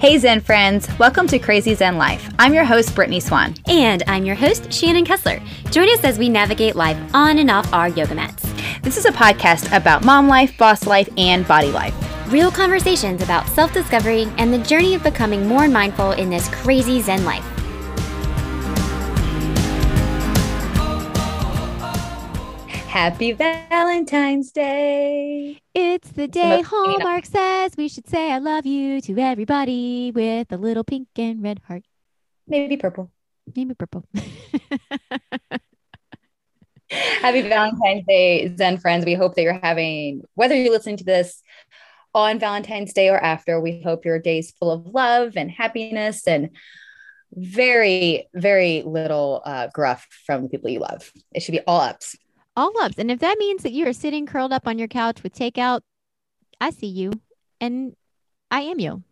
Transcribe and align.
Hey 0.00 0.16
Zen 0.16 0.40
friends, 0.40 0.88
welcome 0.98 1.26
to 1.26 1.38
Crazy 1.38 1.74
Zen 1.74 1.98
Life. 1.98 2.32
I'm 2.38 2.54
your 2.54 2.64
host, 2.64 2.94
Brittany 2.94 3.20
Swan. 3.20 3.54
And 3.66 4.02
I'm 4.06 4.24
your 4.24 4.34
host, 4.34 4.72
Shannon 4.72 5.04
Kessler. 5.04 5.42
Join 5.70 5.90
us 5.90 6.02
as 6.04 6.18
we 6.18 6.30
navigate 6.30 6.74
life 6.74 6.96
on 7.12 7.36
and 7.36 7.50
off 7.50 7.70
our 7.74 7.90
yoga 7.90 8.14
mats. 8.14 8.50
This 8.80 8.96
is 8.96 9.04
a 9.04 9.10
podcast 9.10 9.76
about 9.76 10.02
mom 10.02 10.26
life, 10.26 10.56
boss 10.56 10.86
life, 10.86 11.10
and 11.18 11.46
body 11.46 11.70
life. 11.70 11.94
Real 12.32 12.50
conversations 12.50 13.22
about 13.22 13.46
self 13.48 13.74
discovery 13.74 14.26
and 14.38 14.50
the 14.50 14.58
journey 14.60 14.94
of 14.94 15.02
becoming 15.02 15.46
more 15.46 15.68
mindful 15.68 16.12
in 16.12 16.30
this 16.30 16.48
crazy 16.48 17.02
Zen 17.02 17.26
life. 17.26 17.59
Happy 23.00 23.32
Valentine's 23.32 24.52
Day. 24.52 25.58
It's 25.72 26.10
the 26.10 26.28
day 26.28 26.60
Hallmark 26.60 27.24
says 27.24 27.74
we 27.74 27.88
should 27.88 28.06
say 28.06 28.30
I 28.30 28.36
love 28.36 28.66
you 28.66 29.00
to 29.00 29.18
everybody 29.18 30.12
with 30.14 30.52
a 30.52 30.58
little 30.58 30.84
pink 30.84 31.08
and 31.16 31.42
red 31.42 31.62
heart. 31.66 31.84
Maybe 32.46 32.76
purple. 32.76 33.10
Maybe 33.56 33.72
purple. 33.72 34.04
Happy 36.90 37.40
Valentine's 37.40 38.04
Day, 38.06 38.54
Zen 38.54 38.76
friends. 38.76 39.06
We 39.06 39.14
hope 39.14 39.34
that 39.34 39.44
you're 39.44 39.58
having, 39.62 40.20
whether 40.34 40.54
you're 40.54 40.70
listening 40.70 40.98
to 40.98 41.04
this 41.04 41.42
on 42.14 42.38
Valentine's 42.38 42.92
Day 42.92 43.08
or 43.08 43.16
after, 43.16 43.62
we 43.62 43.80
hope 43.80 44.04
your 44.04 44.18
day's 44.18 44.50
full 44.50 44.70
of 44.70 44.84
love 44.88 45.38
and 45.38 45.50
happiness 45.50 46.28
and 46.28 46.50
very, 47.32 48.28
very 48.34 48.82
little 48.84 49.40
uh, 49.46 49.68
gruff 49.72 50.06
from 50.26 50.42
the 50.42 50.50
people 50.50 50.68
you 50.68 50.80
love. 50.80 51.10
It 51.32 51.40
should 51.42 51.52
be 51.52 51.62
all 51.66 51.80
ups 51.80 52.14
all 52.56 52.72
ups. 52.80 52.96
And 52.98 53.10
if 53.10 53.20
that 53.20 53.38
means 53.38 53.62
that 53.62 53.72
you 53.72 53.86
are 53.86 53.92
sitting 53.92 54.26
curled 54.26 54.52
up 54.52 54.66
on 54.66 54.78
your 54.78 54.88
couch 54.88 55.22
with 55.22 55.34
takeout, 55.34 55.80
I 56.60 56.70
see 56.70 56.86
you 56.86 57.12
and 57.60 57.94
I 58.50 58.62
am 58.62 58.78
you. 58.78 59.02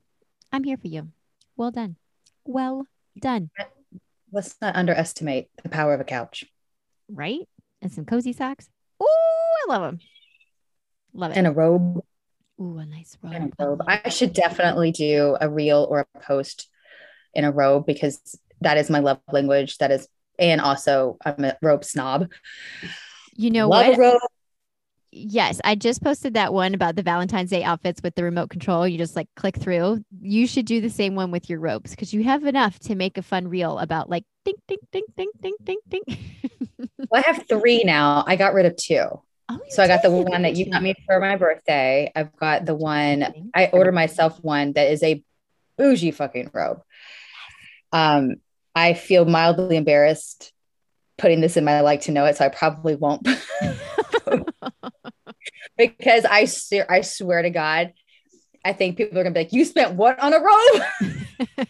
I'm 0.53 0.65
here 0.65 0.77
for 0.77 0.89
you. 0.89 1.09
Well 1.57 1.71
done. 1.71 1.97
Well 2.45 2.87
done. 3.19 3.51
Let's 4.33 4.57
not 4.61 4.77
underestimate 4.77 5.49
the 5.63 5.69
power 5.69 5.95
of 5.95 6.01
a 6.01 6.05
couch. 6.05 6.45
Right? 7.11 7.49
And 7.81 7.93
some 7.93 8.05
cozy 8.05 8.33
socks. 8.33 8.69
Ooh, 9.03 9.07
I 9.07 9.65
love 9.69 9.83
them. 9.83 10.01
Love 11.15 11.31
it. 11.33 11.37
And 11.37 11.47
a 11.47 11.53
robe. 11.53 12.03
Ooh, 12.61 12.79
a 12.79 12.85
nice 12.85 13.17
robe. 13.23 13.33
And 13.35 13.53
a 13.59 13.69
robe. 13.69 13.83
I 13.87 14.09
should 14.09 14.33
definitely 14.33 14.91
do 14.93 15.37
a 15.41 15.49
reel 15.49 15.87
or 15.89 16.07
a 16.15 16.19
post 16.21 16.69
in 17.35 17.45
a 17.45 17.53
robe 17.53 17.87
because 17.87 18.39
that 18.61 18.77
is 18.77 18.91
my 18.91 18.99
love 18.99 19.21
language. 19.31 19.79
That 19.79 19.91
is, 19.91 20.09
and 20.39 20.61
also 20.61 21.17
I'm 21.25 21.45
a 21.45 21.57
robe 21.63 21.85
snob. 21.85 22.31
You 23.39 23.53
know 23.53 23.69
Love 23.69 23.97
what? 23.97 24.21
Yes, 25.13 25.61
I 25.65 25.77
just 25.77 26.03
posted 26.03 26.35
that 26.35 26.53
one 26.53 26.75
about 26.75 26.97
the 26.97 27.05
Valentine's 27.05 27.51
Day 27.51 27.63
outfits 27.63 28.03
with 28.03 28.17
the 28.17 28.25
remote 28.25 28.51
control. 28.51 28.87
You 28.87 28.99
just 28.99 29.15
like 29.15 29.29
click 29.37 29.57
through. 29.57 30.03
You 30.21 30.47
should 30.49 30.67
do 30.67 30.81
the 30.81 30.91
same 30.91 31.15
one 31.15 31.31
with 31.31 31.49
your 31.49 31.61
robes 31.61 31.93
because 31.93 32.13
you 32.13 32.25
have 32.25 32.45
enough 32.45 32.81
to 32.81 32.97
make 32.97 33.17
a 33.17 33.23
fun 33.23 33.47
reel 33.47 33.79
about 33.79 34.11
like 34.11 34.25
ding, 34.45 34.57
ding, 34.67 34.79
ding, 34.91 35.05
ding, 35.17 35.31
ding, 35.41 35.55
ding, 35.63 35.79
ding. 35.89 36.03
well, 37.11 37.23
I 37.25 37.33
have 37.33 37.47
three 37.49 37.85
now. 37.85 38.25
I 38.27 38.35
got 38.35 38.55
rid 38.55 38.67
of 38.67 38.75
two. 38.77 39.07
Oh, 39.49 39.61
so 39.69 39.85
I 39.85 39.87
got 39.87 40.03
the 40.03 40.11
one 40.11 40.43
that 40.43 40.57
you 40.57 40.69
got 40.69 40.83
me 40.83 40.95
for 41.07 41.21
my 41.21 41.37
birthday. 41.37 42.11
I've 42.15 42.37
got 42.37 42.67
the 42.67 42.75
one 42.75 43.51
I 43.55 43.71
ordered 43.73 43.95
myself 43.95 44.43
one 44.43 44.73
that 44.73 44.91
is 44.91 45.03
a 45.05 45.23
bougie 45.79 46.11
fucking 46.11 46.51
robe. 46.53 46.83
Um, 47.93 48.37
I 48.75 48.95
feel 48.95 49.25
mildly 49.25 49.77
embarrassed 49.77 50.53
putting 51.19 51.41
this 51.41 51.57
in 51.57 51.65
my 51.65 51.81
like 51.81 52.03
to 52.03 52.13
know 52.13 52.25
it, 52.25 52.37
so 52.37 52.47
I 52.47 52.49
probably 52.49 52.95
won't. 52.95 53.23
because 55.77 56.25
I 56.25 56.47
I 56.89 57.01
swear 57.03 57.43
to 57.43 57.51
God, 57.51 57.93
I 58.65 58.73
think 58.73 58.97
people 58.97 59.19
are 59.19 59.23
gonna 59.23 59.35
be 59.35 59.41
like, 59.41 59.53
"You 59.53 59.65
spent 59.65 59.95
what 59.95 60.19
on 60.19 60.33
a 60.33 60.39
robe?" 60.39 60.83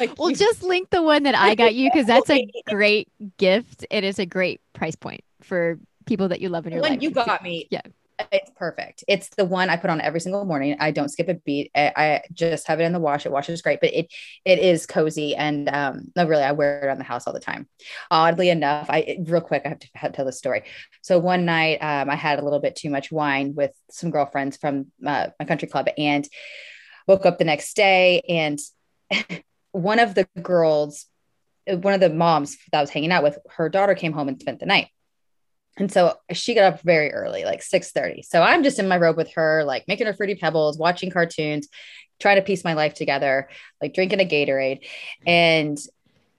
like, 0.00 0.18
well, 0.18 0.30
you- 0.30 0.36
just 0.36 0.62
link 0.62 0.90
the 0.90 1.02
one 1.02 1.24
that 1.24 1.34
I 1.34 1.54
got 1.54 1.74
you 1.74 1.90
because 1.90 2.06
that's 2.06 2.30
a 2.30 2.46
great 2.68 3.08
gift. 3.38 3.86
It 3.90 4.04
is 4.04 4.18
a 4.18 4.26
great 4.26 4.60
price 4.72 4.94
point 4.94 5.22
for 5.42 5.78
people 6.06 6.28
that 6.28 6.40
you 6.40 6.48
love 6.48 6.66
in 6.66 6.72
your 6.72 6.82
life. 6.82 7.02
You 7.02 7.10
got 7.10 7.42
me. 7.42 7.66
Yeah 7.70 7.80
it's 8.30 8.50
perfect. 8.56 9.04
It's 9.08 9.28
the 9.30 9.44
one 9.44 9.70
I 9.70 9.76
put 9.76 9.90
on 9.90 10.00
every 10.00 10.20
single 10.20 10.44
morning. 10.44 10.76
I 10.78 10.90
don't 10.90 11.08
skip 11.08 11.28
a 11.28 11.34
beat. 11.34 11.70
I, 11.74 11.92
I, 11.96 12.22
just 12.32 12.66
have 12.68 12.80
it 12.80 12.84
in 12.84 12.92
the 12.92 13.00
wash. 13.00 13.26
It 13.26 13.32
washes 13.32 13.62
great, 13.62 13.80
but 13.80 13.92
it 13.92 14.12
it 14.44 14.58
is 14.58 14.86
cozy 14.86 15.34
and 15.34 15.68
um 15.68 16.12
no 16.14 16.26
really 16.26 16.42
I 16.42 16.52
wear 16.52 16.80
it 16.86 16.90
on 16.90 16.98
the 16.98 17.04
house 17.04 17.26
all 17.26 17.32
the 17.32 17.40
time. 17.40 17.68
Oddly 18.10 18.50
enough, 18.50 18.86
I 18.88 19.18
real 19.24 19.40
quick 19.40 19.62
I 19.64 19.70
have 19.70 19.78
to, 19.80 19.88
have 19.94 20.12
to 20.12 20.16
tell 20.16 20.24
the 20.24 20.32
story. 20.32 20.62
So 21.02 21.18
one 21.18 21.44
night 21.44 21.78
um, 21.78 22.08
I 22.10 22.14
had 22.14 22.38
a 22.38 22.44
little 22.44 22.60
bit 22.60 22.76
too 22.76 22.90
much 22.90 23.10
wine 23.10 23.54
with 23.54 23.72
some 23.90 24.10
girlfriends 24.10 24.56
from 24.56 24.86
uh, 25.04 25.28
my 25.38 25.44
country 25.44 25.68
club 25.68 25.88
and 25.98 26.26
woke 27.06 27.26
up 27.26 27.38
the 27.38 27.44
next 27.44 27.74
day 27.74 28.22
and 28.28 28.58
one 29.72 29.98
of 29.98 30.14
the 30.14 30.26
girls, 30.40 31.06
one 31.66 31.94
of 31.94 32.00
the 32.00 32.10
moms 32.10 32.56
that 32.70 32.78
I 32.78 32.80
was 32.80 32.90
hanging 32.90 33.10
out 33.10 33.22
with, 33.22 33.38
her 33.56 33.68
daughter 33.68 33.94
came 33.94 34.12
home 34.12 34.28
and 34.28 34.40
spent 34.40 34.60
the 34.60 34.66
night. 34.66 34.88
And 35.76 35.90
so 35.90 36.16
she 36.32 36.54
got 36.54 36.74
up 36.74 36.80
very 36.82 37.12
early, 37.12 37.44
like 37.44 37.62
6:30. 37.62 38.22
So 38.24 38.42
I'm 38.42 38.62
just 38.62 38.78
in 38.78 38.88
my 38.88 38.96
robe 38.96 39.16
with 39.16 39.32
her, 39.34 39.64
like 39.64 39.88
making 39.88 40.06
her 40.06 40.14
fruity 40.14 40.36
pebbles, 40.36 40.78
watching 40.78 41.10
cartoons, 41.10 41.68
trying 42.20 42.36
to 42.36 42.42
piece 42.42 42.64
my 42.64 42.74
life 42.74 42.94
together, 42.94 43.48
like 43.82 43.94
drinking 43.94 44.20
a 44.20 44.24
Gatorade. 44.24 44.86
And 45.26 45.78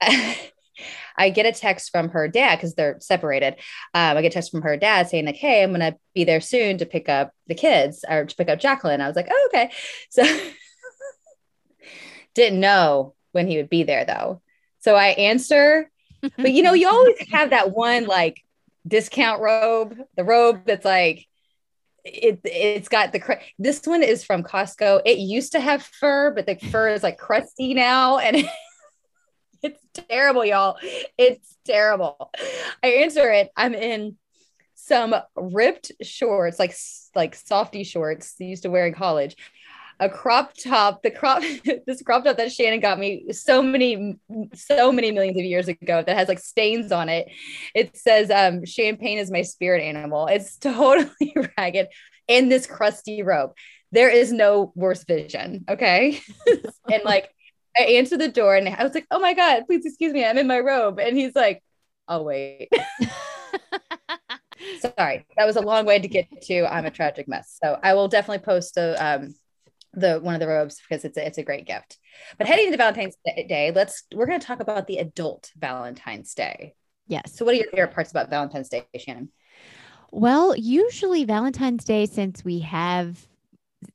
I 1.18 1.30
get 1.30 1.46
a 1.46 1.52
text 1.52 1.90
from 1.90 2.10
her 2.10 2.28
dad 2.28 2.56
because 2.56 2.74
they're 2.74 2.98
separated. 3.00 3.54
Um, 3.94 4.16
I 4.16 4.22
get 4.22 4.32
a 4.32 4.34
text 4.34 4.50
from 4.50 4.62
her 4.62 4.76
dad 4.76 5.08
saying, 5.08 5.26
like, 5.26 5.36
hey, 5.36 5.62
I'm 5.62 5.72
gonna 5.72 5.96
be 6.14 6.24
there 6.24 6.40
soon 6.40 6.78
to 6.78 6.86
pick 6.86 7.08
up 7.08 7.32
the 7.46 7.54
kids 7.54 8.04
or 8.08 8.24
to 8.24 8.36
pick 8.36 8.48
up 8.48 8.58
Jacqueline. 8.58 9.00
I 9.00 9.06
was 9.06 9.16
like, 9.16 9.28
oh, 9.30 9.48
okay. 9.52 9.70
So 10.10 10.24
didn't 12.34 12.60
know 12.60 13.14
when 13.32 13.48
he 13.48 13.56
would 13.56 13.70
be 13.70 13.82
there 13.82 14.04
though. 14.04 14.42
So 14.80 14.94
I 14.94 15.08
answer, 15.08 15.90
but 16.20 16.52
you 16.52 16.62
know, 16.62 16.74
you 16.74 16.88
always 16.88 17.16
have 17.30 17.50
that 17.50 17.72
one 17.72 18.06
like 18.06 18.42
discount 18.86 19.40
robe, 19.40 19.96
the 20.16 20.24
robe 20.24 20.62
that's 20.66 20.84
like 20.84 21.26
it 22.04 22.40
it's 22.44 22.88
got 22.88 23.12
the 23.12 23.38
this 23.58 23.86
one 23.86 24.02
is 24.02 24.24
from 24.24 24.42
Costco. 24.42 25.02
It 25.04 25.18
used 25.18 25.52
to 25.52 25.60
have 25.60 25.82
fur, 25.82 26.32
but 26.34 26.46
the 26.46 26.56
fur 26.56 26.88
is 26.88 27.02
like 27.02 27.18
crusty 27.18 27.74
now 27.74 28.18
and 28.18 28.36
it's 29.62 29.80
terrible, 30.08 30.44
y'all. 30.44 30.76
It's 31.18 31.56
terrible. 31.64 32.30
I 32.82 32.88
answer 32.88 33.30
it. 33.30 33.50
I'm 33.56 33.74
in 33.74 34.16
some 34.74 35.14
ripped 35.34 35.92
shorts, 36.02 36.58
like 36.58 36.74
like 37.14 37.34
softy 37.34 37.82
shorts 37.82 38.34
they 38.34 38.44
used 38.44 38.62
to 38.62 38.70
wear 38.70 38.86
in 38.86 38.94
college, 38.94 39.36
a 39.98 40.08
crop 40.08 40.52
top, 40.54 41.02
the 41.02 41.10
crop, 41.10 41.42
this 41.86 42.02
crop 42.02 42.24
top 42.24 42.36
that 42.36 42.52
Shannon 42.52 42.80
got 42.80 42.98
me 42.98 43.32
so 43.32 43.62
many, 43.62 44.16
so 44.54 44.92
many 44.92 45.10
millions 45.10 45.38
of 45.38 45.44
years 45.44 45.68
ago 45.68 46.02
that 46.02 46.16
has 46.16 46.28
like 46.28 46.38
stains 46.38 46.92
on 46.92 47.08
it. 47.08 47.28
It 47.74 47.96
says, 47.96 48.30
um, 48.30 48.64
champagne 48.64 49.18
is 49.18 49.30
my 49.30 49.42
spirit 49.42 49.82
animal. 49.82 50.26
It's 50.26 50.56
totally 50.60 51.34
ragged 51.58 51.88
in 52.28 52.48
this 52.48 52.66
crusty 52.66 53.22
robe. 53.22 53.52
There 53.92 54.10
is 54.10 54.32
no 54.32 54.72
worse 54.74 55.04
vision. 55.04 55.64
Okay. 55.68 56.20
and 56.92 57.04
like, 57.04 57.30
I 57.78 57.82
answered 57.82 58.20
the 58.20 58.28
door 58.28 58.56
and 58.56 58.68
I 58.68 58.82
was 58.82 58.94
like, 58.94 59.06
oh 59.10 59.20
my 59.20 59.34
God, 59.34 59.64
please 59.66 59.86
excuse 59.86 60.12
me. 60.12 60.24
I'm 60.24 60.38
in 60.38 60.46
my 60.46 60.60
robe. 60.60 60.98
And 60.98 61.16
he's 61.16 61.34
like, 61.34 61.62
i'll 62.08 62.24
wait. 62.24 62.68
Sorry, 64.80 65.26
that 65.36 65.46
was 65.46 65.56
a 65.56 65.60
long 65.60 65.84
way 65.86 65.98
to 65.98 66.08
get 66.08 66.26
to. 66.42 66.66
I'm 66.66 66.86
a 66.86 66.90
tragic 66.90 67.28
mess. 67.28 67.58
So 67.62 67.78
I 67.82 67.94
will 67.94 68.08
definitely 68.08 68.44
post 68.44 68.76
a 68.76 68.94
um, 69.04 69.34
the 69.96 70.20
one 70.20 70.34
of 70.34 70.40
the 70.40 70.46
robes 70.46 70.80
because 70.80 71.04
it's 71.04 71.16
a, 71.16 71.26
it's 71.26 71.38
a 71.38 71.42
great 71.42 71.66
gift. 71.66 71.98
But 72.38 72.46
heading 72.46 72.66
into 72.66 72.76
Valentine's 72.78 73.16
Day, 73.24 73.72
let's 73.74 74.04
we're 74.14 74.26
going 74.26 74.38
to 74.38 74.46
talk 74.46 74.60
about 74.60 74.86
the 74.86 74.98
adult 74.98 75.50
Valentine's 75.56 76.34
Day. 76.34 76.74
Yes. 77.08 77.34
So, 77.34 77.44
what 77.44 77.54
are 77.54 77.58
your 77.58 77.70
favorite 77.70 77.94
parts 77.94 78.10
about 78.10 78.30
Valentine's 78.30 78.68
Day, 78.68 78.84
Shannon? 78.98 79.30
Well, 80.12 80.54
usually 80.56 81.24
Valentine's 81.24 81.84
Day, 81.84 82.06
since 82.06 82.44
we 82.44 82.60
have 82.60 83.26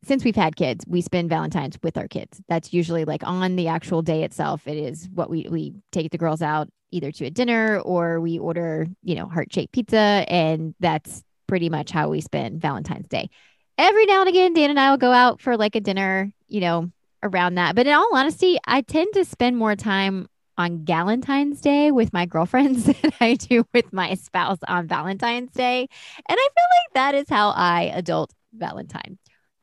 since 0.03 0.23
we've 0.23 0.35
had 0.35 0.55
kids, 0.55 0.85
we 0.87 1.01
spend 1.01 1.29
Valentine's 1.29 1.77
with 1.83 1.97
our 1.97 2.07
kids. 2.07 2.41
That's 2.47 2.73
usually 2.73 3.05
like 3.05 3.25
on 3.25 3.55
the 3.55 3.67
actual 3.67 4.01
day 4.01 4.23
itself. 4.23 4.67
It 4.67 4.77
is 4.77 5.07
what 5.13 5.29
we 5.29 5.47
we 5.49 5.73
take 5.91 6.11
the 6.11 6.17
girls 6.17 6.41
out 6.41 6.69
either 6.91 7.11
to 7.11 7.25
a 7.25 7.29
dinner 7.29 7.79
or 7.79 8.19
we 8.19 8.37
order, 8.37 8.87
you 9.03 9.15
know, 9.15 9.27
heart 9.27 9.53
shaped 9.53 9.73
pizza, 9.73 10.25
and 10.27 10.75
that's 10.79 11.23
pretty 11.47 11.69
much 11.69 11.91
how 11.91 12.09
we 12.09 12.21
spend 12.21 12.61
Valentine's 12.61 13.07
Day 13.07 13.29
every 13.77 14.05
now 14.05 14.21
and 14.21 14.29
again, 14.29 14.53
Dan 14.53 14.69
and 14.69 14.79
I 14.79 14.91
will 14.91 14.97
go 14.97 15.11
out 15.11 15.41
for 15.41 15.57
like 15.57 15.75
a 15.75 15.81
dinner, 15.81 16.31
you 16.47 16.61
know, 16.61 16.91
around 17.23 17.55
that. 17.55 17.75
But 17.75 17.87
in 17.87 17.93
all 17.93 18.09
honesty, 18.13 18.57
I 18.65 18.81
tend 18.81 19.13
to 19.13 19.25
spend 19.25 19.57
more 19.57 19.75
time 19.75 20.27
on 20.57 20.85
Valentine's 20.85 21.61
Day 21.61 21.91
with 21.91 22.13
my 22.13 22.25
girlfriends 22.25 22.83
than 23.01 23.11
I 23.19 23.35
do 23.35 23.65
with 23.73 23.91
my 23.91 24.13
spouse 24.15 24.59
on 24.67 24.87
Valentine's 24.87 25.51
Day. 25.51 25.87
And 26.29 26.37
I 26.39 26.47
feel 26.55 26.65
like 26.69 26.93
that 26.93 27.15
is 27.15 27.29
how 27.29 27.49
I 27.49 27.91
adult 27.93 28.33
Valentine. 28.53 29.17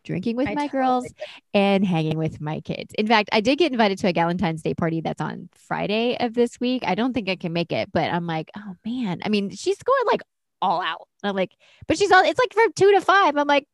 Drinking 0.05 0.37
with 0.37 0.49
I 0.49 0.55
my 0.55 0.69
totally 0.69 0.83
girls 0.83 1.15
and 1.53 1.85
hanging 1.85 2.17
with 2.17 2.41
my 2.41 2.61
kids. 2.61 2.95
In 2.97 3.07
fact, 3.07 3.29
I 3.31 3.43
did 3.43 3.59
get 3.59 3.73
invited 3.73 3.99
to 3.99 4.09
a 4.09 4.13
Valentine's 4.13 4.63
Day 4.63 4.73
party 4.73 5.03
that's 5.03 5.21
on 5.21 5.51
Friday 5.55 6.17
of 6.19 6.33
this 6.33 6.59
week. 6.59 6.83
I 6.87 6.95
don't 6.95 7.13
think 7.13 7.29
I 7.29 7.37
can 7.37 7.53
make 7.53 7.73
it, 7.73 7.93
but 7.93 8.11
I'm 8.11 8.27
like, 8.27 8.51
oh 8.57 8.75
man. 8.87 9.21
I 9.23 9.29
mean, 9.29 9.51
she's 9.51 9.77
going 9.83 10.07
like 10.07 10.23
all 10.63 10.81
out. 10.81 11.07
I'm 11.23 11.37
like, 11.37 11.53
but 11.87 11.99
she's 11.99 12.11
all 12.11 12.25
it's 12.25 12.39
like 12.39 12.55
from 12.55 12.73
two 12.73 12.93
to 12.93 13.03
five. 13.03 13.37
I'm 13.37 13.47
like, 13.47 13.67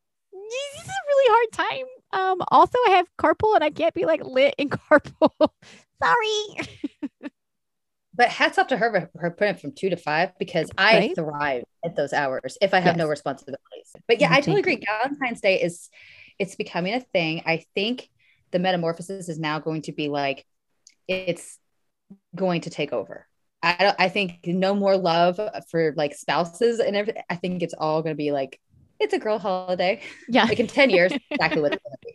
this 0.75 0.83
is 0.83 0.89
a 0.89 1.06
really 1.09 1.29
hard 1.35 1.53
time. 1.53 1.87
Um, 2.12 2.43
also, 2.49 2.79
I 2.87 2.91
have 2.93 3.09
carpool 3.19 3.55
and 3.55 3.65
I 3.65 3.71
can't 3.71 3.95
be 3.95 4.05
like 4.06 4.25
lit 4.25 4.55
in 4.59 4.69
carpool. 4.71 5.49
Sorry. 6.03 6.69
But 8.17 8.29
hats 8.29 8.59
off 8.59 8.69
to 8.69 8.77
her 8.77 9.11
for 9.12 9.21
her 9.21 9.31
putting 9.33 9.55
it 9.55 9.61
from 9.61 9.73
two 9.73 9.91
to 9.91 9.97
five 9.97 10.39
because 10.39 10.71
I 10.79 11.01
Right. 11.01 11.15
thrive 11.17 11.65
at 11.85 11.97
those 11.97 12.12
hours 12.12 12.56
if 12.61 12.73
I 12.73 12.79
have 12.79 12.97
no 12.97 13.09
responsibilities. 13.09 13.97
But 14.06 14.21
yeah, 14.21 14.29
Me 14.29 14.37
I 14.37 14.41
totally 14.41 14.61
agree. 14.61 14.81
Valentine's 14.87 15.41
Day 15.41 15.61
is 15.61 15.91
it's 16.39 16.55
becoming 16.55 16.95
a 16.95 17.00
thing. 17.00 17.43
I 17.45 17.65
think 17.75 18.09
the 18.53 18.61
metamorphosis 18.61 19.29
is 19.29 19.39
now 19.41 19.59
going 19.59 19.83
to 19.83 19.93
be 19.93 20.09
like 20.09 20.47
it's 21.09 21.59
going 22.35 22.62
to 22.62 22.71
take 22.71 22.93
over. 22.93 23.27
I 23.62 23.77
don't 23.79 23.97
I 23.99 24.09
think 24.11 24.41
no 24.47 24.75
more 24.75 24.97
love 24.97 25.41
for 25.71 25.95
like 25.97 26.15
spouses 26.15 26.81
and 26.81 26.97
everything. 26.97 27.23
I 27.31 27.37
think 27.37 27.62
it's 27.62 27.75
all 27.75 28.03
gonna 28.03 28.15
be 28.15 28.33
like 28.33 28.61
it's 29.00 29.14
a 29.14 29.19
girl 29.19 29.38
holiday. 29.38 30.00
Yeah. 30.29 30.44
Like 30.44 30.61
in 30.61 30.67
10 30.67 30.91
years, 30.91 31.12
exactly 31.31 31.61
what 31.61 31.73
it's 31.75 31.82
gonna 31.82 31.96
be. 32.02 32.14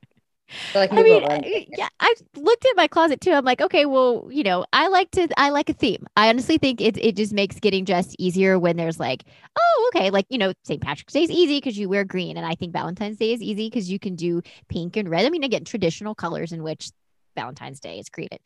So 0.73 0.79
like 0.79 0.91
I 0.91 1.03
mean. 1.03 1.23
I- 1.23 1.67
yeah, 1.77 1.89
I 1.99 2.13
looked 2.35 2.65
at 2.65 2.75
my 2.75 2.87
closet 2.87 3.21
too. 3.21 3.31
I'm 3.31 3.45
like, 3.45 3.61
okay, 3.61 3.85
well, 3.85 4.27
you 4.31 4.43
know, 4.43 4.65
I 4.73 4.87
like 4.87 5.11
to, 5.11 5.27
I 5.37 5.49
like 5.49 5.69
a 5.69 5.73
theme. 5.73 6.05
I 6.15 6.29
honestly 6.29 6.57
think 6.57 6.81
it, 6.81 6.97
it 6.97 7.15
just 7.15 7.33
makes 7.33 7.59
getting 7.59 7.85
dressed 7.85 8.15
easier 8.19 8.57
when 8.57 8.77
there's 8.77 8.99
like, 8.99 9.23
oh, 9.57 9.91
okay, 9.93 10.09
like, 10.09 10.25
you 10.29 10.37
know, 10.37 10.53
St. 10.63 10.81
Patrick's 10.81 11.13
Day 11.13 11.23
is 11.23 11.31
easy 11.31 11.57
because 11.57 11.77
you 11.77 11.89
wear 11.89 12.03
green. 12.03 12.37
And 12.37 12.45
I 12.45 12.55
think 12.55 12.73
Valentine's 12.73 13.17
Day 13.17 13.33
is 13.33 13.41
easy 13.41 13.67
because 13.67 13.89
you 13.89 13.99
can 13.99 14.15
do 14.15 14.41
pink 14.69 14.97
and 14.97 15.09
red. 15.09 15.25
I 15.25 15.29
mean, 15.29 15.43
again, 15.43 15.65
traditional 15.65 16.15
colors 16.15 16.51
in 16.51 16.63
which 16.63 16.91
Valentine's 17.35 17.79
Day 17.79 17.99
is 17.99 18.09
created. 18.09 18.39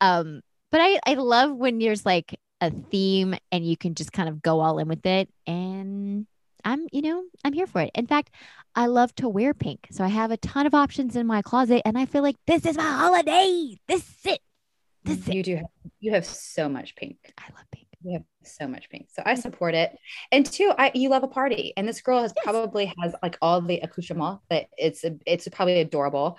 Um, 0.00 0.42
but 0.72 0.80
I, 0.80 0.98
I 1.06 1.14
love 1.14 1.54
when 1.54 1.78
there's 1.78 2.04
like 2.04 2.38
a 2.60 2.70
theme 2.70 3.36
and 3.52 3.64
you 3.64 3.76
can 3.76 3.94
just 3.94 4.12
kind 4.12 4.28
of 4.28 4.42
go 4.42 4.60
all 4.60 4.78
in 4.78 4.88
with 4.88 5.06
it. 5.06 5.28
And 5.46 6.26
I'm, 6.64 6.86
you 6.92 7.02
know, 7.02 7.24
I'm 7.44 7.52
here 7.52 7.66
for 7.66 7.80
it. 7.80 7.90
In 7.94 8.06
fact, 8.06 8.30
I 8.74 8.86
love 8.86 9.14
to 9.16 9.28
wear 9.28 9.54
pink. 9.54 9.86
So 9.92 10.02
I 10.04 10.08
have 10.08 10.30
a 10.30 10.36
ton 10.36 10.66
of 10.66 10.74
options 10.74 11.16
in 11.16 11.26
my 11.26 11.42
closet 11.42 11.82
and 11.84 11.96
I 11.98 12.06
feel 12.06 12.22
like 12.22 12.36
this 12.46 12.64
is 12.66 12.76
my 12.76 12.82
holiday. 12.82 13.76
This 13.86 14.00
is 14.08 14.26
it. 14.26 14.40
This 15.04 15.18
is 15.18 15.28
it. 15.28 15.34
you 15.34 15.42
do 15.42 15.56
have, 15.56 15.66
you 16.00 16.12
have 16.12 16.24
so 16.26 16.68
much 16.68 16.96
pink. 16.96 17.16
I 17.38 17.44
love 17.54 17.64
pink. 17.70 17.86
You 18.02 18.14
have 18.14 18.24
so 18.42 18.66
much 18.66 18.90
pink. 18.90 19.08
So 19.14 19.22
I 19.24 19.34
support 19.34 19.74
it. 19.74 19.96
And 20.32 20.44
two, 20.44 20.72
I 20.76 20.90
you 20.94 21.08
love 21.08 21.22
a 21.22 21.28
party. 21.28 21.72
And 21.76 21.88
this 21.88 22.00
girl 22.02 22.20
has 22.22 22.32
Yes. 22.36 22.42
probably 22.44 22.92
has 23.00 23.14
like 23.22 23.38
all 23.40 23.60
the 23.62 23.78
accoutrement 23.80 24.40
that 24.50 24.66
it's 24.76 25.04
it's 25.26 25.48
probably 25.48 25.80
adorable. 25.80 26.38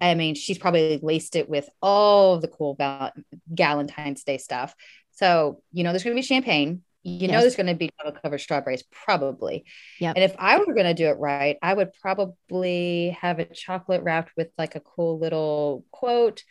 I 0.00 0.14
mean, 0.14 0.34
she's 0.34 0.58
probably 0.58 0.98
laced 1.02 1.34
it 1.34 1.48
with 1.48 1.68
all 1.82 2.38
the 2.38 2.48
cool 2.48 2.74
val- 2.74 3.12
Valentine's 3.48 4.22
Day 4.22 4.38
stuff. 4.38 4.74
So, 5.12 5.62
you 5.72 5.82
know, 5.82 5.90
there's 5.90 6.04
going 6.04 6.14
to 6.14 6.20
be 6.20 6.26
champagne. 6.26 6.82
You 7.08 7.28
know, 7.28 7.40
there's 7.40 7.56
going 7.56 7.66
to 7.66 7.74
be 7.74 7.90
chocolate 7.98 8.22
covered 8.22 8.38
strawberries, 8.38 8.82
probably. 8.90 9.64
Yep. 10.00 10.16
And 10.16 10.24
if 10.24 10.34
I 10.38 10.58
were 10.58 10.74
going 10.74 10.86
to 10.86 10.94
do 10.94 11.06
it 11.08 11.18
right, 11.18 11.56
I 11.62 11.74
would 11.74 11.92
probably 12.02 13.16
have 13.20 13.38
a 13.38 13.44
chocolate 13.44 14.02
wrapped 14.02 14.32
with 14.36 14.48
like 14.58 14.74
a 14.76 14.80
cool 14.80 15.18
little 15.18 15.84
quote. 15.90 16.42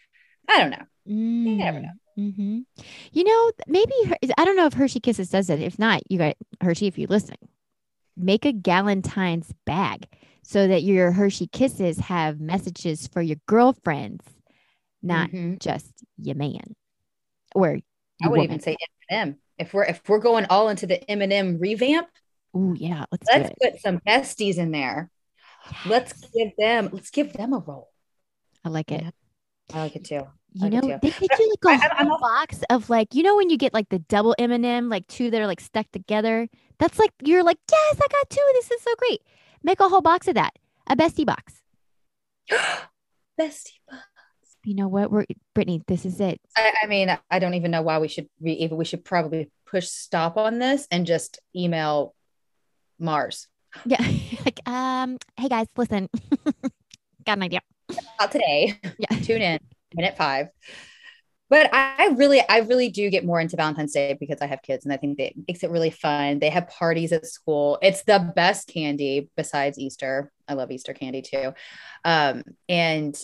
I 0.48 0.60
don't 0.60 0.72
know. 0.72 0.86
You 1.06 1.56
never 1.56 1.80
know. 1.80 1.92
Mm-hmm. 2.18 2.60
You 3.14 3.24
know, 3.24 3.52
maybe 3.68 3.94
I 4.38 4.46
don't 4.46 4.56
know 4.58 4.66
if 4.66 4.74
Hershey 4.74 5.00
Kisses 5.00 5.30
does 5.30 5.50
it. 5.50 5.62
If 5.62 5.78
not, 5.78 6.02
you 6.10 6.18
got 6.18 6.36
Hershey. 6.62 6.88
If 6.88 6.98
you're 6.98 7.08
listening, 7.08 7.38
make 8.16 8.46
a 8.46 8.52
Galentine's 8.54 9.54
bag 9.66 10.08
so 10.44 10.68
that 10.68 10.82
your 10.84 11.12
Hershey 11.12 11.48
Kisses 11.48 12.00
have 12.00 12.40
messages 12.40 13.08
for 13.08 13.22
your 13.22 13.38
girlfriends, 13.46 14.26
not 15.04 15.30
Mhm. 15.30 15.60
just 15.60 15.92
your 16.18 16.36
man. 16.36 16.76
Or 17.54 17.78
I 18.24 18.28
would 18.28 18.38
woman. 18.38 18.44
even 18.46 18.60
say 18.62 18.78
M&M. 19.10 19.38
If 19.60 19.74
we're 19.74 19.86
if 19.86 20.02
we're 20.08 20.20
going 20.20 20.46
all 20.50 20.70
into 20.70 20.86
the 20.88 21.10
M&M 21.10 21.58
revamp, 21.60 22.08
Oh 22.54 22.74
yeah, 22.74 23.06
let's, 23.12 23.28
let's 23.32 23.54
put 23.62 23.82
some 23.82 24.00
besties 24.00 24.58
in 24.58 24.72
there. 24.72 25.10
Let's 25.86 26.14
give 26.14 26.50
them 26.58 26.90
let's 26.92 27.10
give 27.10 27.34
them 27.34 27.54
a 27.54 27.60
role. 27.60 27.90
I 28.64 28.70
like 28.70 28.92
it. 28.92 29.14
I 29.74 29.80
like 29.80 29.96
it 29.96 30.06
too. 30.06 30.28
You 30.54 30.70
know, 30.70 30.82
too. 30.82 30.98
they 31.02 31.10
get 31.12 31.40
you 31.40 31.54
like 31.62 31.82
a 31.82 32.02
I- 32.02 32.06
whole 32.06 32.18
box 32.18 32.64
of 32.70 32.90
like, 32.90 33.14
you 33.14 33.22
know, 33.22 33.36
when 33.36 33.50
you 33.50 33.58
get 33.58 33.74
like 33.74 33.90
the 33.90 34.00
double 34.00 34.34
M 34.40 34.52
and 34.52 34.66
m 34.66 34.90
like 34.90 35.06
two 35.08 35.30
that 35.30 35.42
are 35.42 35.48
like 35.48 35.60
stuck 35.60 35.92
together. 35.92 36.48
That's 36.80 36.98
like 36.98 37.12
you're 37.22 37.44
like, 37.44 37.58
yes, 37.70 37.96
I 37.96 38.08
got 38.08 38.30
two. 38.30 38.52
This 38.54 38.72
is 38.72 38.82
so 38.82 38.92
great. 38.98 39.22
Make 39.62 39.80
a 39.80 39.90
whole 39.90 40.02
box 40.02 40.28
of 40.28 40.36
that, 40.36 40.54
a 40.88 40.96
bestie 40.96 41.26
box. 41.26 41.62
Bestie. 43.40 43.78
You 44.68 44.76
know 44.76 44.90
what? 44.90 45.10
We're 45.10 45.24
Brittany. 45.56 45.82
This 45.88 46.06
is 46.06 46.20
it. 46.20 46.42
I, 46.58 46.74
I 46.84 46.88
mean, 46.88 47.18
I 47.32 47.40
don't 47.40 47.54
even 47.54 47.72
know 47.72 47.82
why 47.82 48.00
we 48.00 48.10
should 48.10 48.28
be 48.44 48.66
even 48.66 48.76
we 48.76 48.84
should 48.84 49.06
probably 49.06 49.50
push 49.66 49.88
stop 49.88 50.36
on 50.36 50.60
this 50.60 50.90
and 50.92 51.06
just 51.06 51.40
email 51.56 52.14
Mars. 53.00 53.48
Yeah. 53.86 54.06
like, 54.46 54.60
um, 54.68 55.20
hey 55.38 55.48
guys, 55.48 55.68
listen. 55.78 56.10
got 57.26 57.38
an 57.38 57.44
idea. 57.44 57.62
Not 58.20 58.30
today. 58.30 58.78
Yeah. 59.00 59.18
Tune 59.20 59.42
in 59.42 59.60
minute 59.94 60.18
five. 60.18 60.48
But 61.50 61.74
I 61.74 62.14
really, 62.18 62.44
I 62.50 62.58
really 62.60 62.90
do 62.90 63.10
get 63.10 63.24
more 63.24 63.40
into 63.40 63.56
Valentine's 63.56 63.94
Day 63.94 64.18
because 64.20 64.42
I 64.42 64.48
have 64.48 64.62
kids 64.62 64.84
and 64.84 64.92
I 64.92 64.98
think 64.98 65.18
that 65.18 65.32
makes 65.48 65.64
it 65.64 65.72
really 65.72 65.92
fun. 65.92 66.40
They 66.40 66.50
have 66.50 66.68
parties 66.68 67.14
at 67.14 67.26
school. 67.26 67.80
It's 67.82 68.04
the 68.04 68.34
best 68.36 68.68
candy 68.68 69.30
besides 69.38 69.80
Easter. 69.80 70.30
I 70.46 70.56
love 70.56 70.72
Easter 70.72 70.94
candy 70.94 71.22
too. 71.22 71.54
Um, 72.04 72.44
and 72.68 73.18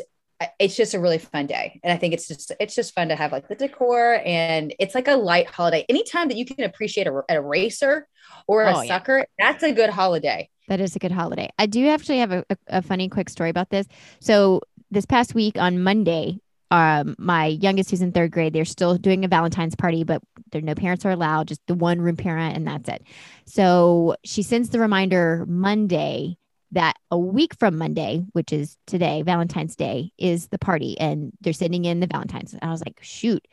it's 0.60 0.76
just 0.76 0.94
a 0.94 1.00
really 1.00 1.18
fun 1.18 1.48
day. 1.48 1.80
And 1.84 1.92
I 1.92 1.98
think 1.98 2.14
it's 2.14 2.28
just, 2.28 2.52
it's 2.60 2.76
just 2.76 2.94
fun 2.94 3.10
to 3.10 3.16
have 3.16 3.32
like 3.32 3.48
the 3.48 3.56
decor 3.56 4.22
and 4.26 4.74
it's 4.80 4.96
like 4.96 5.08
a 5.08 5.16
light 5.16 5.48
holiday. 5.48 5.86
Anytime 5.90 6.28
that 6.30 6.38
you 6.38 6.46
can 6.46 6.64
appreciate 6.64 7.08
a, 7.08 7.22
a 7.30 7.42
racer 7.42 8.08
or 8.48 8.64
a 8.64 8.78
Oh, 8.78 8.82
yeah. 8.82 8.88
sucker, 8.88 9.26
that's 9.40 9.64
a 9.64 9.72
good 9.72 9.90
holiday. 9.90 10.50
That 10.68 10.80
is 10.80 10.96
a 10.96 11.00
good 11.00 11.12
holiday. 11.12 11.50
I 11.60 11.66
do 11.66 11.88
actually 11.90 12.20
have 12.20 12.32
a, 12.32 12.46
a, 12.50 12.58
a 12.68 12.82
funny 12.82 13.10
quick 13.10 13.30
story 13.30 13.50
about 13.50 13.70
this. 13.70 13.86
So 14.20 14.62
this 14.92 15.06
past 15.06 15.36
week 15.36 15.58
on 15.58 15.82
Monday, 15.84 16.40
um, 16.72 17.16
my 17.20 17.48
youngest 17.48 17.92
who's 17.92 18.02
in 18.02 18.12
third 18.12 18.32
grade, 18.32 18.54
they're 18.54 18.66
still 18.66 18.98
doing 18.98 19.24
a 19.26 19.28
Valentine's 19.28 19.76
party, 19.76 20.04
but 20.04 20.22
there 20.52 20.62
no 20.62 20.74
parents 20.74 21.06
are 21.06 21.12
allowed, 21.12 21.48
just 21.50 21.62
the 21.68 21.76
one 21.76 22.02
room 22.02 22.16
parent, 22.16 22.56
and 22.56 22.66
that's 22.66 22.90
it. 22.90 23.04
So 23.46 24.16
she 24.24 24.42
sends 24.42 24.70
the 24.70 24.80
reminder 24.80 25.46
Monday 25.48 26.38
that 26.74 26.96
a 27.12 27.18
week 27.18 27.56
from 27.58 27.78
Monday, 27.78 28.24
which 28.34 28.52
is 28.54 28.78
today, 28.88 29.22
Valentine's 29.22 29.76
Day, 29.76 30.12
is 30.18 30.48
the 30.48 30.60
party, 30.60 31.00
and 31.00 31.32
they're 31.42 31.54
sending 31.54 31.86
in 31.86 32.00
the 32.00 32.08
Valentine's. 32.08 32.54
And 32.54 32.64
I 32.64 32.72
was 32.72 32.84
like, 32.86 33.00
shoot. 33.02 33.46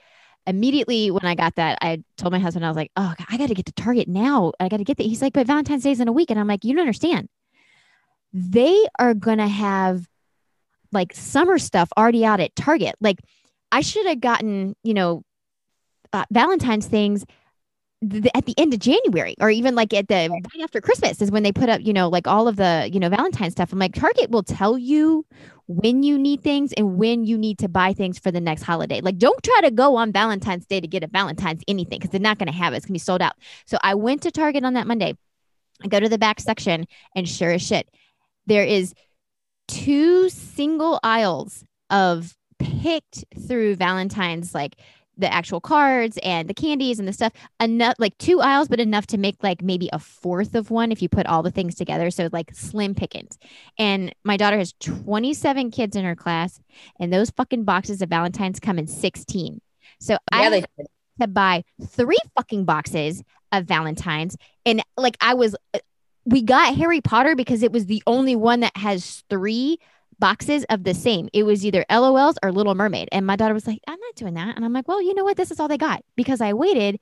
Immediately 0.47 1.11
when 1.11 1.25
I 1.25 1.35
got 1.35 1.57
that, 1.57 1.79
I 1.83 2.03
told 2.17 2.33
my 2.33 2.39
husband, 2.39 2.65
I 2.65 2.69
was 2.69 2.77
like, 2.77 2.91
oh, 2.97 3.15
I 3.29 3.37
got 3.37 3.49
to 3.49 3.55
get 3.55 3.67
to 3.67 3.73
Target 3.73 4.09
now. 4.09 4.53
I 4.59 4.69
got 4.69 4.79
to 4.79 4.85
get 4.85 4.97
that. 4.97 5.07
He's 5.07 5.23
like, 5.23 5.35
but 5.35 5.47
Valentine's 5.47 5.83
Day 5.83 5.93
is 5.93 6.01
in 6.01 6.09
a 6.09 6.13
week. 6.13 6.31
And 6.31 6.41
I'm 6.41 6.49
like, 6.49 6.65
you 6.65 6.73
don't 6.73 6.81
understand. 6.81 7.29
They 8.33 8.87
are 8.99 9.15
going 9.15 9.39
to 9.39 9.49
have 9.49 10.07
like 10.93 11.13
summer 11.15 11.59
stuff 11.59 11.91
already 11.97 12.25
out 12.25 12.41
at 12.41 12.57
Target. 12.57 12.95
Like 13.01 13.19
I 13.71 13.83
should 13.83 14.07
have 14.07 14.21
gotten, 14.21 14.75
you 14.83 14.95
know, 14.95 15.23
uh, 16.13 16.25
Valentine's 16.33 16.87
things 16.87 17.25
th- 18.09 18.27
at 18.35 18.47
the 18.47 18.55
end 18.59 18.73
of 18.73 18.81
January 18.81 19.35
or 19.41 19.51
even 19.51 19.75
like 19.75 19.93
at 19.93 20.09
the 20.09 20.29
right 20.31 20.63
after 20.63 20.81
Christmas 20.81 21.21
is 21.21 21.31
when 21.31 21.43
they 21.43 21.53
put 21.53 21.69
up, 21.69 21.81
you 21.83 21.93
know, 21.93 22.09
like 22.09 22.27
all 22.27 22.49
of 22.49 22.57
the, 22.57 22.89
you 22.93 23.01
know, 23.01 23.09
Valentine's 23.09 23.53
stuff. 23.53 23.73
I'm 23.73 23.79
like, 23.79 23.95
Target 23.95 24.31
will 24.31 24.43
tell 24.43 24.79
you 24.79 25.25
when 25.67 26.03
you 26.03 26.19
need 26.19 26.43
things 26.43 26.73
and 26.73 26.97
when 26.97 27.25
you 27.25 27.39
need 27.39 27.59
to 27.59 27.69
buy 27.69 27.93
things 27.93 28.19
for 28.19 28.31
the 28.31 28.41
next 28.41 28.63
holiday. 28.63 29.01
Like, 29.01 29.19
don't 29.19 29.41
try 29.43 29.61
to 29.63 29.71
go 29.71 29.97
on 29.97 30.13
Valentine's 30.13 30.67
Day 30.67 30.81
to 30.81 30.89
get 30.89 31.05
a 31.05 31.07
Valentine's 31.07 31.63
anything 31.69 31.99
because 31.99 32.11
they're 32.11 32.21
not 32.21 32.39
going 32.39 32.49
to 32.49 32.53
have 32.53 32.73
it. 32.73 32.79
It's 32.79 32.87
going 32.87 32.91
to 32.91 32.93
be 32.95 32.99
sold 32.99 33.23
out. 33.23 33.35
So 33.67 33.79
I 33.83 33.95
went 33.95 34.23
to 34.23 34.31
Target 34.31 34.65
on 34.65 34.75
that 34.75 34.87
Monday. 34.87 35.17
I 35.83 35.89
go 35.89 36.01
to 36.01 36.09
the 36.09 36.19
back 36.19 36.41
section 36.41 36.87
and 37.15 37.29
sure 37.29 37.53
as 37.53 37.63
shit, 37.63 37.89
there 38.47 38.65
is 38.65 38.95
two 39.69 40.29
single 40.29 40.99
aisles 41.03 41.65
of 41.89 42.37
picked 42.59 43.25
through 43.47 43.77
Valentine's, 43.77 44.55
like 44.55 44.77
the 45.21 45.33
actual 45.33 45.61
cards 45.61 46.19
and 46.23 46.49
the 46.49 46.55
candies 46.55 46.99
and 46.99 47.07
the 47.09 47.13
stuff. 47.13 47.33
Enough, 47.61 47.95
like 47.99 48.17
two 48.19 48.41
aisles, 48.41 48.69
but 48.69 48.81
enough 48.81 49.07
to 49.09 49.19
make 49.19 49.37
like 49.43 49.63
maybe 49.63 49.89
a 49.93 49.99
fourth 49.99 50.55
of 50.55 50.71
one 50.71 50.93
if 50.93 51.03
you 51.03 51.09
put 51.09 51.27
all 51.27 51.43
the 51.43 51.51
things 51.51 51.75
together. 51.75 52.11
So 52.11 52.29
like 52.33 52.55
slim 52.55 52.95
pickings. 52.95 53.39
And 53.79 54.15
my 54.25 54.37
daughter 54.37 54.59
has 54.59 54.75
27 54.81 55.71
kids 55.71 55.97
in 55.97 56.05
her 56.05 56.17
class, 56.17 56.61
and 56.99 57.13
those 57.13 57.31
fucking 57.31 57.65
boxes 57.65 58.03
of 58.03 58.09
Valentine's 58.09 58.61
come 58.61 58.79
in 58.79 58.87
16. 58.87 59.61
So 60.01 60.17
I 60.33 60.43
Yeah, 60.43 60.51
had 60.51 60.67
to 61.21 61.29
buy 61.29 61.65
three 61.87 62.19
fucking 62.37 62.65
boxes 62.65 63.23
of 63.53 63.65
Valentine's. 63.67 64.37
And 64.65 64.83
like 64.97 65.17
I 65.21 65.35
was, 65.35 65.55
uh, 65.75 65.79
we 66.25 66.43
got 66.43 66.77
Harry 66.77 67.01
Potter 67.01 67.35
because 67.35 67.63
it 67.63 67.73
was 67.73 67.87
the 67.87 68.03
only 68.07 68.37
one 68.37 68.61
that 68.61 68.77
has 68.77 69.25
three 69.31 69.79
boxes 70.21 70.65
of 70.71 70.85
the 70.85 70.95
same. 70.95 71.29
It 71.33 71.45
was 71.45 71.65
either 71.65 71.85
LOLs 71.91 72.37
or 72.43 72.53
Little 72.53 72.75
Mermaid. 72.75 73.09
And 73.13 73.27
my 73.27 73.37
daughter 73.37 73.55
was 73.55 73.67
like, 73.67 73.81
I'm 73.89 73.99
not 73.99 74.15
doing 74.15 74.35
that. 74.35 74.57
And 74.57 74.65
I'm 74.65 74.73
like, 74.73 74.87
well, 74.87 75.03
you 75.03 75.15
know 75.15 75.25
what? 75.25 75.37
This 75.37 75.51
is 75.51 75.59
all 75.59 75.69
they 75.69 75.79
got 75.79 76.05
because 76.17 76.41
I 76.41 76.53
waited 76.53 77.01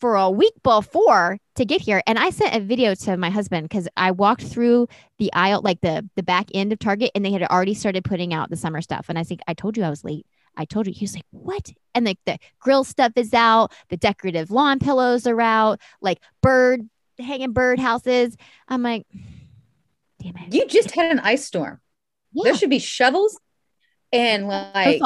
for 0.00 0.16
a 0.16 0.30
week 0.30 0.52
before 0.62 1.38
to 1.54 1.64
get 1.64 1.80
here. 1.80 2.02
And 2.06 2.18
I 2.18 2.30
sent 2.30 2.54
a 2.54 2.60
video 2.60 2.94
to 2.96 3.16
my 3.16 3.30
husband 3.30 3.68
because 3.68 3.88
I 3.96 4.10
walked 4.10 4.42
through 4.42 4.88
the 5.18 5.32
aisle, 5.32 5.62
like 5.62 5.80
the 5.80 6.08
the 6.16 6.22
back 6.22 6.48
end 6.52 6.72
of 6.72 6.80
Target, 6.80 7.12
and 7.14 7.24
they 7.24 7.32
had 7.32 7.44
already 7.44 7.74
started 7.74 8.04
putting 8.04 8.34
out 8.34 8.50
the 8.50 8.56
summer 8.56 8.82
stuff. 8.82 9.06
And 9.08 9.18
I 9.18 9.22
think 9.22 9.40
I 9.46 9.54
told 9.54 9.76
you 9.76 9.84
I 9.84 9.90
was 9.90 10.04
late. 10.04 10.26
I 10.56 10.64
told 10.64 10.86
you. 10.86 10.92
He 10.92 11.04
was 11.04 11.14
like, 11.14 11.24
"What?" 11.30 11.70
And 11.94 12.04
like 12.04 12.18
the 12.26 12.38
grill 12.58 12.82
stuff 12.84 13.12
is 13.16 13.32
out, 13.32 13.72
the 13.90 13.96
decorative 13.96 14.50
lawn 14.50 14.80
pillows 14.80 15.26
are 15.26 15.40
out, 15.40 15.80
like 16.00 16.18
bird 16.42 16.88
hanging 17.18 17.52
bird 17.52 17.78
houses. 17.78 18.36
I'm 18.68 18.82
like, 18.82 19.06
damn 20.22 20.36
it. 20.36 20.54
You 20.54 20.66
just 20.66 20.92
had 20.92 21.10
an 21.10 21.20
ice 21.20 21.44
storm. 21.44 21.80
Yeah. 22.34 22.44
There 22.44 22.56
should 22.56 22.70
be 22.70 22.78
shovels 22.78 23.38
and 24.12 24.48
like. 24.48 25.00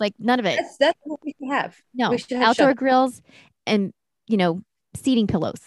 Like 0.00 0.14
none 0.18 0.40
of 0.40 0.46
it. 0.46 0.56
that's 0.58 0.76
that's 0.78 0.98
what 1.04 1.20
we 1.24 1.32
should 1.38 1.52
have. 1.52 1.76
No. 1.94 2.10
we 2.10 2.18
should 2.18 2.32
have 2.32 2.48
Outdoor 2.48 2.68
shovels. 2.70 2.78
grills 2.78 3.22
and 3.66 3.92
you 4.26 4.36
know, 4.36 4.62
seating 4.96 5.26
pillows. 5.28 5.60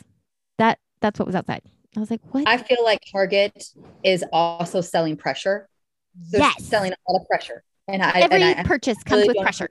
That 0.58 0.78
that's 1.00 1.20
what 1.20 1.26
was 1.26 1.36
outside. 1.36 1.62
I 1.96 2.00
was 2.02 2.12
like, 2.12 2.20
what? 2.32 2.46
I 2.48 2.58
feel 2.58 2.84
like 2.84 3.00
Target 3.10 3.64
is 4.04 4.26
also 4.34 4.82
selling 4.82 5.16
pressure. 5.16 5.70
They're 6.32 6.42
Yes. 6.42 6.66
selling 6.66 6.92
a 6.92 7.12
lot 7.12 7.22
of 7.22 7.28
pressure. 7.28 7.64
And 7.88 8.02
I 8.04 8.10
Every 8.22 8.42
and 8.42 8.60
I, 8.60 8.64
purchase 8.64 9.02
comes 9.04 9.22
really 9.22 9.36
with 9.38 9.44
pressure. 9.44 9.70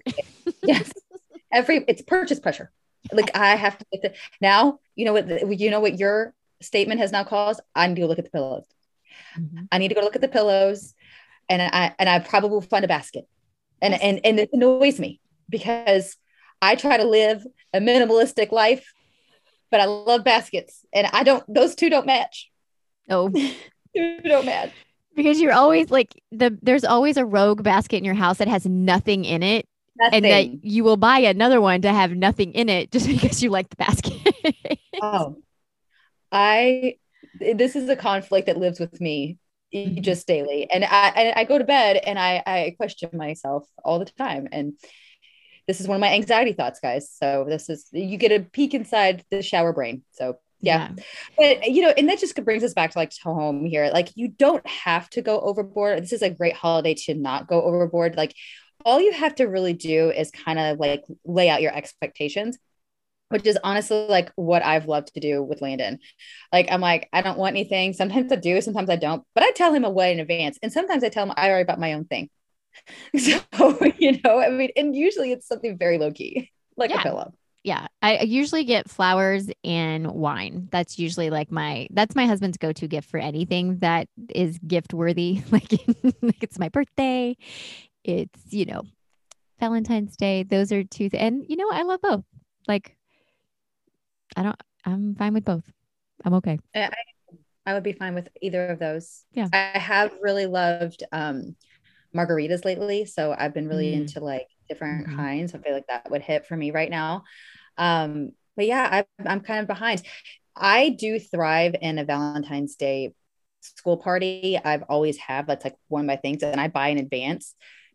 yes 0.63 0.91
every 1.53 1.85
it's 1.89 2.01
purchase 2.03 2.41
pressure 2.41 2.71
like 3.13 3.37
i 3.37 3.55
have 3.57 3.77
to 3.79 3.85
get 3.93 4.03
the, 4.03 4.15
now 4.41 4.79
you 4.97 5.05
know 5.05 5.13
what 5.13 5.61
you 5.61 5.71
know 5.71 5.81
what 5.81 5.99
your 5.99 6.33
statement 6.63 7.01
has 7.01 7.13
now 7.13 7.23
caused 7.25 7.61
i 7.75 7.87
need 7.87 7.97
to 8.01 8.07
look 8.07 8.19
at 8.19 8.25
the 8.25 8.31
pillows 8.31 8.65
Mhm. 9.39 9.69
i 9.71 9.79
need 9.79 9.89
to 9.89 9.95
go 9.95 10.01
look 10.01 10.15
at 10.17 10.21
the 10.23 10.29
pillows 10.29 10.95
and 11.49 11.63
i 11.63 11.95
and 11.99 12.09
i 12.09 12.19
probably 12.19 12.51
will 12.51 12.61
find 12.61 12.85
a 12.85 12.89
basket 12.89 13.27
and 13.83 13.95
and 13.95 14.21
and 14.25 14.39
it 14.39 14.51
annoys 14.53 14.99
me 14.99 15.21
because 15.49 16.17
i 16.63 16.75
try 16.75 16.97
to 16.97 17.05
live 17.05 17.45
a 17.73 17.81
minimalistic 17.81 18.53
life 18.53 18.93
but 19.71 19.81
i 19.81 19.85
love 19.85 20.25
baskets 20.25 20.85
and 20.93 21.07
i 21.13 21.23
don't 21.23 21.45
those 21.53 21.75
two 21.75 21.91
don't 21.91 22.07
match 22.07 22.51
Oh, 23.11 23.29
two 23.97 24.21
don't 24.25 24.47
match 24.47 24.73
because 25.15 25.41
you're 25.41 25.53
always 25.53 25.91
like 25.91 26.21
the 26.33 26.57
there's 26.63 26.85
always 26.85 27.17
a 27.17 27.25
rogue 27.25 27.63
basket 27.63 27.97
in 27.97 28.05
your 28.05 28.15
house 28.15 28.39
that 28.39 28.49
has 28.49 28.67
nothing 28.67 29.25
in 29.25 29.43
it 29.43 29.67
Nothing. 29.97 30.15
and 30.17 30.25
that 30.25 30.65
you 30.65 30.83
will 30.83 30.97
buy 30.97 31.19
another 31.21 31.61
one 31.61 31.83
to 31.83 31.93
have 31.93 32.13
nothing 32.13 32.53
in 32.53 32.69
it 32.69 32.91
just 32.91 33.07
because 33.09 33.43
you 33.43 33.51
like 33.51 33.69
the 33.69 33.77
basket. 33.77 34.35
Oh, 35.01 35.37
I 36.33 36.97
this 37.41 37.77
is 37.77 37.89
a 37.89 37.97
conflict 37.97 38.47
that 38.47 38.57
lives 38.57 38.81
with 38.81 39.01
me. 39.01 39.39
Just 40.01 40.27
daily, 40.27 40.71
and 40.71 40.85
I 40.85 40.89
I 40.89 41.33
I 41.37 41.45
go 41.45 41.59
to 41.59 41.65
bed 41.65 41.97
and 41.97 42.19
I 42.19 42.43
I 42.47 42.75
question 42.77 43.11
myself 43.13 43.67
all 43.85 43.99
the 43.99 44.05
time, 44.05 44.49
and 44.53 44.75
this 45.67 45.81
is 45.81 45.89
one 45.89 45.97
of 45.97 46.01
my 46.01 46.13
anxiety 46.13 46.53
thoughts, 46.53 46.81
guys. 46.81 47.11
So 47.13 47.47
this 47.49 47.69
is 47.69 47.89
you 47.93 48.17
get 48.17 48.33
a 48.33 48.41
peek 48.41 48.75
inside 48.75 49.25
the 49.31 49.43
shower 49.43 49.73
brain. 49.73 50.03
So 50.13 50.39
yeah. 50.61 50.93
But 51.37 51.71
you 51.71 51.83
know, 51.83 51.91
and 51.91 52.09
that 52.09 52.19
just 52.19 52.43
brings 52.45 52.65
us 52.65 52.75
back 52.75 52.93
to 52.93 52.99
like 52.99 53.13
home 53.23 53.65
here. 53.67 53.91
Like 53.93 54.11
you 54.15 54.29
don't 54.29 54.67
have 54.67 55.11
to 55.11 55.23
go 55.23 55.41
overboard. 55.41 56.03
This 56.03 56.13
is 56.13 56.23
a 56.23 56.31
great 56.31 56.55
holiday 56.55 56.95
to 57.07 57.15
not 57.15 57.47
go 57.47 57.63
overboard. 57.63 58.17
Like 58.17 58.35
all 58.85 59.01
you 59.01 59.13
have 59.13 59.35
to 59.37 59.45
really 59.45 59.73
do 59.73 60.11
is 60.11 60.31
kind 60.31 60.59
of 60.59 60.79
like 60.79 61.05
lay 61.25 61.49
out 61.49 61.63
your 61.63 61.75
expectations, 61.75 62.59
which 63.31 63.47
is 63.47 63.59
honestly 63.65 64.07
like 64.09 64.31
what 64.37 64.65
I've 64.65 64.87
loved 64.87 65.15
to 65.15 65.21
do 65.21 65.43
with 65.43 65.63
Landon. 65.63 65.99
Like 66.53 66.69
I'm 66.71 66.81
like, 66.81 67.09
I 67.13 67.23
don't 67.23 67.39
want 67.39 67.55
anything. 67.57 67.93
Sometimes 67.93 68.31
I 68.33 68.37
do, 68.37 68.61
sometimes 68.61 68.91
I 68.91 68.97
don't, 68.97 69.23
but 69.35 69.45
I 69.45 69.51
tell 69.53 69.73
him 69.75 69.85
away 69.85 70.13
in 70.13 70.21
advance. 70.21 70.59
And 70.63 70.73
sometimes 70.73 71.03
I 71.05 71.09
tell 71.09 71.25
him 71.27 71.33
I 71.37 71.49
already 71.51 71.65
bought 71.67 71.81
my 71.81 71.95
own 71.95 72.05
thing. 72.05 72.31
So, 73.17 73.39
you 73.99 74.21
know, 74.25 74.41
I 74.41 74.51
mean, 74.51 74.71
and 74.77 74.97
usually 74.97 75.31
it's 75.33 75.47
something 75.47 75.79
very 75.79 75.97
low 75.99 76.11
key, 76.11 76.51
like 76.77 76.91
Yeah. 76.91 77.01
a 77.01 77.03
pillow. 77.03 77.33
yeah. 77.63 77.87
I 78.03 78.23
usually 78.23 78.65
get 78.65 78.91
flowers 78.91 79.49
and 79.63 80.11
wine. 80.11 80.69
That's 80.73 80.99
usually 80.99 81.31
like 81.31 81.51
my 81.53 81.87
that's 81.93 82.15
my 82.17 82.27
husband's 82.27 82.59
go-to 82.59 82.89
gift 82.89 83.09
for 83.09 83.19
anything 83.19 83.79
that 83.79 84.09
is 84.29 84.59
gift 84.59 84.93
worthy. 84.93 85.43
Like, 85.53 85.73
like 86.21 86.43
it's 86.43 86.59
my 86.59 86.69
birthday. 86.69 87.37
It's, 88.03 88.41
you 88.51 88.67
know, 88.67 88.83
Valentine's 89.61 90.17
Day. 90.17 90.43
Those 90.43 90.73
are 90.73 90.83
two 90.85 91.09
th- 91.09 91.23
and 91.23 91.47
you 91.49 91.57
know, 91.57 91.71
I 91.71 91.83
love 91.83 92.01
both. 92.03 92.25
Like 92.67 92.97
I 94.37 94.43
don't 94.43 94.61
I'm 94.85 95.15
fine 95.15 95.35
with 95.35 95.45
both. 95.45 95.65
I'm 96.25 96.35
okay. 96.35 96.59
I 97.67 97.75
would 97.75 97.83
be 97.83 97.93
fine 97.93 98.15
with 98.15 98.29
either 98.43 98.67
of 98.67 98.79
those. 98.79 99.25
Yeah. 99.33 99.49
I 99.53 99.79
have 99.79 100.13
really 100.21 100.47
loved 100.47 101.03
um 101.13 101.57
margaritas 102.15 102.65
lately. 102.65 103.05
So 103.07 103.35
I've 103.37 103.55
been 103.55 103.69
really 103.69 103.93
Mm. 103.93 104.01
into 104.03 104.21
like 104.21 104.47
different 104.69 105.09
Mhm. 105.09 105.17
kinds. 105.17 105.55
I 105.55 105.59
feel 105.59 105.73
like 105.75 105.87
that 105.89 106.11
would 106.11 106.23
hit 106.23 106.47
for 106.47 106.57
me 106.57 106.71
right 106.71 106.91
now. 106.91 107.25
Um, 107.77 108.33
but 108.57 108.67
yeah, 108.67 108.89
I, 109.19 109.25
I'm 109.27 109.41
kind 109.41 109.61
of 109.61 109.67
behind. 109.67 110.03
I 110.57 110.91
do 110.91 111.19
thrive 111.19 111.75
in 111.81 111.99
a 111.99 112.05
Valentine's 112.05 112.77
Day 112.77 113.15
school 113.61 113.97
party. 113.97 114.59
I've 114.63 114.85
always 114.85 115.19
have. 115.19 115.47
That's 115.47 115.65
like 115.65 115.77
one 115.89 116.03
of 116.03 116.07
my 116.07 116.17
things, 116.17 116.43
and 116.43 116.61
I 116.61 116.69
buy 116.69 116.89
in 116.89 116.99
advance. 116.99 117.55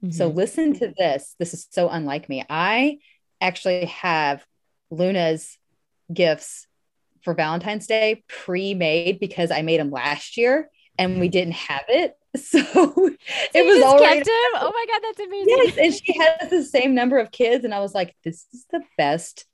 So 0.09 0.29
Mhm. 0.29 0.36
listen 0.36 0.74
to 0.79 0.93
this. 0.98 1.36
This 1.39 1.53
is 1.53 1.67
so 1.71 1.89
unlike 1.89 2.27
me. 2.29 2.43
I 2.50 3.00
actually 3.41 3.86
have 3.86 4.45
Luna's 4.91 5.57
gifts 6.13 6.67
for 7.23 7.33
Valentine's 7.33 7.87
Day 7.87 8.23
pre-made 8.27 9.19
because 9.19 9.51
I 9.51 9.61
made 9.61 9.79
them 9.79 9.91
last 9.91 10.37
year 10.37 10.69
and 10.97 11.19
we 11.19 11.29
mm. 11.29 11.31
didn't 11.31 11.53
have 11.53 11.85
it. 11.87 12.15
So 12.37 12.59
it 12.59 13.65
was 13.65 13.79
just 13.79 13.87
already? 13.87 14.21
Oh 14.29 14.71
my 14.71 14.85
god, 14.87 15.01
that's 15.01 15.19
amazing. 15.19 15.47
yes, 15.47 15.77
and 15.79 15.93
she 15.95 16.15
has 16.19 16.49
the 16.51 16.63
same 16.63 16.93
number 16.93 17.17
of 17.17 17.31
kids, 17.31 17.65
and 17.65 17.73
I 17.73 17.79
was 17.79 17.95
like, 17.95 18.15
this 18.23 18.45
is 18.53 18.67
the 18.69 18.83
best 18.99 19.47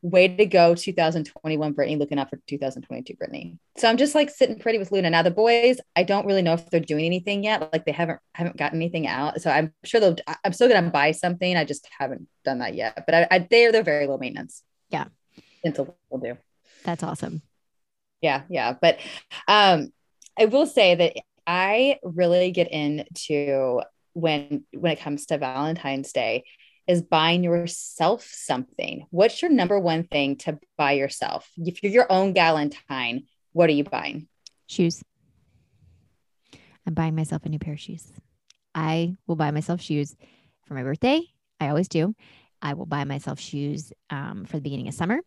way 0.00 0.28
to 0.28 0.46
go 0.46 0.74
2021 0.74 1.72
Brittany 1.72 1.96
looking 1.96 2.18
out 2.18 2.30
for 2.30 2.38
2022 2.46 3.14
Brittany. 3.14 3.58
So 3.76 3.88
I'm 3.88 3.96
just 3.96 4.14
like 4.14 4.30
sitting 4.30 4.58
pretty 4.58 4.78
with 4.78 4.92
Luna. 4.92 5.10
Now 5.10 5.22
the 5.22 5.30
boys, 5.30 5.80
I 5.96 6.04
don't 6.04 6.26
really 6.26 6.42
know 6.42 6.54
if 6.54 6.70
they're 6.70 6.80
doing 6.80 7.04
anything 7.04 7.44
yet. 7.44 7.70
Like 7.72 7.84
they 7.84 7.92
haven't 7.92 8.20
haven't 8.34 8.56
gotten 8.56 8.78
anything 8.78 9.06
out. 9.06 9.40
So 9.40 9.50
I'm 9.50 9.74
sure 9.84 10.00
they'll 10.00 10.16
I'm 10.44 10.52
still 10.52 10.68
gonna 10.68 10.90
buy 10.90 11.12
something. 11.12 11.56
I 11.56 11.64
just 11.64 11.88
haven't 11.98 12.28
done 12.44 12.60
that 12.60 12.74
yet. 12.74 13.04
But 13.04 13.14
I, 13.14 13.26
I 13.30 13.38
they're 13.50 13.72
they're 13.72 13.82
very 13.82 14.06
low 14.06 14.18
maintenance. 14.18 14.62
Yeah. 14.90 15.06
Until 15.64 15.96
we'll 16.10 16.20
do. 16.20 16.38
That's 16.84 17.02
awesome. 17.02 17.42
Yeah, 18.20 18.42
yeah. 18.48 18.74
But 18.80 18.98
um 19.46 19.92
I 20.38 20.44
will 20.46 20.66
say 20.66 20.94
that 20.94 21.14
I 21.46 21.98
really 22.02 22.50
get 22.52 22.70
into 22.70 23.82
when 24.12 24.64
when 24.72 24.92
it 24.92 25.00
comes 25.00 25.26
to 25.26 25.38
Valentine's 25.38 26.12
Day 26.12 26.44
is 26.86 27.02
buying 27.02 27.44
yourself 27.44 28.26
something. 28.30 29.06
What's 29.10 29.42
your 29.42 29.50
number 29.50 29.78
one 29.78 30.04
thing 30.04 30.36
to 30.38 30.58
buy 30.78 30.92
yourself? 30.92 31.48
If 31.58 31.82
you're 31.82 31.92
your 31.92 32.10
own 32.10 32.32
Galentine, 32.32 33.26
what 33.52 33.68
are 33.68 33.74
you 33.74 33.84
buying? 33.84 34.26
Shoes. 34.66 35.02
I'm 36.86 36.94
buying 36.94 37.14
myself 37.14 37.44
a 37.44 37.50
new 37.50 37.58
pair 37.58 37.74
of 37.74 37.80
shoes. 37.80 38.10
I 38.74 39.16
will 39.26 39.36
buy 39.36 39.50
myself 39.50 39.82
shoes 39.82 40.16
for 40.64 40.74
my 40.74 40.82
birthday. 40.82 41.20
I 41.60 41.68
always 41.68 41.88
do. 41.88 42.14
I 42.62 42.72
will 42.74 42.86
buy 42.86 43.04
myself 43.04 43.38
shoes 43.38 43.92
um, 44.08 44.46
for 44.46 44.56
the 44.56 44.62
beginning 44.62 44.88
of 44.88 44.94
summer, 44.94 45.20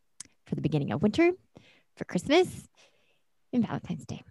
for 0.51 0.55
the 0.55 0.61
beginning 0.61 0.91
of 0.91 1.01
winter, 1.01 1.31
for 1.95 2.03
Christmas, 2.03 2.67
and 3.53 3.65
Valentine's 3.65 4.05
Day. 4.05 4.21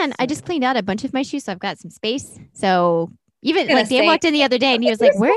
And 0.00 0.12
I 0.18 0.26
just 0.26 0.44
cleaned 0.44 0.64
out 0.64 0.76
a 0.76 0.82
bunch 0.82 1.04
of 1.04 1.12
my 1.12 1.22
shoes, 1.22 1.44
so 1.44 1.52
I've 1.52 1.60
got 1.60 1.78
some 1.78 1.92
space. 1.92 2.40
So 2.54 3.10
even 3.42 3.68
like 3.68 3.76
Dan 3.76 3.86
say- 3.86 4.06
walked 4.06 4.24
in 4.24 4.32
the 4.32 4.42
other 4.42 4.58
day 4.58 4.74
and 4.74 4.82
he 4.82 4.90
was 4.90 5.00
like, 5.06 5.16
"Where?" 5.16 5.32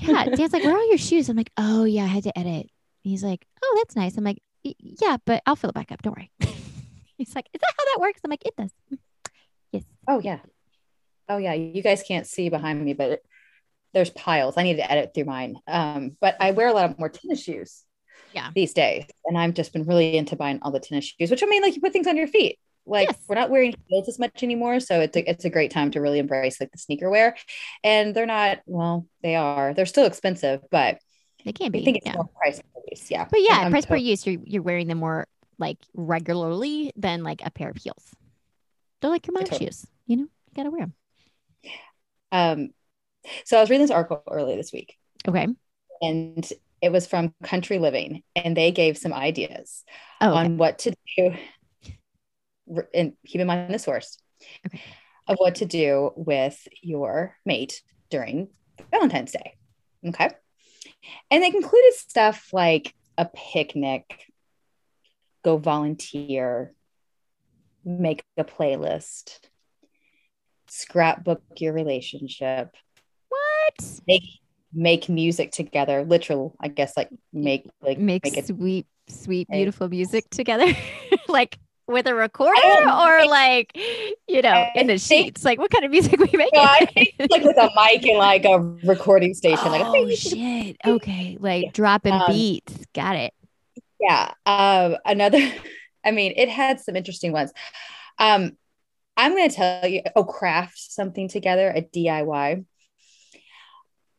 Yeah, 0.00 0.24
Dan's 0.24 0.52
like, 0.52 0.64
"Where 0.64 0.74
are 0.74 0.78
all 0.78 0.88
your 0.88 0.98
shoes?" 0.98 1.28
I'm 1.28 1.36
like, 1.36 1.52
"Oh 1.56 1.84
yeah, 1.84 2.02
I 2.02 2.08
had 2.08 2.24
to 2.24 2.36
edit." 2.36 2.68
He's 3.04 3.22
like, 3.22 3.46
"Oh, 3.62 3.74
that's 3.80 3.94
nice." 3.94 4.16
I'm 4.16 4.24
like, 4.24 4.38
"Yeah, 4.62 5.18
but 5.24 5.40
I'll 5.46 5.54
fill 5.56 5.70
it 5.70 5.74
back 5.74 5.92
up. 5.92 6.02
Don't 6.02 6.16
worry." 6.16 6.32
He's 7.16 7.34
like, 7.36 7.46
"Is 7.54 7.60
that 7.60 7.74
how 7.78 7.84
that 7.84 8.00
works?" 8.00 8.20
I'm 8.24 8.30
like, 8.30 8.44
"It 8.44 8.56
does." 8.56 8.72
Yes. 9.72 9.84
Oh 10.08 10.20
yeah. 10.20 10.38
Oh 11.28 11.36
yeah. 11.38 11.52
You 11.54 11.82
guys 11.82 12.02
can't 12.06 12.26
see 12.28 12.48
behind 12.48 12.84
me, 12.84 12.92
but 12.92 13.22
there's 13.94 14.10
piles. 14.10 14.54
I 14.56 14.62
need 14.64 14.76
to 14.76 14.90
edit 14.90 15.12
through 15.14 15.24
mine. 15.24 15.56
Um, 15.66 16.16
but 16.20 16.36
I 16.40 16.50
wear 16.50 16.68
a 16.68 16.72
lot 16.72 16.90
of 16.90 16.98
more 16.98 17.08
tennis 17.08 17.42
shoes. 17.42 17.82
Yeah. 18.32 18.50
These 18.54 18.74
days. 18.74 19.04
And 19.24 19.38
I've 19.38 19.54
just 19.54 19.72
been 19.72 19.84
really 19.84 20.16
into 20.16 20.34
buying 20.36 20.58
all 20.62 20.72
the 20.72 20.80
tennis 20.80 21.04
shoes, 21.18 21.30
which 21.30 21.42
I 21.42 21.46
mean, 21.46 21.62
like 21.62 21.74
you 21.76 21.80
put 21.80 21.92
things 21.92 22.06
on 22.08 22.16
your 22.16 22.26
feet. 22.26 22.58
Like 22.84 23.08
Yes. 23.08 23.18
we're 23.28 23.36
not 23.36 23.48
wearing 23.48 23.74
heels 23.86 24.08
as 24.08 24.18
much 24.18 24.42
anymore. 24.42 24.80
So 24.80 25.00
it's 25.00 25.16
a, 25.16 25.30
it's 25.30 25.44
a 25.44 25.50
great 25.50 25.70
time 25.70 25.92
to 25.92 26.00
really 26.00 26.18
embrace 26.18 26.60
like 26.60 26.70
the 26.72 26.78
sneaker 26.78 27.08
wear. 27.08 27.36
And 27.84 28.14
they're 28.14 28.26
not, 28.26 28.58
well, 28.66 29.06
they 29.22 29.36
are, 29.36 29.72
they're 29.72 29.86
still 29.86 30.04
expensive, 30.04 30.60
but 30.70 30.98
They 31.44 31.52
can 31.52 31.66
I 31.66 31.68
be. 31.70 31.84
think 31.84 31.98
it's 31.98 32.06
yeah. 32.06 32.14
more 32.14 32.28
price 32.36 32.60
per 32.60 32.80
use. 32.90 33.10
Yeah. 33.10 33.26
But 33.30 33.40
yeah, 33.40 33.60
I'm 33.60 33.70
price 33.70 33.86
per 33.86 33.96
use, 33.96 34.26
you're 34.26 34.40
you're 34.44 34.62
wearing 34.62 34.88
them 34.88 34.98
more 34.98 35.26
like 35.58 35.78
regularly 35.94 36.92
than 36.96 37.22
like 37.22 37.40
a 37.44 37.50
pair 37.50 37.70
of 37.70 37.76
heels. 37.76 38.04
They're 39.00 39.10
like 39.10 39.26
your 39.28 39.34
mom's 39.34 39.48
Totally. 39.50 39.66
shoes. 39.70 39.86
You 40.06 40.16
know, 40.16 40.22
you 40.24 40.54
gotta 40.56 40.70
wear 40.70 40.80
them. 40.80 40.94
Um, 42.32 42.70
so 43.44 43.56
I 43.56 43.60
was 43.60 43.70
reading 43.70 43.82
this 43.86 43.90
article 43.90 44.22
earlier 44.30 44.56
this 44.56 44.72
week. 44.72 44.96
Okay. 45.26 45.46
and 46.02 46.52
it 46.82 46.92
was 46.92 47.06
from 47.06 47.32
Country 47.42 47.78
Living, 47.78 48.22
and 48.36 48.54
they 48.54 48.70
gave 48.70 48.98
some 48.98 49.12
ideas 49.14 49.84
Oh, 50.20 50.30
okay. 50.30 50.38
on 50.38 50.58
what 50.58 50.80
to 50.80 50.92
do. 51.16 51.34
And 52.92 53.14
keep 53.26 53.40
in 53.40 53.46
mind 53.46 53.72
the 53.72 53.78
source 53.78 54.18
Okay. 54.66 54.80
of 55.26 55.36
what 55.38 55.54
to 55.56 55.64
do 55.66 56.12
with 56.16 56.66
your 56.82 57.36
mate 57.46 57.82
during 58.10 58.48
Valentine's 58.90 59.32
Day. 59.32 59.54
Okay. 60.06 60.28
And 61.30 61.42
they 61.42 61.50
concluded 61.50 61.94
stuff 61.94 62.50
like 62.52 62.94
a 63.16 63.24
picnic, 63.26 64.26
go 65.42 65.56
volunteer, 65.56 66.74
make 67.84 68.22
a 68.36 68.44
playlist, 68.44 69.38
scrapbook 70.68 71.42
your 71.58 71.72
relationship, 71.72 72.74
make 74.06 74.22
make 74.72 75.08
music 75.08 75.52
together 75.52 76.02
literal 76.04 76.56
i 76.60 76.66
guess 76.68 76.96
like 76.96 77.08
make 77.32 77.66
like 77.80 77.98
Make, 77.98 78.24
make 78.24 78.36
it 78.36 78.46
sweet, 78.46 78.86
sweet, 79.08 79.48
beautiful 79.48 79.88
music 79.88 80.28
together, 80.30 80.66
like 81.28 81.58
with 81.86 82.06
a 82.06 82.14
recorder, 82.14 82.52
or 82.88 83.18
think- 83.20 83.30
like 83.30 83.76
you 84.26 84.40
know, 84.42 84.48
I 84.48 84.72
in 84.74 84.86
the 84.86 84.96
think- 84.98 85.26
sheets. 85.36 85.44
Like, 85.44 85.58
what 85.58 85.70
kind 85.70 85.84
of 85.84 85.90
music 85.90 86.18
we 86.18 86.30
make? 86.32 86.50
No, 86.54 86.62
I 86.62 86.86
think 86.86 87.14
like 87.30 87.42
with 87.44 87.58
a 87.58 87.70
mic 87.76 88.04
and 88.06 88.16
like 88.18 88.44
a 88.46 88.58
recording 88.86 89.34
station. 89.34 89.70
Like, 89.70 89.82
oh 89.84 90.08
shit. 90.10 90.76
Okay, 90.84 91.36
like 91.38 91.72
dropping 91.74 92.14
Um, 92.14 92.22
beats. 92.28 92.74
Got 92.94 93.16
it. 93.16 93.34
yeah. 94.00 94.32
Um, 94.46 94.96
another. 95.04 95.38
I 96.04 96.10
mean, 96.10 96.32
it 96.36 96.48
had 96.48 96.80
some 96.80 96.96
interesting 96.96 97.32
ones. 97.32 97.52
Um, 98.18 98.56
I'm 99.16 99.32
going 99.32 99.48
to 99.50 99.54
tell 99.54 99.86
you. 99.86 100.00
Oh, 100.16 100.24
craft 100.24 100.78
something 100.78 101.28
together, 101.28 101.68
a 101.74 101.82
DIY. 101.82 102.64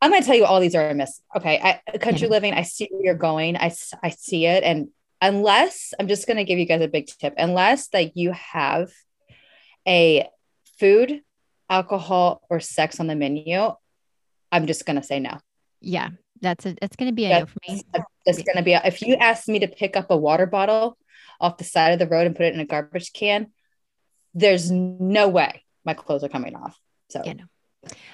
I'm 0.05 0.11
going 0.11 0.21
to 0.21 0.27
tell 0.27 0.35
you 0.35 0.45
all 0.45 0.59
these 0.59 0.75
are 0.75 0.87
a 0.87 0.93
miss. 0.93 1.19
Okay, 1.35 1.59
I, 1.59 1.97
country 1.97 2.27
Yeah. 2.27 2.31
living. 2.33 2.53
I 2.53 2.61
see 2.61 2.87
where 2.91 3.03
you're 3.03 3.15
going. 3.15 3.57
I, 3.57 3.73
I 4.03 4.09
see 4.11 4.45
it, 4.45 4.63
and 4.63 4.89
unless 5.19 5.95
I'm 5.99 6.07
just 6.07 6.27
going 6.27 6.37
to 6.37 6.43
give 6.43 6.59
you 6.59 6.65
guys 6.65 6.81
a 6.83 6.87
big 6.87 7.07
tip. 7.07 7.33
Unless 7.37 7.89
like 7.91 8.11
you 8.13 8.31
have 8.33 8.91
a 9.87 10.27
food, 10.79 11.21
alcohol, 11.71 12.41
or 12.51 12.59
sex 12.59 12.99
on 12.99 13.07
the 13.07 13.15
menu, 13.15 13.71
I'm 14.51 14.67
just 14.67 14.85
going 14.85 14.97
to 14.97 15.03
say 15.03 15.19
no. 15.19 15.39
Yeah, 15.81 16.09
that's 16.39 16.67
a 16.67 16.75
that's 16.79 16.95
gonna 16.95 17.11
be 17.11 17.25
a 17.25 17.29
no 17.29 17.39
That's, 17.39 17.51
for 17.51 17.59
me. 17.67 17.81
that's 18.27 18.43
going 18.43 18.57
to 18.57 18.63
be, 18.63 18.73
if 18.73 19.01
you 19.01 19.15
ask 19.15 19.47
me 19.47 19.57
to 19.59 19.67
pick 19.67 19.97
up 19.97 20.11
a 20.11 20.17
water 20.17 20.45
bottle 20.45 20.97
off 21.41 21.57
the 21.57 21.63
side 21.63 21.93
of 21.93 21.99
the 21.99 22.07
road 22.07 22.27
and 22.27 22.35
put 22.35 22.45
it 22.45 22.53
in 22.53 22.59
a 22.59 22.65
garbage 22.65 23.11
can, 23.11 23.47
there's 24.35 24.69
no 24.69 25.29
way 25.29 25.63
my 25.83 25.95
clothes 25.95 26.23
are 26.23 26.29
coming 26.29 26.55
off. 26.55 26.79
So, 27.09 27.23
Yeah, 27.25 27.33
no. 27.33 27.43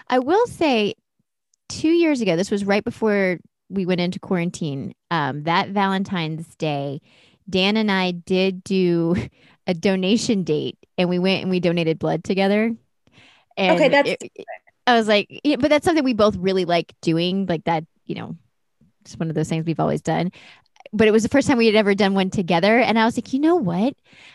I 0.07 0.19
will 0.19 0.47
say, 0.47 0.93
two 1.71 1.89
years 1.89 2.21
ago, 2.21 2.35
this 2.35 2.51
was 2.51 2.65
right 2.65 2.83
before 2.83 3.39
we 3.69 3.85
went 3.85 4.01
into 4.01 4.19
quarantine. 4.19 4.93
Um, 5.09 5.43
that 5.43 5.69
Valentine's 5.69 6.55
Day, 6.55 7.01
Dan 7.49 7.77
and 7.77 7.91
I 7.91 8.11
did 8.11 8.63
do 8.63 9.15
a 9.67 9.73
donation 9.73 10.43
date, 10.43 10.77
and 10.97 11.09
we 11.09 11.19
went 11.19 11.41
and 11.41 11.49
we 11.49 11.59
donated 11.59 11.99
blood 11.99 12.23
together. 12.23 12.75
And 13.57 13.75
Okay, 13.75 13.89
that's- 13.89 14.17
it- 14.21 14.45
I 14.87 14.95
was 14.95 15.07
like, 15.07 15.27
yeah, 15.43 15.57
but 15.57 15.69
that's 15.69 15.85
something 15.85 16.03
we 16.03 16.13
both 16.13 16.35
really 16.37 16.65
like 16.65 16.93
doing. 17.01 17.45
Like 17.45 17.63
that, 17.65 17.85
you 18.07 18.15
know, 18.15 18.35
it's 19.01 19.15
one 19.15 19.29
of 19.29 19.35
those 19.35 19.47
things 19.47 19.63
we've 19.65 19.79
always 19.79 20.01
done. 20.01 20.31
But 20.91 21.07
it 21.07 21.11
was 21.11 21.21
the 21.23 21.29
first 21.29 21.47
time 21.47 21.57
we 21.59 21.67
had 21.67 21.75
ever 21.75 21.93
done 21.93 22.15
one 22.15 22.31
together, 22.31 22.79
and 22.79 22.97
I 22.99 23.05
was 23.05 23.15
like, 23.15 23.31
you 23.31 23.39
know 23.39 23.55
what? 23.55 23.93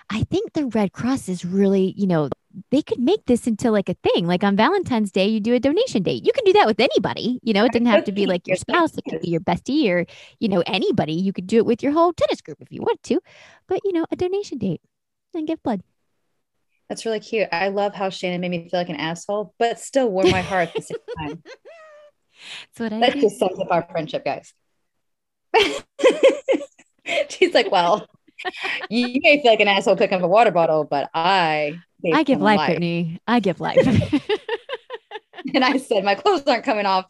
I 0.09 0.23
think 0.31 0.53
the 0.53 0.67
Red 0.67 0.93
Cross 0.93 1.29
is 1.29 1.45
really, 1.45 1.93
you 1.97 2.07
know, 2.07 2.31
they 2.71 2.83
could 2.83 2.99
make 2.99 3.25
this 3.27 3.47
into 3.47 3.71
like 3.71 3.89
a 3.89 3.95
thing. 4.03 4.27
Like 4.27 4.43
on 4.45 4.57
Valentine's 4.57 5.11
Day, 5.13 5.27
you 5.27 5.41
do 5.41 5.55
a 5.55 5.61
donation 5.61 6.03
date. 6.03 6.25
You 6.25 6.33
can 6.33 6.45
do 6.45 6.53
that 6.55 6.67
with 6.67 6.81
anybody. 6.81 7.39
You 7.43 7.53
know, 7.53 7.65
it 7.65 7.73
didn't 7.73 7.89
have 7.89 8.05
to 8.05 8.13
be 8.13 8.27
like 8.27 8.47
your 8.47 8.57
spouse. 8.57 8.97
It 8.97 9.05
could 9.09 9.21
be 9.21 9.29
your 9.29 9.41
bestie 9.41 9.89
or, 9.91 10.07
you 10.41 10.49
know, 10.49 10.63
anybody. 10.67 11.13
You 11.13 11.33
could 11.33 11.47
do 11.47 11.59
it 11.59 11.67
with 11.67 11.83
your 11.83 11.93
whole 11.93 12.13
tennis 12.13 12.41
group 12.41 12.59
if 12.61 12.73
you 12.73 12.81
want 12.81 13.03
to. 13.05 13.21
But, 13.69 13.81
you 13.85 13.93
know, 13.93 14.07
a 14.11 14.17
donation 14.17 14.59
date 14.59 14.81
and 15.35 15.47
give 15.47 15.63
blood. 15.63 15.83
that's 16.89 17.05
really 17.05 17.21
cute. 17.21 17.49
I 17.53 17.69
love 17.69 17.95
how 17.95 18.09
Shannon 18.11 18.41
made 18.41 18.51
me 18.51 18.69
feel 18.71 18.81
like 18.81 18.89
an 18.89 18.97
asshole, 18.97 19.55
but 19.59 19.79
still 19.79 20.09
warmed 20.09 20.31
my 20.31 20.41
heart 20.43 20.69
at 20.69 20.75
the 20.75 20.83
same 20.83 20.99
time. 21.19 21.43
That's 22.77 22.81
what 22.81 22.93
I 22.93 23.01
That 23.01 23.13
do. 23.15 23.21
just 23.23 23.39
sums 23.39 23.59
up 23.59 23.69
our 23.71 23.87
friendship, 23.91 24.25
guys. 24.25 24.53
She's 27.29 27.55
like, 27.55 27.71
well, 27.71 28.07
you 28.91 29.21
may 29.23 29.41
feel 29.43 29.51
like 29.53 29.61
an 29.61 29.69
asshole 29.69 29.97
picking 29.97 30.19
up 30.19 30.23
a 30.25 30.29
water 30.29 30.51
bottle, 30.51 30.85
but 30.85 31.09
I 31.15 31.79
I 32.13 32.23
give 32.23 32.41
life, 32.41 32.67
Brittany. 32.69 33.21
I 33.27 33.41
give 33.41 33.61
life. 33.61 33.79
And 35.55 35.65
I 35.65 35.77
said, 35.79 36.03
my 36.05 36.15
clothes 36.17 36.43
aren't 36.47 36.65
coming 36.65 36.87
off. 36.87 37.07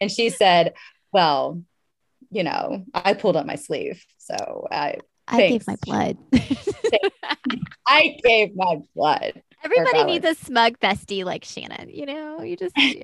And 0.00 0.10
she 0.10 0.30
said, 0.30 0.72
well, 1.12 1.62
you 2.30 2.42
know, 2.42 2.84
I 2.94 3.12
pulled 3.14 3.36
up 3.36 3.44
my 3.46 3.56
sleeve. 3.56 4.02
So 4.18 4.66
I, 4.70 4.96
I 5.28 5.48
gave 5.48 5.66
my 5.66 5.76
blood. 5.84 6.16
I 7.86 8.16
gave 8.24 8.56
my 8.56 8.78
blood. 8.96 9.42
Everybody 9.62 10.04
needs 10.04 10.24
a 10.26 10.34
smug 10.34 10.78
bestie 10.80 11.24
like 11.24 11.44
Shannon. 11.44 11.90
You 11.90 12.06
know, 12.06 12.42
you 12.42 12.56
just 12.56 12.74
do. 12.74 13.00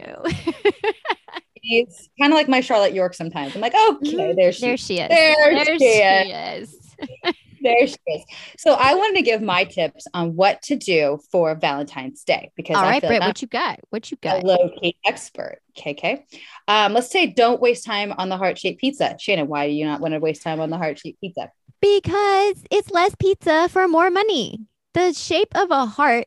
It's 1.62 2.08
kind 2.18 2.32
of 2.32 2.36
like 2.38 2.48
my 2.48 2.60
Charlotte 2.62 2.94
York 2.94 3.12
sometimes. 3.14 3.54
I'm 3.54 3.60
like, 3.60 3.74
okay, 3.74 4.16
Mhm. 4.16 4.36
there 4.36 4.52
she, 4.52 4.60
there 4.66 4.76
she 4.78 4.98
is. 4.98 5.08
there 5.08 5.64
There 5.64 5.78
she 5.78 5.84
is. 5.84 6.70
she 6.70 7.28
is. 7.28 7.34
there 7.60 7.86
she 7.86 7.96
is. 8.06 8.24
So 8.58 8.74
I 8.74 8.94
wanted 8.94 9.16
to 9.16 9.22
give 9.22 9.42
my 9.42 9.64
tips 9.64 10.06
on 10.14 10.36
what 10.36 10.62
to 10.62 10.76
do 10.76 11.18
for 11.30 11.54
Valentine's 11.54 12.24
Day 12.24 12.50
because 12.56 12.76
All 12.76 12.84
I 12.84 12.90
right, 12.90 13.02
Britt, 13.02 13.20
what 13.20 13.42
you 13.42 13.48
got? 13.48 13.80
What 13.90 14.10
you 14.10 14.16
got? 14.20 14.44
low 14.44 14.70
key 14.80 14.96
expert. 15.04 15.58
KK. 15.76 16.24
Um, 16.68 16.92
let's 16.92 17.10
say 17.10 17.26
don't 17.26 17.60
waste 17.60 17.84
time 17.84 18.12
on 18.18 18.28
the 18.28 18.36
heart 18.36 18.58
shaped 18.58 18.80
pizza. 18.80 19.16
Shannon, 19.18 19.48
why 19.48 19.66
do 19.66 19.72
you 19.72 19.84
not 19.84 20.00
want 20.00 20.14
to 20.14 20.20
waste 20.20 20.42
time 20.42 20.60
on 20.60 20.70
the 20.70 20.76
heart 20.76 20.98
shaped 20.98 21.20
pizza? 21.20 21.50
Because 21.80 22.64
it's 22.70 22.90
less 22.90 23.14
pizza 23.14 23.68
for 23.68 23.88
more 23.88 24.10
money. 24.10 24.66
The 24.92 25.12
shape 25.12 25.56
of 25.56 25.70
a 25.70 25.86
heart 25.86 26.26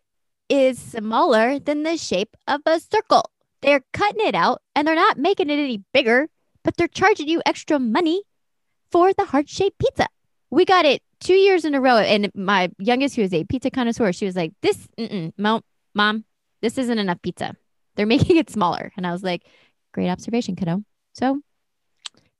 is 0.50 0.80
smaller 0.80 1.60
than 1.60 1.84
the 1.84 1.98
shape 1.98 2.36
of 2.48 2.62
a 2.66 2.80
circle. 2.80 3.30
They're 3.62 3.84
cutting 3.94 4.26
it 4.26 4.36
out 4.36 4.62
and 4.76 4.88
they're 4.88 4.96
not 4.96 5.18
making 5.18 5.50
it 5.50 5.60
any 5.60 5.84
bigger, 5.94 6.30
but 6.64 6.78
they're 6.78 6.88
charging 6.88 7.28
you 7.28 7.42
extra 7.46 7.80
money 7.80 8.24
for 8.92 9.14
the 9.14 9.26
heart 9.26 9.50
shaped 9.50 9.80
pizza. 9.80 10.08
We 10.50 10.66
got 10.66 10.86
it 10.86 11.02
two 11.24 11.34
years 11.34 11.66
in 11.66 11.74
a 11.74 11.82
row. 11.82 11.98
And 11.98 12.32
my 12.36 12.70
youngest, 12.78 13.16
who 13.16 13.22
is 13.22 13.34
a 13.34 13.44
pizza 13.46 13.72
connoisseur, 13.72 14.12
she 14.14 14.26
was 14.26 14.36
like, 14.36 14.54
This, 14.62 14.88
mom, 15.38 15.62
mom, 15.96 16.26
this 16.62 16.78
isn't 16.78 17.00
enough 17.00 17.22
pizza. 17.22 17.56
They're 17.96 18.06
making 18.18 18.38
it 18.38 18.50
smaller. 18.50 18.92
And 18.98 19.08
I 19.08 19.12
was 19.12 19.24
like, 19.24 19.44
Great 19.94 20.10
observation, 20.10 20.56
kiddo. 20.56 20.84
So 21.14 21.42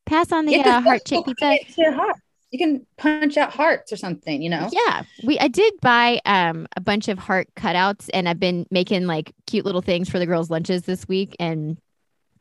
pass 0.06 0.32
on 0.32 0.46
the 0.46 0.58
uh, 0.58 0.82
heart 0.82 1.08
shaped 1.08 1.28
pizza. 1.28 1.46
cut 1.46 1.60
it 1.62 1.74
to 1.76 1.92
heart. 1.96 2.16
You 2.52 2.60
can 2.60 2.86
punch 2.98 3.36
out 3.38 3.52
hearts 3.52 3.92
or 3.92 3.96
something, 3.96 4.42
you 4.42 4.50
know? 4.50 4.70
Yeah, 4.72 5.04
we 5.24 5.40
I 5.40 5.48
did 5.48 5.74
buy 5.82 6.22
um 6.26 6.68
a 6.78 6.82
bunch 6.82 7.08
of 7.08 7.18
heart 7.18 7.48
cutouts, 7.56 8.10
and 8.14 8.30
I've 8.30 8.40
been 8.40 8.68
making 8.70 9.08
like 9.08 9.34
cute 9.48 9.66
little 9.66 9.82
things 9.82 10.08
for 10.08 10.20
the 10.20 10.28
girls' 10.28 10.52
lunches 10.52 10.84
this 10.84 11.08
week, 11.08 11.36
and 11.40 11.80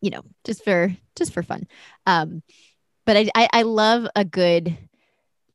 you 0.02 0.11
know, 0.11 0.22
just 0.44 0.64
for 0.64 0.94
just 1.16 1.33
for 1.33 1.42
fun. 1.42 1.66
Um, 2.07 2.42
but 3.07 3.16
I 3.16 3.31
I, 3.35 3.48
I 3.52 3.62
love 3.62 4.07
a 4.14 4.24
good 4.24 4.76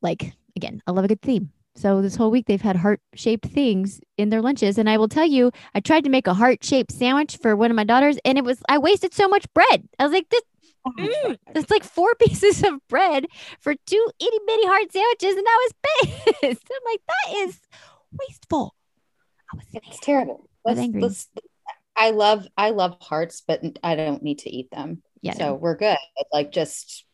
like 0.02 0.32
again, 0.58 0.82
I 0.86 0.90
love 0.90 1.04
a 1.04 1.08
good 1.08 1.22
theme. 1.22 1.50
So 1.74 2.02
this 2.02 2.16
whole 2.16 2.30
week 2.30 2.46
they've 2.46 2.60
had 2.60 2.76
heart 2.76 3.00
shaped 3.14 3.46
things 3.46 4.00
in 4.16 4.30
their 4.30 4.42
lunches, 4.42 4.78
and 4.78 4.90
I 4.90 4.98
will 4.98 5.08
tell 5.08 5.24
you, 5.24 5.52
I 5.74 5.80
tried 5.80 6.04
to 6.04 6.10
make 6.10 6.26
a 6.26 6.34
heart 6.34 6.64
shaped 6.64 6.92
sandwich 6.92 7.38
for 7.40 7.54
one 7.54 7.70
of 7.70 7.76
my 7.76 7.84
daughters, 7.84 8.18
and 8.24 8.36
it 8.36 8.44
was 8.44 8.58
I 8.68 8.78
wasted 8.78 9.14
so 9.14 9.28
much 9.28 9.46
bread. 9.54 9.88
I 9.98 10.04
was 10.04 10.12
like, 10.12 10.28
this 10.28 10.42
Oh 10.86 10.92
Mm, 10.98 11.38
it's 11.54 11.70
like 11.70 11.84
four 11.84 12.14
pieces 12.20 12.62
of 12.64 12.74
bread 12.88 13.26
for 13.60 13.74
two 13.86 14.10
itty 14.18 14.38
bitty 14.46 14.66
hard 14.66 14.92
sandwiches, 14.92 15.36
and 15.36 15.46
I 15.48 15.66
was 15.66 15.72
pissed. 15.82 16.64
I'm 16.72 16.92
like, 16.92 17.00
that 17.08 17.36
is 17.36 17.60
wasteful. 18.18 18.74
I 19.52 19.56
was 19.56 19.66
It's 19.72 20.00
terrible. 20.00 20.48
Let's, 20.64 20.80
angry. 20.80 21.02
let's, 21.02 21.28
I 21.96 22.10
love 22.10 22.46
I 22.56 22.70
love 22.70 22.96
hearts, 23.00 23.42
but 23.46 23.62
I 23.82 23.96
don't 23.96 24.22
need 24.22 24.40
to 24.40 24.50
eat 24.50 24.70
them. 24.70 25.02
Yeah, 25.22 25.34
so 25.34 25.44
no. 25.46 25.54
we're 25.54 25.76
good. 25.76 25.98
Like 26.32 26.52
just 26.52 27.04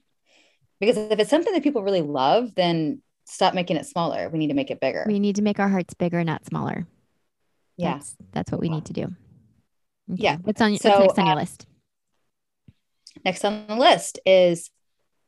because 0.81 0.97
if 0.97 1.19
it's 1.19 1.31
something 1.31 1.53
that 1.53 1.63
people 1.63 1.83
really 1.83 2.03
love, 2.03 2.55
then 2.55 3.01
stop 3.25 3.55
making 3.55 3.77
it 3.77 3.87
smaller. 3.87 4.29
We 4.29 4.39
need 4.39 4.49
to 4.49 4.55
make 4.55 4.71
it 4.71 4.81
bigger. 4.81 5.05
we 5.07 5.19
need 5.19 5.37
to 5.37 5.43
make 5.43 5.59
our 5.59 5.69
hearts 5.69 5.95
bigger, 5.95 6.23
not 6.25 6.45
smaller. 6.47 6.87
yeah. 7.77 7.95
That's, 7.95 8.17
that's 8.33 8.53
what 8.53 8.61
we 8.61 8.69
need 8.69 8.85
to 8.87 8.93
do. 8.93 9.03
Okay, 10.13 10.23
Yeah. 10.23 10.37
What's 10.43 10.61
on 10.61 10.77
So, 10.79 10.91
what's 10.91 11.17
next 11.17 11.19
on 11.19 11.27
your 11.27 11.35
uh, 11.35 11.41
list? 11.41 11.67
Next 13.25 13.45
on 13.45 13.67
the 13.69 13.77
list 13.77 14.19
is 14.27 14.71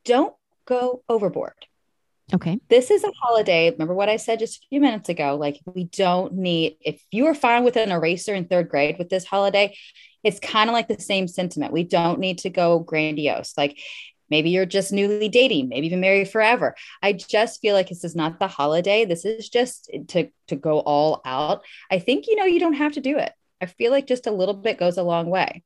don't 0.05 0.33
go 0.65 1.03
overboard. 1.09 1.53
Okay. 2.33 2.59
This 2.69 2.91
is 2.91 3.03
a 3.05 3.11
holiday. 3.21 3.71
Remember 3.71 3.93
what 3.93 4.09
I 4.09 4.17
said 4.17 4.39
just 4.39 4.57
a 4.57 4.67
few 4.69 4.81
minutes 4.81 5.07
ago? 5.07 5.37
Like, 5.39 5.61
we 5.65 5.85
don't 5.85 6.33
need, 6.33 6.75
if 6.81 7.01
you 7.09 7.23
were 7.23 7.33
fine 7.33 7.63
with 7.63 7.77
an 7.77 7.89
eraser 7.89 8.35
in 8.35 8.45
third 8.45 8.67
grade 8.67 8.97
with 8.99 9.07
this 9.07 9.23
holiday, 9.23 9.75
it's 10.23 10.39
kind 10.39 10.69
of 10.69 10.73
like 10.73 10.89
the 10.89 10.99
same 10.99 11.27
sentiment. 11.29 11.71
We 11.71 11.83
don't 11.83 12.19
need 12.19 12.39
to 12.39 12.49
go 12.49 12.79
grandiose. 12.79 13.53
Like, 13.57 13.79
maybe 14.29 14.49
you're 14.49 14.65
just 14.65 14.91
newly 14.91 15.29
dating, 15.29 15.69
maybe 15.69 15.87
even 15.87 15.99
married 15.99 16.29
forever. 16.29 16.75
I 17.01 17.13
just 17.13 17.61
feel 17.61 17.75
like 17.75 17.89
this 17.89 18.03
is 18.03 18.15
not 18.15 18.39
the 18.39 18.47
holiday. 18.47 19.05
This 19.05 19.25
is 19.25 19.49
just 19.49 19.89
to, 20.09 20.29
to 20.47 20.55
go 20.55 20.79
all 20.79 21.21
out. 21.25 21.63
I 21.91 21.99
think, 21.99 22.27
you 22.27 22.35
know, 22.35 22.45
you 22.45 22.59
don't 22.59 22.73
have 22.73 22.93
to 22.93 23.01
do 23.01 23.17
it. 23.17 23.33
I 23.61 23.65
feel 23.65 23.91
like 23.91 24.07
just 24.07 24.27
a 24.27 24.31
little 24.31 24.53
bit 24.53 24.77
goes 24.77 24.97
a 24.97 25.03
long 25.03 25.29
way. 25.29 25.63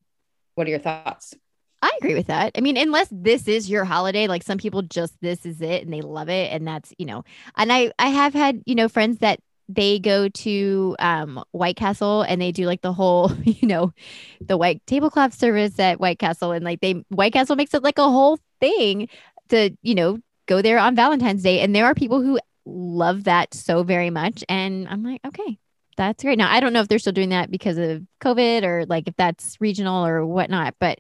What 0.56 0.68
are 0.68 0.70
your 0.70 0.80
thoughts? 0.80 1.34
I 1.82 1.92
agree 2.00 2.14
with 2.14 2.28
that. 2.28 2.52
I 2.56 2.62
mean, 2.62 2.78
unless 2.78 3.08
this 3.12 3.48
is 3.48 3.70
your 3.70 3.86
holiday, 3.86 4.28
like 4.28 4.44
some 4.44 4.60
people 4.60 4.84
just 4.84 5.16
this 5.22 5.46
is 5.46 5.62
it 5.62 5.84
and 5.84 5.92
they 5.92 6.02
love 6.02 6.30
it, 6.30 6.52
and 6.52 6.68
that's 6.68 6.94
you 6.98 7.08
know. 7.08 7.24
And 7.58 7.74
I 7.74 7.92
I 7.98 8.10
have 8.10 8.34
had 8.34 8.62
you 8.66 8.76
know 8.76 8.88
friends 8.88 9.18
that 9.20 9.40
they 9.68 10.00
go 10.00 10.30
to 10.30 10.96
um 11.00 11.44
White 11.52 11.78
Castle 11.78 12.22
and 12.22 12.40
they 12.42 12.52
do 12.52 12.66
like 12.66 12.82
the 12.82 12.94
whole 12.94 13.32
you 13.44 13.68
know 13.68 13.94
the 14.42 14.58
white 14.58 14.82
tablecloth 14.86 15.34
service 15.34 15.80
at 15.80 16.00
White 16.00 16.20
Castle 16.20 16.52
and 16.52 16.64
like 16.64 16.82
they 16.82 17.04
White 17.10 17.34
Castle 17.34 17.56
makes 17.56 17.74
it 17.74 17.84
like 17.84 17.98
a 17.98 18.04
whole 18.04 18.38
thing 18.62 19.10
to 19.50 19.72
you 19.82 19.96
know 19.96 20.20
go 20.48 20.62
there 20.62 20.80
on 20.80 20.96
Valentine's 20.96 21.44
Day, 21.44 21.60
and 21.60 21.76
there 21.76 21.86
are 21.86 21.96
people 21.96 22.22
who 22.22 22.40
love 22.66 23.26
that 23.26 23.54
so 23.54 23.84
very 23.84 24.10
much, 24.10 24.44
and 24.48 24.88
I'm 24.88 25.04
like 25.04 25.22
okay. 25.28 25.60
That's 25.98 26.24
great. 26.24 26.38
Now 26.38 26.50
I 26.50 26.62
don't 26.62 26.72
know 26.72 26.80
if 26.80 26.88
they're 26.88 27.00
still 27.00 27.12
doing 27.12 27.30
that 27.30 27.52
because 27.52 27.78
of 27.78 28.02
COVID 28.22 28.64
or 28.64 28.86
like 28.86 29.08
if 29.08 29.16
that's 29.18 29.58
regional 29.60 30.06
or 30.06 30.26
whatnot, 30.26 30.76
but 30.80 31.00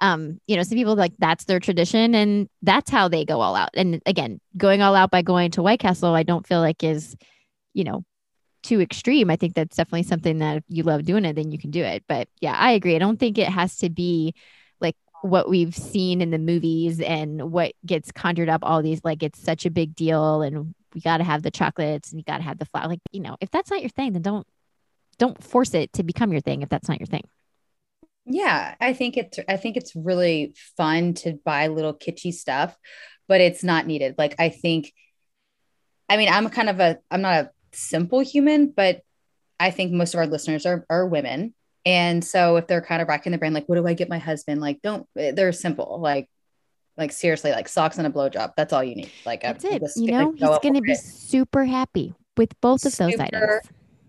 um, 0.00 0.40
you 0.46 0.56
know, 0.56 0.62
some 0.62 0.78
people 0.78 0.96
like 0.96 1.12
that's 1.18 1.44
their 1.44 1.60
tradition 1.60 2.14
and 2.14 2.48
that's 2.62 2.90
how 2.90 3.08
they 3.08 3.24
go 3.24 3.40
all 3.40 3.54
out. 3.54 3.70
And 3.74 4.00
again, 4.06 4.40
going 4.56 4.80
all 4.80 4.96
out 4.96 5.10
by 5.10 5.22
going 5.22 5.50
to 5.52 5.62
White 5.62 5.80
Castle, 5.80 6.14
I 6.14 6.22
don't 6.22 6.46
feel 6.46 6.60
like 6.60 6.82
is, 6.82 7.16
you 7.74 7.84
know, 7.84 8.02
too 8.62 8.80
extreme, 8.80 9.30
I 9.30 9.36
think 9.36 9.54
that's 9.54 9.76
definitely 9.76 10.04
something 10.04 10.38
that 10.38 10.58
if 10.58 10.64
you 10.68 10.82
love 10.82 11.04
doing 11.04 11.24
it, 11.24 11.34
then 11.34 11.50
you 11.50 11.58
can 11.58 11.70
do 11.70 11.82
it. 11.82 12.04
But 12.08 12.28
yeah, 12.40 12.54
I 12.54 12.72
agree. 12.72 12.96
I 12.96 12.98
don't 12.98 13.18
think 13.18 13.38
it 13.38 13.48
has 13.48 13.78
to 13.78 13.90
be 13.90 14.34
what 15.22 15.48
we've 15.48 15.74
seen 15.74 16.20
in 16.20 16.30
the 16.30 16.38
movies 16.38 17.00
and 17.00 17.52
what 17.52 17.72
gets 17.84 18.10
conjured 18.12 18.48
up 18.48 18.60
all 18.62 18.82
these 18.82 19.02
like 19.04 19.22
it's 19.22 19.42
such 19.42 19.66
a 19.66 19.70
big 19.70 19.94
deal 19.94 20.42
and 20.42 20.74
we 20.94 21.00
got 21.00 21.18
to 21.18 21.24
have 21.24 21.42
the 21.42 21.50
chocolates 21.50 22.10
and 22.10 22.18
you 22.18 22.24
got 22.24 22.38
to 22.38 22.42
have 22.42 22.58
the 22.58 22.64
flower 22.64 22.88
like 22.88 23.00
you 23.12 23.20
know 23.20 23.36
if 23.40 23.50
that's 23.50 23.70
not 23.70 23.80
your 23.80 23.90
thing 23.90 24.12
then 24.12 24.22
don't 24.22 24.46
don't 25.18 25.42
force 25.42 25.74
it 25.74 25.92
to 25.92 26.02
become 26.02 26.32
your 26.32 26.40
thing 26.40 26.62
if 26.62 26.68
that's 26.70 26.88
not 26.88 26.98
your 26.98 27.06
thing. 27.06 27.22
Yeah 28.24 28.74
i 28.80 28.92
think 28.92 29.16
it's 29.16 29.38
i 29.48 29.56
think 29.56 29.76
it's 29.76 29.94
really 29.94 30.54
fun 30.76 31.14
to 31.14 31.38
buy 31.44 31.66
little 31.66 31.94
kitschy 31.94 32.32
stuff 32.32 32.76
but 33.28 33.40
it's 33.40 33.62
not 33.62 33.86
needed. 33.86 34.16
Like 34.18 34.34
i 34.38 34.48
think 34.48 34.92
i 36.08 36.16
mean 36.16 36.28
i'm 36.28 36.48
kind 36.48 36.70
of 36.70 36.80
a 36.80 36.98
i'm 37.10 37.22
not 37.22 37.44
a 37.44 37.50
simple 37.72 38.20
human 38.20 38.70
but 38.70 39.02
i 39.58 39.70
think 39.70 39.92
most 39.92 40.14
of 40.14 40.18
our 40.18 40.26
listeners 40.26 40.66
are, 40.66 40.84
are 40.90 41.06
women 41.06 41.54
and 41.84 42.24
so 42.24 42.56
if 42.56 42.66
they're 42.66 42.82
kind 42.82 43.00
of 43.00 43.08
racking 43.08 43.32
the 43.32 43.38
brain 43.38 43.52
like 43.52 43.68
what 43.68 43.76
do 43.76 43.86
i 43.86 43.94
get 43.94 44.08
my 44.08 44.18
husband 44.18 44.60
like 44.60 44.80
don't 44.82 45.06
eh, 45.16 45.32
they're 45.32 45.52
simple 45.52 45.98
like 46.00 46.28
like 46.96 47.12
seriously 47.12 47.50
like 47.50 47.68
socks 47.68 47.98
and 47.98 48.06
a 48.06 48.10
blowjob 48.10 48.52
that's 48.56 48.72
all 48.72 48.84
you 48.84 48.94
need 48.94 49.10
like 49.24 49.42
that's 49.42 49.64
it 49.64 49.82
you 49.96 50.10
know 50.12 50.32
he's 50.32 50.58
gonna 50.62 50.80
be 50.80 50.92
it. 50.92 50.98
super 50.98 51.64
happy 51.64 52.14
with 52.36 52.58
both 52.60 52.84
of 52.84 52.94
those 52.96 53.18
items 53.18 53.62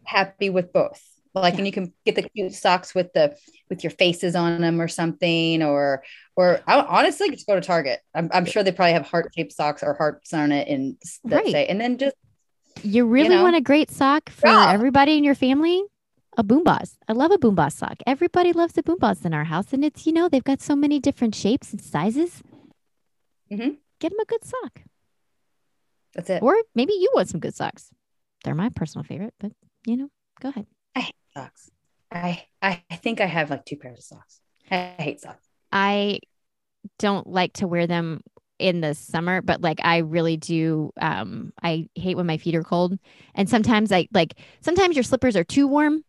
happy 0.04 0.50
with 0.50 0.74
both 0.74 1.02
like 1.34 1.54
yeah. 1.54 1.60
and 1.60 1.68
you 1.68 1.72
can 1.72 1.94
get 2.06 2.16
the 2.16 2.24
cute 2.24 2.54
socks 2.54 2.94
with 2.94 3.14
the 3.14 3.36
with 3.70 3.84
your 3.84 3.92
faces 3.92 4.36
on 4.36 4.60
them 4.60 4.82
or 4.82 4.88
something 4.88 5.64
or 5.64 6.04
or 6.36 6.60
I, 6.68 6.82
honestly 6.82 7.30
just 7.30 7.48
go 7.48 7.56
to 7.56 7.62
target 7.62 8.00
i'm, 8.14 8.30
I'm 8.34 8.46
sure 8.46 8.64
they 8.64 8.72
probably 8.72 8.94
have 8.94 9.08
heart-shaped 9.08 9.54
socks 9.54 9.84
or 9.84 9.94
hearts 9.94 10.34
on 10.34 10.52
it 10.52 10.68
and 10.68 10.98
right. 11.24 11.48
say 11.48 11.68
and 11.68 11.80
then 11.80 11.98
just 11.98 12.16
you 12.84 13.06
really 13.06 13.30
you 13.30 13.36
know, 13.36 13.44
want 13.44 13.56
a 13.56 13.62
great 13.62 13.92
sock 13.92 14.30
for 14.30 14.48
yeah. 14.48 14.72
everybody 14.72 15.18
in 15.18 15.24
your 15.24 15.36
family 15.36 15.84
a 16.38 16.44
Bombas 16.44 16.98
i 17.08 17.14
love 17.14 17.32
a 17.32 17.38
Bombas 17.38 17.74
sock 17.74 17.98
everybody 18.08 18.54
loves 18.54 18.78
a 18.78 18.84
Bombas 18.84 19.26
in 19.26 19.34
our 19.34 19.46
house 19.46 19.74
and 19.74 19.84
it's 19.84 20.06
you 20.06 20.14
know 20.14 20.30
they've 20.30 20.44
got 20.44 20.62
so 20.62 20.76
many 20.76 21.00
different 21.00 21.36
shapes 21.36 21.72
and 21.72 21.82
sizes 21.82 22.42
mm-hmm. 23.52 23.72
get 24.00 24.10
them 24.12 24.20
a 24.20 24.26
good 24.26 24.44
sock 24.44 24.82
that's 26.14 26.30
it 26.30 26.42
or 26.42 26.56
maybe 26.76 26.94
you 26.94 27.12
want 27.14 27.30
some 27.30 27.40
good 27.40 27.56
socks 27.56 27.90
they're 28.44 28.56
my 28.56 28.70
personal 28.70 29.04
favorite 29.04 29.34
but 29.40 29.52
you 29.86 29.98
know 29.98 30.10
go 30.42 30.50
ahead 30.50 30.66
I 30.96 31.00
hate 31.02 31.16
socks. 31.36 31.72
I 32.12 32.44
I 32.62 32.82
think 32.96 33.22
I 33.22 33.26
have 33.26 33.50
like 33.50 33.66
two 33.66 33.78
pairs 33.78 34.00
of 34.00 34.04
socks. 34.04 34.42
I 34.70 34.96
hate 35.00 35.22
socks. 35.22 35.48
I 35.72 36.20
don't 37.00 37.28
like 37.28 37.54
to 37.54 37.68
wear 37.68 37.88
them 37.88 38.22
in 38.60 38.82
the 38.82 38.94
summer, 38.94 39.42
but 39.42 39.62
like 39.62 39.80
I 39.84 39.98
really 39.98 40.38
do. 40.38 40.92
Um, 41.00 41.54
I 41.62 41.88
hate 41.96 42.16
when 42.18 42.28
my 42.28 42.38
feet 42.38 42.56
are 42.56 42.64
cold, 42.64 42.98
and 43.34 43.50
sometimes 43.50 43.92
I 43.92 44.08
like 44.14 44.36
sometimes 44.62 44.96
your 44.96 45.04
slippers 45.04 45.36
are 45.36 45.44
too 45.44 45.68
warm. 45.68 46.04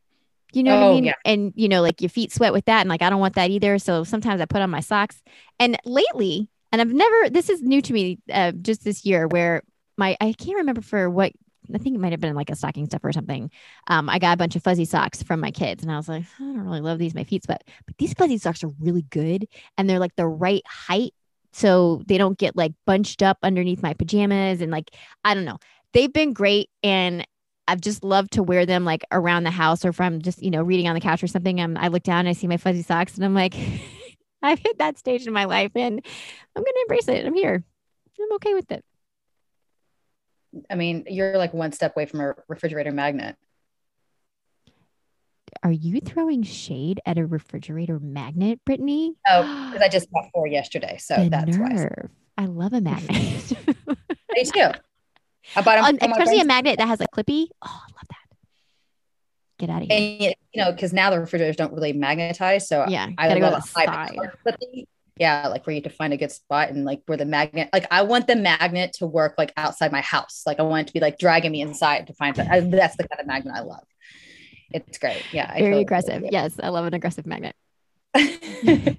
You 0.52 0.62
know 0.62 0.76
oh, 0.76 0.80
what 0.80 0.84
I 0.84 0.88
oh, 0.88 0.94
mean? 0.94 1.04
Yeah. 1.04 1.14
And 1.24 1.52
you 1.56 1.68
know, 1.68 1.82
like 1.82 2.00
your 2.00 2.08
feet 2.08 2.32
sweat 2.32 2.52
with 2.52 2.64
that, 2.66 2.80
and 2.80 2.88
like 2.88 3.02
I 3.02 3.10
don't 3.10 3.20
want 3.20 3.34
that 3.34 3.50
either. 3.50 3.78
So 3.78 4.04
sometimes 4.04 4.40
I 4.40 4.46
put 4.46 4.62
on 4.62 4.70
my 4.70 4.80
socks. 4.80 5.22
And 5.58 5.78
lately, 5.84 6.48
and 6.70 6.80
I've 6.80 6.92
never. 6.92 7.30
This 7.30 7.48
is 7.48 7.62
new 7.62 7.82
to 7.82 7.92
me, 7.92 8.18
uh, 8.32 8.52
just 8.52 8.84
this 8.84 9.04
year, 9.04 9.28
where 9.28 9.62
my 9.96 10.16
I 10.20 10.32
can't 10.32 10.58
remember 10.58 10.80
for 10.82 11.08
what 11.08 11.32
I 11.74 11.78
think 11.78 11.94
it 11.94 12.00
might 12.00 12.12
have 12.12 12.20
been 12.20 12.34
like 12.34 12.50
a 12.50 12.56
stocking 12.56 12.86
stuffer 12.86 13.08
or 13.08 13.12
something. 13.12 13.50
Um, 13.86 14.08
I 14.08 14.18
got 14.18 14.34
a 14.34 14.36
bunch 14.36 14.56
of 14.56 14.62
fuzzy 14.62 14.84
socks 14.84 15.22
from 15.22 15.40
my 15.40 15.50
kids, 15.50 15.82
and 15.82 15.92
I 15.92 15.96
was 15.96 16.08
like, 16.08 16.24
I 16.38 16.42
don't 16.42 16.60
really 16.60 16.80
love 16.80 16.98
these. 16.98 17.14
My 17.14 17.24
feet 17.24 17.44
sweat, 17.44 17.64
but 17.86 17.96
these 17.98 18.14
fuzzy 18.14 18.38
socks 18.38 18.64
are 18.64 18.72
really 18.80 19.02
good, 19.02 19.46
and 19.76 19.88
they're 19.88 19.98
like 19.98 20.16
the 20.16 20.26
right 20.26 20.62
height, 20.66 21.14
so 21.52 22.02
they 22.06 22.18
don't 22.18 22.38
get 22.38 22.56
like 22.56 22.72
bunched 22.86 23.22
up 23.22 23.38
underneath 23.42 23.82
my 23.82 23.94
pajamas, 23.94 24.60
and 24.60 24.72
like 24.72 24.90
I 25.24 25.34
don't 25.34 25.44
know, 25.44 25.58
they've 25.92 26.12
been 26.12 26.32
great, 26.32 26.70
and 26.82 27.26
I've 27.72 27.80
just 27.80 28.04
loved 28.04 28.32
to 28.34 28.42
wear 28.42 28.66
them 28.66 28.84
like 28.84 29.02
around 29.10 29.44
the 29.44 29.50
house 29.50 29.82
or 29.82 29.94
from 29.94 30.20
just 30.20 30.42
you 30.42 30.50
know 30.50 30.62
reading 30.62 30.88
on 30.88 30.94
the 30.94 31.00
couch 31.00 31.22
or 31.22 31.26
something. 31.26 31.58
I'm, 31.58 31.78
I 31.78 31.88
look 31.88 32.02
down, 32.02 32.20
and 32.20 32.28
I 32.28 32.32
see 32.32 32.46
my 32.46 32.58
fuzzy 32.58 32.82
socks, 32.82 33.14
and 33.16 33.24
I'm 33.24 33.32
like, 33.32 33.56
I've 34.42 34.58
hit 34.58 34.76
that 34.76 34.98
stage 34.98 35.26
in 35.26 35.32
my 35.32 35.46
life, 35.46 35.72
and 35.74 36.04
I'm 36.54 36.62
gonna 36.62 36.82
embrace 36.82 37.08
it. 37.08 37.24
I'm 37.24 37.32
here. 37.32 37.64
I'm 38.20 38.32
okay 38.34 38.52
with 38.52 38.70
it. 38.70 38.84
I 40.68 40.74
mean, 40.74 41.06
you're 41.08 41.38
like 41.38 41.54
one 41.54 41.72
step 41.72 41.96
away 41.96 42.04
from 42.04 42.20
a 42.20 42.34
refrigerator 42.46 42.92
magnet. 42.92 43.36
Are 45.62 45.72
you 45.72 45.98
throwing 46.00 46.42
shade 46.42 47.00
at 47.06 47.16
a 47.16 47.24
refrigerator 47.24 47.98
magnet, 47.98 48.60
Brittany? 48.66 49.14
Oh, 49.26 49.42
because 49.72 49.82
I 49.82 49.88
just 49.88 50.10
bought 50.10 50.26
four 50.34 50.46
yesterday. 50.46 50.98
So 50.98 51.16
the 51.16 51.30
that's 51.30 51.56
nerve. 51.56 52.10
why. 52.36 52.44
I 52.44 52.46
love 52.46 52.74
a 52.74 52.82
magnet. 52.82 53.52
Me 54.34 54.44
too. 54.44 54.72
Bought 55.54 55.98
them, 56.00 56.10
especially 56.10 56.40
a 56.40 56.44
magnet 56.44 56.78
that 56.78 56.88
has 56.88 57.00
a 57.00 57.06
clippy. 57.06 57.48
Oh, 57.62 57.82
I 57.82 57.92
love 57.92 58.08
that. 58.08 58.36
Get 59.58 59.70
out 59.70 59.82
of 59.82 59.88
here. 59.88 59.98
And 59.98 60.34
you 60.52 60.64
know, 60.64 60.72
because 60.72 60.92
now 60.92 61.10
the 61.10 61.20
refrigerators 61.20 61.56
don't 61.56 61.72
really 61.72 61.92
magnetize. 61.92 62.68
So 62.68 62.86
yeah, 62.88 63.08
I 63.18 63.34
love 63.34 63.58
a 63.58 63.62
side. 63.62 63.88
Clippy 64.46 64.86
yeah 65.18 65.46
like 65.48 65.66
where 65.66 65.74
you 65.74 65.82
have 65.82 65.90
to 65.90 65.96
find 65.96 66.12
a 66.12 66.16
good 66.16 66.32
spot 66.32 66.70
and 66.70 66.84
like 66.84 67.02
where 67.06 67.18
the 67.18 67.24
magnet 67.24 67.68
like 67.72 67.86
i 67.90 68.02
want 68.02 68.26
the 68.26 68.36
magnet 68.36 68.92
to 68.94 69.06
work 69.06 69.34
like 69.36 69.52
outside 69.56 69.92
my 69.92 70.00
house 70.00 70.42
like 70.46 70.58
i 70.58 70.62
want 70.62 70.82
it 70.82 70.86
to 70.86 70.92
be 70.92 71.00
like 71.00 71.18
dragging 71.18 71.52
me 71.52 71.60
inside 71.60 72.06
to 72.06 72.14
find 72.14 72.36
that 72.36 72.70
that's 72.70 72.96
the 72.96 73.06
kind 73.06 73.20
of 73.20 73.26
magnet 73.26 73.54
i 73.54 73.60
love 73.60 73.84
it's 74.70 74.98
great 74.98 75.22
yeah 75.32 75.52
very 75.52 75.64
totally 75.64 75.82
aggressive 75.82 76.24
yes 76.30 76.58
i 76.62 76.68
love 76.68 76.86
an 76.86 76.94
aggressive 76.94 77.26
magnet 77.26 77.54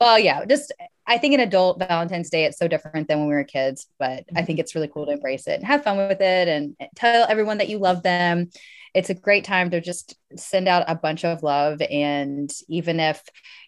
well 0.00 0.18
yeah 0.18 0.44
just 0.44 0.72
i 1.06 1.16
think 1.16 1.32
an 1.32 1.40
adult 1.40 1.78
valentine's 1.78 2.28
day 2.28 2.44
it's 2.44 2.58
so 2.58 2.68
different 2.68 3.08
than 3.08 3.18
when 3.18 3.28
we 3.28 3.34
were 3.34 3.44
kids 3.44 3.86
but 3.98 4.24
i 4.36 4.42
think 4.42 4.58
it's 4.58 4.74
really 4.74 4.88
cool 4.88 5.06
to 5.06 5.12
embrace 5.12 5.46
it 5.46 5.54
and 5.54 5.64
have 5.64 5.82
fun 5.82 5.96
with 5.96 6.20
it 6.20 6.48
and 6.48 6.76
tell 6.94 7.26
everyone 7.28 7.58
that 7.58 7.68
you 7.70 7.78
love 7.78 8.02
them 8.02 8.50
it's 8.94 9.10
a 9.10 9.14
great 9.14 9.44
time 9.44 9.70
to 9.70 9.80
just 9.80 10.16
send 10.36 10.68
out 10.68 10.84
a 10.88 10.94
bunch 10.94 11.24
of 11.24 11.42
love. 11.42 11.80
And 11.90 12.50
even 12.68 12.98
if 12.98 13.22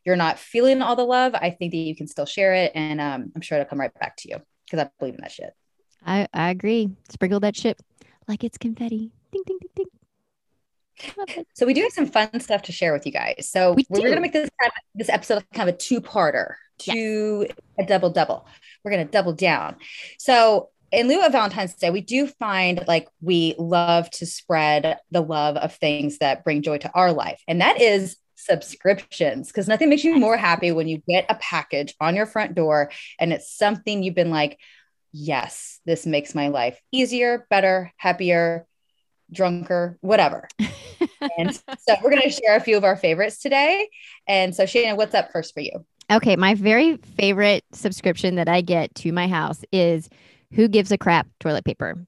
you're 0.04 0.16
not 0.16 0.38
feeling 0.38 0.82
all 0.82 0.96
the 0.96 1.04
love, 1.04 1.34
I 1.34 1.50
think 1.50 1.72
that 1.72 1.76
you 1.76 1.94
can 1.94 2.08
still 2.08 2.26
share 2.26 2.54
it. 2.54 2.72
And 2.74 3.00
um, 3.00 3.32
I'm 3.34 3.42
sure 3.42 3.58
it'll 3.58 3.68
come 3.68 3.80
right 3.80 3.94
back 4.00 4.16
to 4.18 4.30
you 4.30 4.38
because 4.64 4.80
I 4.80 4.90
believe 4.98 5.14
in 5.14 5.20
that 5.20 5.32
shit. 5.32 5.54
I, 6.04 6.26
I 6.34 6.50
agree. 6.50 6.90
Sprinkle 7.08 7.40
that 7.40 7.56
shit 7.56 7.78
like 8.28 8.44
it's 8.44 8.58
confetti. 8.58 9.12
Ding, 9.30 9.42
ding, 9.46 9.58
ding, 9.60 9.70
ding. 9.76 10.01
So 11.54 11.66
we 11.66 11.74
do 11.74 11.82
have 11.82 11.92
some 11.92 12.06
fun 12.06 12.40
stuff 12.40 12.62
to 12.62 12.72
share 12.72 12.92
with 12.92 13.06
you 13.06 13.12
guys. 13.12 13.48
So 13.50 13.72
we 13.72 13.84
are 13.90 14.02
going 14.02 14.14
to 14.14 14.20
make 14.20 14.32
this 14.32 14.50
kind 14.60 14.72
of, 14.74 14.82
this 14.94 15.08
episode 15.08 15.44
kind 15.52 15.68
of 15.68 15.74
a 15.74 15.78
two-parter, 15.78 16.54
to 16.78 17.46
a 17.78 17.86
double 17.86 18.10
double. 18.10 18.46
We're 18.82 18.90
going 18.90 19.06
to 19.06 19.12
double 19.12 19.32
down. 19.32 19.76
So 20.18 20.70
in 20.90 21.08
lieu 21.08 21.24
of 21.24 21.32
Valentine's 21.32 21.74
Day, 21.74 21.90
we 21.90 22.00
do 22.00 22.26
find 22.26 22.82
like 22.86 23.08
we 23.20 23.54
love 23.58 24.10
to 24.10 24.26
spread 24.26 24.98
the 25.10 25.20
love 25.20 25.56
of 25.56 25.74
things 25.74 26.18
that 26.18 26.44
bring 26.44 26.62
joy 26.62 26.78
to 26.78 26.90
our 26.92 27.12
life. 27.12 27.40
And 27.48 27.60
that 27.60 27.80
is 27.80 28.16
subscriptions 28.34 29.48
because 29.48 29.68
nothing 29.68 29.88
makes 29.88 30.02
you 30.02 30.16
more 30.16 30.36
happy 30.36 30.72
when 30.72 30.88
you 30.88 31.00
get 31.08 31.26
a 31.28 31.36
package 31.36 31.94
on 32.00 32.16
your 32.16 32.26
front 32.26 32.54
door 32.54 32.90
and 33.20 33.32
it's 33.32 33.56
something 33.56 34.02
you've 34.02 34.16
been 34.16 34.30
like, 34.30 34.58
yes, 35.12 35.80
this 35.86 36.04
makes 36.04 36.34
my 36.34 36.48
life 36.48 36.80
easier, 36.90 37.46
better, 37.48 37.92
happier, 37.96 38.66
drunker, 39.32 39.98
whatever. 40.00 40.48
and 41.38 41.54
so 41.78 41.94
we're 42.02 42.10
going 42.10 42.22
to 42.22 42.30
share 42.30 42.56
a 42.56 42.60
few 42.60 42.76
of 42.76 42.84
our 42.84 42.96
favorites 42.96 43.38
today. 43.38 43.88
And 44.26 44.54
so, 44.54 44.66
Shannon, 44.66 44.96
what's 44.96 45.14
up 45.14 45.32
first 45.32 45.54
for 45.54 45.60
you? 45.60 45.84
Okay. 46.10 46.36
My 46.36 46.54
very 46.54 46.96
favorite 46.96 47.64
subscription 47.72 48.36
that 48.36 48.48
I 48.48 48.60
get 48.60 48.94
to 48.96 49.12
my 49.12 49.28
house 49.28 49.64
is 49.72 50.08
who 50.52 50.68
gives 50.68 50.92
a 50.92 50.98
crap 50.98 51.26
toilet 51.40 51.64
paper. 51.64 52.06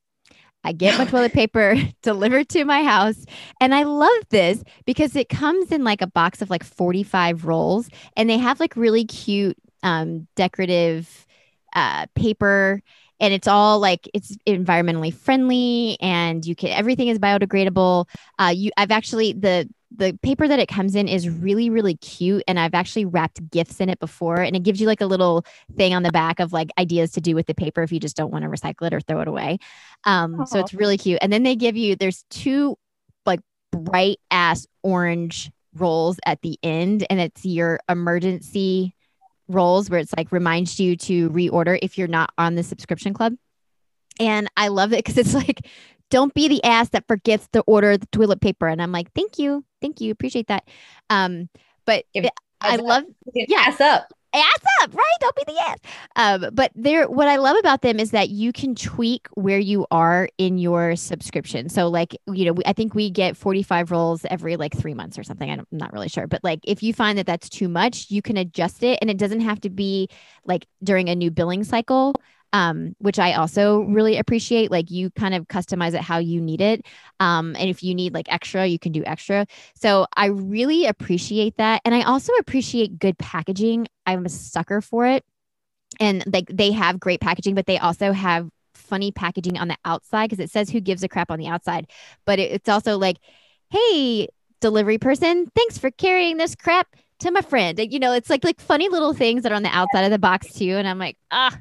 I 0.64 0.72
get 0.72 0.98
my 0.98 1.04
toilet 1.04 1.32
paper 1.34 1.76
delivered 2.02 2.48
to 2.50 2.64
my 2.64 2.82
house. 2.82 3.24
And 3.60 3.74
I 3.74 3.84
love 3.84 4.22
this 4.30 4.64
because 4.84 5.14
it 5.14 5.28
comes 5.28 5.70
in 5.70 5.84
like 5.84 6.02
a 6.02 6.06
box 6.06 6.42
of 6.42 6.50
like 6.50 6.64
45 6.64 7.44
rolls 7.44 7.88
and 8.16 8.28
they 8.28 8.38
have 8.38 8.60
like 8.60 8.76
really 8.76 9.04
cute 9.04 9.56
um, 9.82 10.26
decorative 10.34 11.26
uh, 11.74 12.06
paper 12.14 12.82
and 13.20 13.32
it's 13.32 13.48
all 13.48 13.78
like 13.78 14.08
it's 14.12 14.36
environmentally 14.46 15.12
friendly 15.12 15.96
and 16.00 16.44
you 16.44 16.54
can 16.54 16.70
everything 16.70 17.08
is 17.08 17.18
biodegradable. 17.18 18.08
Uh 18.38 18.52
you 18.54 18.70
i've 18.76 18.90
actually 18.90 19.32
the 19.32 19.68
the 19.96 20.18
paper 20.22 20.48
that 20.48 20.58
it 20.58 20.66
comes 20.66 20.94
in 20.96 21.06
is 21.06 21.28
really 21.28 21.70
really 21.70 21.96
cute 21.96 22.42
and 22.48 22.58
i've 22.58 22.74
actually 22.74 23.04
wrapped 23.04 23.48
gifts 23.50 23.80
in 23.80 23.88
it 23.88 24.00
before 24.00 24.40
and 24.40 24.56
it 24.56 24.64
gives 24.64 24.80
you 24.80 24.86
like 24.86 25.00
a 25.00 25.06
little 25.06 25.44
thing 25.76 25.94
on 25.94 26.02
the 26.02 26.10
back 26.10 26.40
of 26.40 26.52
like 26.52 26.70
ideas 26.78 27.12
to 27.12 27.20
do 27.20 27.34
with 27.34 27.46
the 27.46 27.54
paper 27.54 27.82
if 27.82 27.92
you 27.92 28.00
just 28.00 28.16
don't 28.16 28.32
want 28.32 28.42
to 28.42 28.48
recycle 28.48 28.86
it 28.86 28.94
or 28.94 29.00
throw 29.00 29.20
it 29.20 29.28
away. 29.28 29.58
Um 30.04 30.46
so 30.46 30.58
it's 30.58 30.74
really 30.74 30.98
cute. 30.98 31.18
And 31.22 31.32
then 31.32 31.42
they 31.42 31.56
give 31.56 31.76
you 31.76 31.96
there's 31.96 32.24
two 32.30 32.76
like 33.24 33.40
bright 33.72 34.18
ass 34.30 34.66
orange 34.82 35.50
rolls 35.76 36.18
at 36.26 36.40
the 36.42 36.58
end 36.62 37.06
and 37.10 37.20
it's 37.20 37.44
your 37.44 37.80
emergency 37.88 38.94
rolls 39.48 39.90
where 39.90 40.00
it's 40.00 40.14
like 40.16 40.32
reminds 40.32 40.80
you 40.80 40.96
to 40.96 41.30
reorder 41.30 41.78
if 41.82 41.98
you're 41.98 42.08
not 42.08 42.30
on 42.38 42.54
the 42.54 42.62
subscription 42.62 43.12
club 43.12 43.34
and 44.20 44.48
I 44.56 44.68
love 44.68 44.92
it 44.92 45.04
because 45.04 45.18
it's 45.18 45.34
like 45.34 45.66
don't 46.10 46.34
be 46.34 46.48
the 46.48 46.62
ass 46.64 46.90
that 46.90 47.06
forgets 47.08 47.48
to 47.48 47.60
order 47.62 47.96
the 47.96 48.06
toilet 48.06 48.40
paper. 48.40 48.68
And 48.68 48.80
I'm 48.80 48.92
like, 48.92 49.12
thank 49.14 49.38
you. 49.38 49.64
Thank 49.80 50.00
you. 50.00 50.12
Appreciate 50.12 50.48
that. 50.48 50.68
Um, 51.10 51.48
but 51.86 52.04
it, 52.14 52.30
I 52.60 52.76
love, 52.76 53.04
yeah. 53.34 53.64
Ass 53.66 53.80
up. 53.80 54.12
Ass 54.38 54.58
up, 54.82 54.94
right? 54.94 55.04
Don't 55.20 55.36
be 55.36 55.44
the 55.46 55.60
ass. 55.68 55.78
Um, 56.16 56.54
but 56.54 56.72
there, 56.74 57.08
what 57.08 57.28
I 57.28 57.36
love 57.36 57.56
about 57.58 57.82
them 57.82 57.98
is 57.98 58.10
that 58.12 58.30
you 58.30 58.52
can 58.52 58.74
tweak 58.74 59.28
where 59.34 59.58
you 59.58 59.86
are 59.90 60.28
in 60.38 60.58
your 60.58 60.96
subscription. 60.96 61.68
So, 61.68 61.88
like, 61.88 62.16
you 62.26 62.44
know, 62.44 62.52
we, 62.52 62.62
I 62.66 62.72
think 62.72 62.94
we 62.94 63.10
get 63.10 63.36
45 63.36 63.90
rolls 63.90 64.26
every 64.30 64.56
like 64.56 64.76
three 64.76 64.94
months 64.94 65.18
or 65.18 65.22
something. 65.22 65.50
I'm 65.50 65.66
not 65.70 65.92
really 65.92 66.08
sure. 66.08 66.26
But 66.26 66.42
like, 66.44 66.60
if 66.64 66.82
you 66.82 66.92
find 66.92 67.18
that 67.18 67.26
that's 67.26 67.48
too 67.48 67.68
much, 67.68 68.10
you 68.10 68.22
can 68.22 68.36
adjust 68.36 68.82
it 68.82 68.98
and 69.00 69.10
it 69.10 69.18
doesn't 69.18 69.40
have 69.40 69.60
to 69.62 69.70
be 69.70 70.08
like 70.44 70.66
during 70.82 71.08
a 71.08 71.14
new 71.14 71.30
billing 71.30 71.64
cycle 71.64 72.14
um, 72.54 72.94
which 72.98 73.18
I 73.18 73.32
also 73.32 73.80
really 73.80 74.16
appreciate. 74.16 74.70
Like 74.70 74.88
you 74.88 75.10
kind 75.10 75.34
of 75.34 75.48
customize 75.48 75.92
it 75.92 76.00
how 76.00 76.18
you 76.18 76.40
need 76.40 76.60
it. 76.60 76.86
Um, 77.18 77.56
and 77.58 77.68
if 77.68 77.82
you 77.82 77.96
need 77.96 78.14
like 78.14 78.32
extra, 78.32 78.64
you 78.64 78.78
can 78.78 78.92
do 78.92 79.02
extra. 79.04 79.44
So 79.74 80.06
I 80.16 80.26
really 80.26 80.86
appreciate 80.86 81.56
that. 81.56 81.82
And 81.84 81.94
I 81.94 82.02
also 82.02 82.32
appreciate 82.34 83.00
good 83.00 83.18
packaging. 83.18 83.88
I'm 84.06 84.24
a 84.24 84.28
sucker 84.28 84.80
for 84.80 85.04
it. 85.04 85.24
And 85.98 86.22
like 86.32 86.46
they 86.48 86.70
have 86.70 87.00
great 87.00 87.20
packaging, 87.20 87.56
but 87.56 87.66
they 87.66 87.78
also 87.78 88.12
have 88.12 88.48
funny 88.74 89.10
packaging 89.10 89.58
on 89.58 89.66
the 89.66 89.76
outside 89.84 90.30
because 90.30 90.42
it 90.42 90.50
says 90.50 90.70
who 90.70 90.80
gives 90.80 91.02
a 91.02 91.08
crap 91.08 91.32
on 91.32 91.40
the 91.40 91.48
outside. 91.48 91.90
But 92.24 92.38
it, 92.38 92.52
it's 92.52 92.68
also 92.68 92.98
like, 92.98 93.16
hey, 93.70 94.28
delivery 94.60 94.98
person, 94.98 95.46
thanks 95.56 95.76
for 95.76 95.90
carrying 95.90 96.36
this 96.36 96.54
crap 96.54 96.86
to 97.18 97.32
my 97.32 97.40
friend. 97.40 97.80
You 97.80 97.98
know, 97.98 98.12
it's 98.12 98.30
like 98.30 98.44
like 98.44 98.60
funny 98.60 98.88
little 98.88 99.12
things 99.12 99.42
that 99.42 99.50
are 99.50 99.56
on 99.56 99.64
the 99.64 99.76
outside 99.76 100.04
of 100.04 100.12
the 100.12 100.20
box 100.20 100.52
too. 100.52 100.76
And 100.76 100.86
I'm 100.86 100.98
like, 100.98 101.16
ah, 101.32 101.58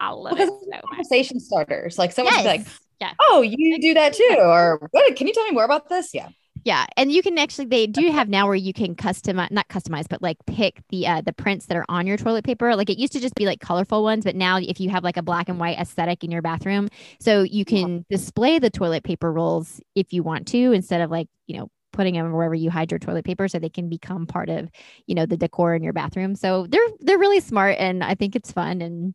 I 0.00 0.10
love 0.10 0.32
because 0.32 0.48
it. 0.48 0.68
So 0.72 0.88
conversation 0.88 1.40
starters. 1.40 1.98
Like 1.98 2.12
someone's 2.12 2.38
yes. 2.38 2.46
like, 2.46 2.66
yeah. 3.00 3.12
Oh, 3.20 3.42
you 3.42 3.80
do 3.80 3.94
that 3.94 4.14
too. 4.14 4.36
Or 4.38 4.88
what 4.90 5.16
can 5.16 5.26
you 5.26 5.32
tell 5.32 5.44
me 5.44 5.52
more 5.52 5.64
about 5.64 5.88
this? 5.88 6.12
Yeah. 6.14 6.28
Yeah, 6.64 6.86
and 6.96 7.10
you 7.10 7.22
can 7.22 7.38
actually 7.38 7.66
they 7.66 7.86
do 7.86 8.10
have 8.10 8.28
now 8.28 8.46
where 8.46 8.54
you 8.54 8.72
can 8.72 8.94
customize 8.94 9.50
not 9.50 9.68
customize 9.68 10.06
but 10.08 10.20
like 10.20 10.36
pick 10.46 10.82
the 10.90 11.06
uh 11.06 11.22
the 11.22 11.32
prints 11.32 11.66
that 11.66 11.76
are 11.76 11.86
on 11.88 12.06
your 12.06 12.16
toilet 12.16 12.44
paper. 12.44 12.76
Like 12.76 12.90
it 12.90 12.98
used 12.98 13.14
to 13.14 13.20
just 13.20 13.34
be 13.34 13.46
like 13.46 13.60
colorful 13.60 14.02
ones, 14.02 14.24
but 14.24 14.36
now 14.36 14.58
if 14.58 14.78
you 14.78 14.90
have 14.90 15.02
like 15.02 15.16
a 15.16 15.22
black 15.22 15.48
and 15.48 15.58
white 15.58 15.78
aesthetic 15.78 16.22
in 16.22 16.30
your 16.30 16.42
bathroom, 16.42 16.88
so 17.18 17.42
you 17.42 17.64
can 17.64 18.04
display 18.10 18.58
the 18.58 18.70
toilet 18.70 19.04
paper 19.04 19.32
rolls 19.32 19.80
if 19.94 20.12
you 20.12 20.22
want 20.22 20.48
to 20.48 20.72
instead 20.72 21.00
of 21.00 21.10
like, 21.10 21.28
you 21.46 21.56
know, 21.58 21.70
putting 21.92 22.14
them 22.14 22.32
wherever 22.32 22.54
you 22.54 22.70
hide 22.70 22.90
your 22.90 22.98
toilet 22.98 23.24
paper 23.24 23.48
so 23.48 23.58
they 23.58 23.68
can 23.70 23.88
become 23.88 24.26
part 24.26 24.50
of, 24.50 24.68
you 25.06 25.14
know, 25.14 25.26
the 25.26 25.36
decor 25.36 25.74
in 25.74 25.82
your 25.82 25.92
bathroom. 25.94 26.34
So 26.34 26.66
they're 26.68 26.88
they're 27.00 27.18
really 27.18 27.40
smart 27.40 27.76
and 27.78 28.04
I 28.04 28.14
think 28.14 28.36
it's 28.36 28.52
fun 28.52 28.82
and 28.82 29.14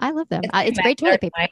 I 0.00 0.10
love 0.10 0.28
them. 0.28 0.40
It's, 0.42 0.52
uh, 0.52 0.62
it's 0.66 0.78
great 0.80 0.98
toilet 0.98 1.20
paper. 1.20 1.48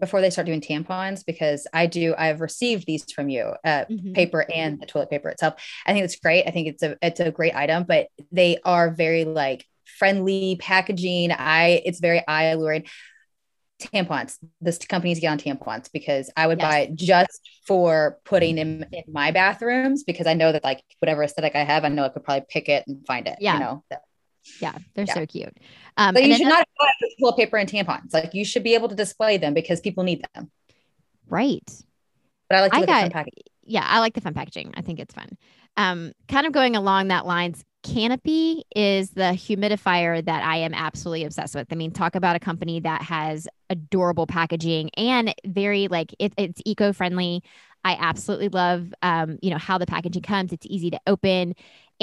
Before 0.00 0.20
they 0.20 0.30
start 0.30 0.46
doing 0.46 0.60
tampons, 0.60 1.24
because 1.24 1.68
I 1.72 1.86
do, 1.86 2.14
I've 2.18 2.40
received 2.40 2.84
these 2.84 3.10
from 3.12 3.28
you, 3.28 3.54
uh, 3.64 3.84
mm-hmm. 3.84 4.12
paper 4.12 4.44
and 4.52 4.80
the 4.80 4.86
toilet 4.86 5.08
paper 5.08 5.28
itself. 5.28 5.54
I 5.86 5.92
think 5.92 6.04
it's 6.04 6.16
great. 6.16 6.48
I 6.48 6.50
think 6.50 6.66
it's 6.66 6.82
a 6.82 6.96
it's 7.00 7.20
a 7.20 7.30
great 7.30 7.54
item, 7.54 7.84
but 7.86 8.08
they 8.32 8.58
are 8.64 8.90
very 8.90 9.24
like 9.24 9.64
friendly 9.98 10.56
packaging. 10.60 11.30
I 11.30 11.82
it's 11.84 12.00
very 12.00 12.26
eye 12.26 12.46
alluring. 12.46 12.86
Tampons. 13.80 14.38
This 14.60 14.78
company's 14.78 15.20
get 15.20 15.28
on 15.28 15.38
tampons 15.38 15.90
because 15.92 16.30
I 16.36 16.46
would 16.46 16.58
yes. 16.58 16.72
buy 16.72 16.78
it 16.80 16.94
just 16.96 17.40
for 17.66 18.18
putting 18.24 18.56
them 18.56 18.84
in 18.92 19.04
my 19.12 19.30
bathrooms 19.30 20.04
because 20.04 20.26
I 20.26 20.34
know 20.34 20.52
that 20.52 20.64
like 20.64 20.82
whatever 21.00 21.22
aesthetic 21.22 21.54
I 21.54 21.64
have, 21.64 21.84
I 21.84 21.88
know 21.88 22.04
I 22.04 22.08
could 22.08 22.24
probably 22.24 22.46
pick 22.48 22.68
it 22.68 22.84
and 22.86 23.06
find 23.06 23.28
it. 23.28 23.36
Yeah. 23.40 23.54
You 23.54 23.60
know. 23.60 23.84
Yeah, 24.60 24.76
they're 24.94 25.04
yeah. 25.06 25.14
so 25.14 25.26
cute. 25.26 25.56
Um, 25.96 26.14
but 26.14 26.24
you 26.24 26.36
should 26.36 26.46
not 26.46 26.66
buy 26.78 26.88
toilet 27.20 27.36
paper 27.36 27.56
and 27.56 27.68
tampons. 27.68 28.12
Like 28.12 28.34
you 28.34 28.44
should 28.44 28.62
be 28.62 28.74
able 28.74 28.88
to 28.88 28.94
display 28.94 29.36
them 29.36 29.54
because 29.54 29.80
people 29.80 30.04
need 30.04 30.24
them. 30.34 30.50
Right. 31.28 31.70
But 32.48 32.56
I 32.56 32.60
like 32.60 32.74
I 32.74 32.86
got, 32.86 33.12
packaging. 33.12 33.44
Yeah, 33.64 33.86
I 33.86 34.00
like 34.00 34.14
the 34.14 34.20
fun 34.20 34.34
packaging. 34.34 34.74
I 34.76 34.82
think 34.82 35.00
it's 35.00 35.14
fun. 35.14 35.30
Um, 35.76 36.12
kind 36.28 36.46
of 36.46 36.52
going 36.52 36.76
along 36.76 37.08
that 37.08 37.26
lines, 37.26 37.64
Canopy 37.82 38.64
is 38.74 39.10
the 39.10 39.32
humidifier 39.32 40.24
that 40.24 40.44
I 40.44 40.58
am 40.58 40.74
absolutely 40.74 41.24
obsessed 41.24 41.54
with. 41.54 41.68
I 41.70 41.74
mean, 41.74 41.90
talk 41.90 42.14
about 42.14 42.36
a 42.36 42.40
company 42.40 42.80
that 42.80 43.02
has 43.02 43.48
adorable 43.70 44.26
packaging 44.26 44.90
and 44.96 45.34
very 45.46 45.88
like 45.88 46.14
it, 46.18 46.32
it's 46.36 46.60
eco-friendly. 46.64 47.42
I 47.84 47.96
absolutely 48.00 48.48
love, 48.48 48.94
um, 49.02 49.38
you 49.42 49.50
know, 49.50 49.58
how 49.58 49.76
the 49.76 49.84
packaging 49.84 50.22
comes. 50.22 50.52
It's 50.52 50.66
easy 50.66 50.90
to 50.90 51.00
open. 51.06 51.54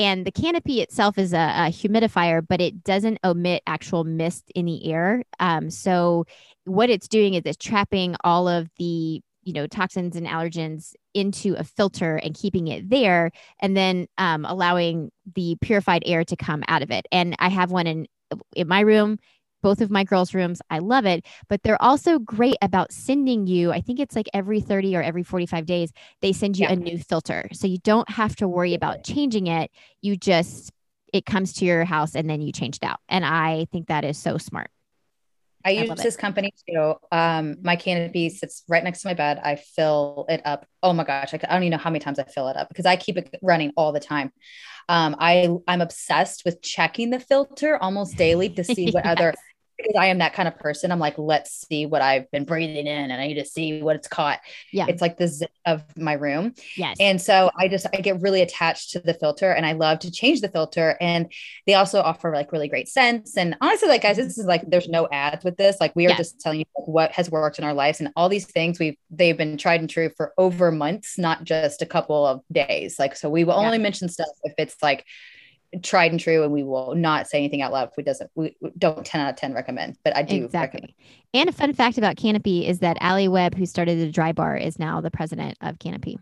And 0.02 0.26
the 0.26 0.32
canopy 0.32 0.82
itself 0.82 1.20
is 1.20 1.32
a, 1.32 1.38
a 1.38 1.70
humidifier, 1.70 2.44
but 2.48 2.60
it 2.60 2.84
doesn't 2.84 3.20
emit 3.24 3.62
actual 3.68 4.04
mist 4.04 4.52
in 4.56 4.66
the 4.66 4.92
air. 4.92 5.24
Um, 5.40 5.70
so 5.70 6.26
what 6.66 6.90
it's 6.90 7.08
doing 7.08 7.36
is 7.36 7.44
it's 7.46 7.64
trapping 7.64 8.16
all 8.24 8.48
of 8.48 8.68
the 8.80 9.22
you 9.44 9.54
know 9.54 9.68
toxins 9.68 10.16
and 10.16 10.26
allergens 10.26 10.94
into 11.14 11.54
a 11.54 11.64
filter 11.64 12.16
and 12.16 12.34
keeping 12.34 12.68
it 12.68 12.90
there 12.90 13.32
and 13.60 13.78
then 13.78 14.08
um, 14.18 14.44
allowing 14.44 15.12
the 15.36 15.56
purified 15.62 16.02
air 16.06 16.24
to 16.24 16.36
come 16.36 16.64
out 16.68 16.84
of 16.84 16.92
it 16.92 17.08
and 17.12 17.36
i 17.40 17.50
have 17.50 17.72
one 17.72 17.88
in 17.88 18.06
in 18.56 18.68
my 18.68 18.82
room 18.82 19.18
both 19.62 19.82
of 19.82 19.91
my 19.91 20.04
girls' 20.04 20.34
rooms. 20.34 20.62
I 20.69 20.80
love 20.80 21.06
it. 21.06 21.26
But 21.47 21.63
they're 21.63 21.82
also 21.82 22.19
great 22.19 22.58
about 22.62 22.91
sending 22.91 23.47
you, 23.47 23.71
I 23.71 23.82
think 23.82 24.00
it's 24.00 24.15
like 24.15 24.30
every 24.34 24.62
30 24.62 24.95
or 24.95 25.02
every 25.02 25.24
45 25.24 25.65
days, 25.65 25.91
they 26.21 26.34
send 26.34 26.58
you 26.58 26.65
yeah. 26.65 26.74
a 26.74 26.76
new 26.76 26.97
filter. 26.97 27.47
So 27.54 27.67
you 27.67 27.78
don't 27.80 28.10
have 28.10 28.36
to 28.38 28.47
worry 28.47 28.74
about 28.74 29.04
changing 29.04 29.47
it. 29.47 29.71
You 30.02 30.17
just, 30.17 30.71
it 31.13 31.26
comes 31.26 31.54
to 31.54 31.65
your 31.65 31.86
house 31.86 32.15
and 32.15 32.30
then 32.30 32.41
you 32.41 32.52
change 32.52 32.78
it 32.78 32.86
out. 32.86 33.00
And 33.10 33.26
I 33.26 33.67
think 33.71 33.88
that 33.88 34.06
is 34.06 34.17
so 34.17 34.38
smart. 34.38 34.69
I, 35.63 35.69
I 35.69 35.74
use 35.84 36.02
this 36.02 36.15
company 36.15 36.54
too. 36.67 36.95
Um, 37.12 37.58
my 37.62 37.76
canopy 37.76 38.30
sits 38.30 38.63
right 38.67 38.84
next 38.84 39.02
to 39.02 39.10
my 39.10 39.13
bed. 39.13 39.39
I 39.43 39.56
fill 39.56 40.26
it 40.30 40.41
up. 40.45 40.65
Oh 40.82 40.93
my 40.93 41.04
gosh, 41.04 41.34
I, 41.34 41.39
I 41.47 41.54
don't 41.54 41.63
even 41.63 41.71
know 41.71 41.78
how 41.78 41.89
many 41.89 42.00
times 42.00 42.19
I 42.19 42.24
fill 42.24 42.47
it 42.47 42.58
up 42.58 42.69
because 42.69 42.86
I 42.86 42.95
keep 42.95 43.17
it 43.17 43.38
running 43.41 43.71
all 43.76 43.91
the 43.91 44.00
time. 44.00 44.32
Um, 44.89 45.15
I 45.19 45.50
I'm 45.67 45.82
obsessed 45.82 46.43
with 46.45 46.62
checking 46.62 47.12
the 47.12 47.19
filter 47.19 47.78
almost 47.78 48.17
daily 48.17 48.50
to 48.50 48.63
see 48.63 48.86
what 48.91 49.06
yes. 49.06 49.17
other 49.17 49.34
because 49.84 49.96
I 50.00 50.08
am 50.08 50.20
that 50.20 50.34
kind 50.34 50.48
of 50.48 50.58
person. 50.58 50.91
I'm 50.91 51.00
like, 51.00 51.17
let's 51.17 51.67
see 51.67 51.86
what 51.86 52.02
I've 52.02 52.30
been 52.32 52.46
breathing 52.46 52.88
in 52.88 53.12
and 53.12 53.13
I 53.13 53.28
need 53.28 53.36
to 53.36 53.46
see 53.46 53.82
what 53.82 53.96
it's 53.96 54.08
caught. 54.08 54.39
Yeah. 54.72 54.86
It's 54.88 55.02
like 55.02 55.17
the 55.17 55.28
zip 55.28 55.52
of 55.65 55.84
my 55.98 56.13
room. 56.13 56.54
Yes. 56.76 56.98
And 57.00 57.22
so 57.22 57.52
I 57.58 57.67
just, 57.67 57.86
I 57.94 58.02
get 58.02 58.22
really 58.22 58.41
attached 58.41 58.91
to 58.91 59.00
the 59.00 59.13
filter 59.13 59.52
and 59.52 59.65
I 59.65 59.74
love 59.74 60.00
to 60.00 60.12
change 60.12 60.41
the 60.41 60.48
filter. 60.50 60.98
And 61.00 61.32
they 61.67 61.76
also 61.76 62.02
offer 62.02 62.34
like 62.34 62.52
really 62.52 62.67
great 62.67 62.88
scents. 62.88 63.38
And 63.38 63.56
honestly, 63.62 63.89
like 63.89 64.04
guys, 64.04 64.17
this 64.17 64.38
is 64.38 64.46
like, 64.46 64.63
there's 64.67 64.89
no 64.89 65.08
ads 65.12 65.44
with 65.44 65.58
this. 65.58 65.78
Like 65.80 65.96
we 65.96 66.08
are 66.08 66.15
just 66.15 66.39
telling 66.39 66.60
you 66.60 66.65
what 66.74 67.12
has 67.12 67.30
worked 67.30 67.60
in 67.60 67.65
our 67.65 67.74
lives 67.74 68.00
and 68.00 68.12
all 68.15 68.30
these 68.30 68.46
things 68.46 68.80
we've, 68.80 68.98
they've 69.10 69.38
been 69.38 69.58
tried 69.58 69.82
and 69.82 69.89
true 69.89 70.10
for 70.17 70.34
over 70.38 70.72
months, 70.72 71.17
not 71.17 71.44
just 71.44 71.82
a 71.82 71.86
couple 71.86 72.26
of 72.26 72.41
days. 72.52 72.98
Like, 72.98 73.15
so 73.15 73.30
we 73.30 73.44
will 73.44 73.54
only 73.54 73.78
yeah. 73.78 73.84
mention 73.84 74.10
stuff 74.10 74.28
if 74.44 74.54
it's 74.58 74.76
like, 74.82 75.06
tried 75.82 76.12
and 76.12 76.20
true 76.20 76.44
and 76.44 76.52
we 76.52 76.64
will 76.64 76.96
not 76.96 77.28
say 77.28 77.38
anything 77.38 77.62
out 77.62 77.72
loud 77.72 77.88
if 77.90 77.96
we 77.96 78.04
doesn't 78.04 78.30
we 78.36 78.56
don't 78.78 79.06
10 79.06 79.22
out 79.22 79.30
of 79.30 79.36
10 79.38 79.54
recommend 79.54 79.98
but 80.04 80.16
i 80.16 80.22
do 80.22 80.44
exactly 80.44 80.82
recommend. 80.82 80.94
and 81.34 81.50
a 81.50 81.52
fun 81.54 81.74
fact 81.74 81.98
about 81.98 82.18
canopy 82.18 82.68
is 82.68 82.80
that 82.80 82.98
Alli 83.00 83.28
Webb 83.28 83.56
who 83.56 83.66
started 83.66 84.00
the 84.00 84.12
Drybar 84.12 84.62
is 84.62 84.78
now 84.78 85.00
the 85.00 85.12
president 85.12 85.58
of 85.62 85.80
canopy 85.80 86.20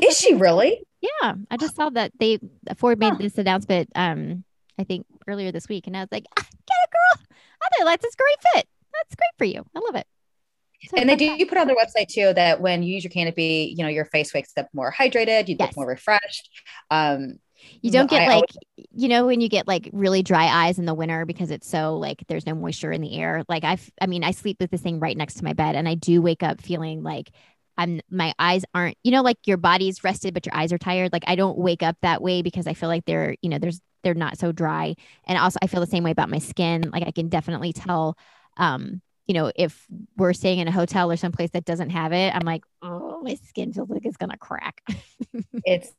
is 0.00 0.16
she 0.16 0.34
really 0.34 0.84
yeah 1.00 1.34
i 1.50 1.56
just 1.56 1.74
saw 1.74 1.90
that 1.90 2.12
they 2.20 2.38
ford 2.76 2.98
made 2.98 3.14
huh. 3.14 3.18
this 3.20 3.38
announcement 3.38 3.90
um 3.96 4.44
i 4.78 4.84
think 4.84 5.04
earlier 5.26 5.50
this 5.50 5.68
week 5.68 5.86
and 5.86 5.96
i 5.96 6.00
was 6.00 6.08
like 6.12 6.24
ah, 6.38 6.42
get 6.42 6.76
it 6.84 6.90
girl 6.90 7.26
i 7.62 7.68
think 7.76 8.00
that's 8.00 8.14
a 8.14 8.16
great 8.16 8.52
fit 8.52 8.68
that's 8.92 9.14
great 9.16 9.36
for 9.36 9.44
you 9.44 9.64
i 9.74 9.80
love 9.80 9.96
it 9.96 10.06
so 10.88 10.96
and 10.96 11.08
they 11.08 11.16
do 11.16 11.24
you 11.24 11.46
put 11.46 11.58
on 11.58 11.66
their 11.66 11.76
website 11.76 12.08
too 12.08 12.32
that 12.34 12.60
when 12.60 12.82
you 12.82 12.94
use 12.94 13.04
your 13.04 13.10
canopy, 13.10 13.72
you 13.76 13.84
know, 13.84 13.88
your 13.88 14.04
face 14.04 14.34
wakes 14.34 14.52
up 14.56 14.68
more 14.72 14.92
hydrated, 14.92 15.48
you 15.48 15.56
yes. 15.58 15.68
look 15.68 15.76
more 15.76 15.86
refreshed. 15.86 16.50
Um, 16.90 17.38
you 17.82 17.90
don't 17.90 18.08
get 18.08 18.22
I 18.22 18.26
like, 18.26 18.34
always- 18.34 18.56
you 18.92 19.08
know, 19.08 19.26
when 19.26 19.40
you 19.40 19.48
get 19.48 19.66
like 19.68 19.88
really 19.92 20.22
dry 20.22 20.46
eyes 20.46 20.78
in 20.78 20.86
the 20.86 20.94
winter 20.94 21.24
because 21.26 21.50
it's 21.50 21.68
so 21.68 21.96
like 21.96 22.24
there's 22.28 22.46
no 22.46 22.54
moisture 22.54 22.92
in 22.92 23.00
the 23.00 23.18
air. 23.18 23.44
Like 23.48 23.64
I've, 23.64 23.90
I 24.00 24.06
mean, 24.06 24.24
I 24.24 24.30
sleep 24.32 24.58
with 24.60 24.70
this 24.70 24.80
thing 24.82 25.00
right 25.00 25.16
next 25.16 25.34
to 25.34 25.44
my 25.44 25.52
bed, 25.52 25.74
and 25.76 25.88
I 25.88 25.94
do 25.94 26.22
wake 26.22 26.42
up 26.42 26.60
feeling 26.60 27.02
like 27.02 27.30
I'm 27.78 28.00
my 28.10 28.34
eyes 28.38 28.64
aren't, 28.74 28.98
you 29.02 29.10
know, 29.12 29.22
like 29.22 29.38
your 29.46 29.56
body's 29.56 30.04
rested, 30.04 30.34
but 30.34 30.46
your 30.46 30.54
eyes 30.54 30.72
are 30.72 30.78
tired. 30.78 31.12
Like 31.12 31.24
I 31.26 31.36
don't 31.36 31.58
wake 31.58 31.82
up 31.82 31.96
that 32.02 32.22
way 32.22 32.42
because 32.42 32.66
I 32.66 32.74
feel 32.74 32.88
like 32.88 33.04
they're, 33.06 33.36
you 33.42 33.48
know, 33.50 33.58
there's 33.58 33.80
they're 34.04 34.14
not 34.14 34.38
so 34.38 34.52
dry. 34.52 34.94
And 35.26 35.38
also 35.38 35.58
I 35.62 35.66
feel 35.68 35.80
the 35.80 35.86
same 35.86 36.04
way 36.04 36.10
about 36.10 36.28
my 36.30 36.38
skin. 36.38 36.90
Like 36.92 37.04
I 37.06 37.12
can 37.12 37.28
definitely 37.28 37.72
tell 37.72 38.16
um 38.58 39.00
you 39.26 39.34
know, 39.34 39.52
if 39.54 39.86
we're 40.16 40.32
staying 40.32 40.58
in 40.58 40.68
a 40.68 40.72
hotel 40.72 41.10
or 41.10 41.16
someplace 41.16 41.50
that 41.50 41.64
doesn't 41.64 41.90
have 41.90 42.12
it, 42.12 42.34
I'm 42.34 42.44
like, 42.44 42.64
oh, 42.82 43.20
my 43.22 43.36
skin 43.36 43.72
feels 43.72 43.88
like 43.88 44.04
it's 44.04 44.16
gonna 44.16 44.36
crack. 44.36 44.82
it's 45.64 45.92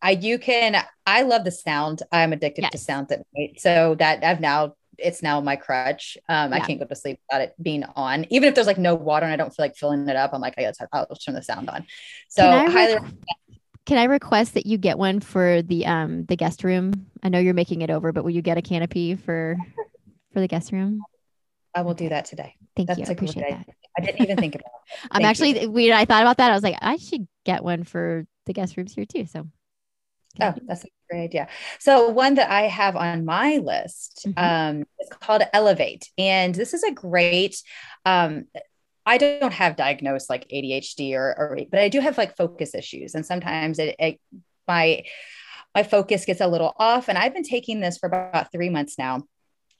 I 0.00 0.12
you 0.12 0.38
can 0.38 0.82
I 1.06 1.22
love 1.22 1.44
the 1.44 1.50
sound. 1.50 2.02
I'm 2.12 2.32
addicted 2.32 2.62
yes. 2.62 2.72
to 2.72 2.78
sound 2.78 3.10
at 3.10 3.26
night. 3.36 3.60
So 3.60 3.96
that 3.96 4.22
I've 4.24 4.40
now 4.40 4.74
it's 4.96 5.22
now 5.22 5.40
my 5.40 5.56
crutch. 5.56 6.18
Um, 6.28 6.50
yeah. 6.50 6.56
I 6.56 6.60
can't 6.60 6.78
go 6.78 6.86
to 6.86 6.94
sleep 6.94 7.20
without 7.28 7.42
it 7.42 7.54
being 7.62 7.84
on. 7.96 8.26
Even 8.30 8.48
if 8.48 8.54
there's 8.54 8.66
like 8.66 8.78
no 8.78 8.94
water 8.94 9.24
and 9.24 9.32
I 9.32 9.36
don't 9.36 9.54
feel 9.54 9.64
like 9.64 9.76
filling 9.76 10.08
it 10.08 10.16
up, 10.16 10.32
I'm 10.32 10.40
like, 10.40 10.54
I 10.58 10.62
guess 10.62 10.78
I'll 10.92 11.06
turn 11.06 11.34
the 11.34 11.42
sound 11.42 11.70
on. 11.70 11.86
So 12.28 12.42
can 12.42 12.68
I, 12.68 12.70
highly 12.70 12.98
can 13.86 13.96
I 13.96 14.04
request 14.04 14.54
that 14.54 14.66
you 14.66 14.76
get 14.76 14.98
one 14.98 15.20
for 15.20 15.62
the 15.62 15.86
um 15.86 16.26
the 16.26 16.36
guest 16.36 16.62
room? 16.62 17.06
I 17.22 17.28
know 17.28 17.38
you're 17.38 17.54
making 17.54 17.82
it 17.82 17.90
over, 17.90 18.12
but 18.12 18.22
will 18.22 18.30
you 18.30 18.42
get 18.42 18.58
a 18.58 18.62
canopy 18.62 19.14
for 19.14 19.56
for 20.32 20.40
the 20.40 20.48
guest 20.48 20.72
room? 20.72 21.02
I 21.78 21.82
will 21.82 21.94
do 21.94 22.08
that 22.08 22.24
today. 22.24 22.56
Thank 22.76 22.88
that's 22.88 22.98
you. 22.98 23.06
I 23.08 23.12
appreciate 23.12 23.44
that. 23.48 23.66
I 23.96 24.04
didn't 24.04 24.20
even 24.22 24.36
think 24.36 24.56
about 24.56 24.66
it. 24.66 25.08
I'm 25.12 25.24
actually 25.24 25.62
you. 25.62 25.70
we 25.70 25.92
I 25.92 26.04
thought 26.04 26.22
about 26.22 26.38
that. 26.38 26.50
I 26.50 26.54
was 26.54 26.64
like, 26.64 26.76
I 26.82 26.96
should 26.96 27.28
get 27.44 27.62
one 27.62 27.84
for 27.84 28.26
the 28.46 28.52
guest 28.52 28.76
rooms 28.76 28.94
here 28.94 29.04
too. 29.04 29.26
So 29.26 29.46
oh, 30.40 30.54
that's 30.66 30.84
a 30.84 30.88
great 31.08 31.22
idea. 31.22 31.46
So 31.78 32.08
one 32.08 32.34
that 32.34 32.50
I 32.50 32.62
have 32.62 32.96
on 32.96 33.24
my 33.24 33.58
list 33.58 34.26
Mhm. 34.26 34.34
um, 34.36 34.84
is 34.98 35.08
called 35.08 35.42
Elevate, 35.52 36.10
and 36.18 36.52
this 36.52 36.74
is 36.74 36.82
a 36.82 36.90
great. 36.90 37.62
Um, 38.04 38.46
I 39.06 39.18
don't 39.18 39.54
have 39.54 39.76
diagnosed 39.76 40.28
like 40.28 40.46
ADHD 40.50 41.14
or, 41.14 41.28
or, 41.38 41.58
but 41.70 41.80
I 41.80 41.88
do 41.88 42.00
have 42.00 42.18
like 42.18 42.36
focus 42.36 42.74
issues, 42.74 43.14
and 43.14 43.24
sometimes 43.24 43.78
it, 43.78 43.94
it 44.00 44.20
my 44.66 45.04
my 45.76 45.84
focus 45.84 46.24
gets 46.24 46.40
a 46.40 46.48
little 46.48 46.74
off. 46.76 47.08
And 47.08 47.16
I've 47.16 47.34
been 47.34 47.44
taking 47.44 47.78
this 47.78 47.98
for 47.98 48.08
about 48.08 48.50
three 48.50 48.68
months 48.68 48.98
now. 48.98 49.22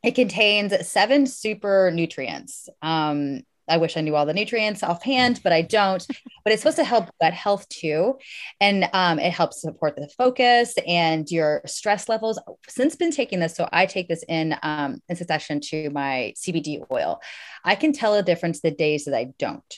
It 0.02 0.14
contains 0.14 0.86
seven 0.86 1.26
super 1.26 1.90
nutrients. 1.92 2.68
Um, 2.82 3.42
I 3.68 3.76
wish 3.76 3.96
I 3.96 4.00
knew 4.00 4.16
all 4.16 4.26
the 4.26 4.34
nutrients 4.34 4.82
offhand, 4.82 5.40
but 5.42 5.52
I 5.52 5.62
don't. 5.62 6.04
but 6.44 6.52
it's 6.52 6.62
supposed 6.62 6.78
to 6.78 6.84
help 6.84 7.10
gut 7.20 7.34
health 7.34 7.68
too, 7.68 8.18
and 8.60 8.88
um, 8.92 9.18
it 9.18 9.32
helps 9.32 9.60
support 9.60 9.96
the 9.96 10.08
focus 10.16 10.74
and 10.86 11.30
your 11.30 11.62
stress 11.66 12.08
levels. 12.08 12.40
Since 12.68 12.96
been 12.96 13.10
taking 13.10 13.40
this, 13.40 13.54
so 13.54 13.68
I 13.72 13.86
take 13.86 14.08
this 14.08 14.24
in 14.28 14.56
um, 14.62 15.02
in 15.08 15.16
succession 15.16 15.60
to 15.66 15.90
my 15.90 16.32
CBD 16.36 16.84
oil. 16.90 17.20
I 17.64 17.74
can 17.74 17.92
tell 17.92 18.14
a 18.14 18.22
difference 18.22 18.60
the 18.60 18.70
days 18.70 19.04
that 19.04 19.14
I 19.14 19.32
don't. 19.38 19.74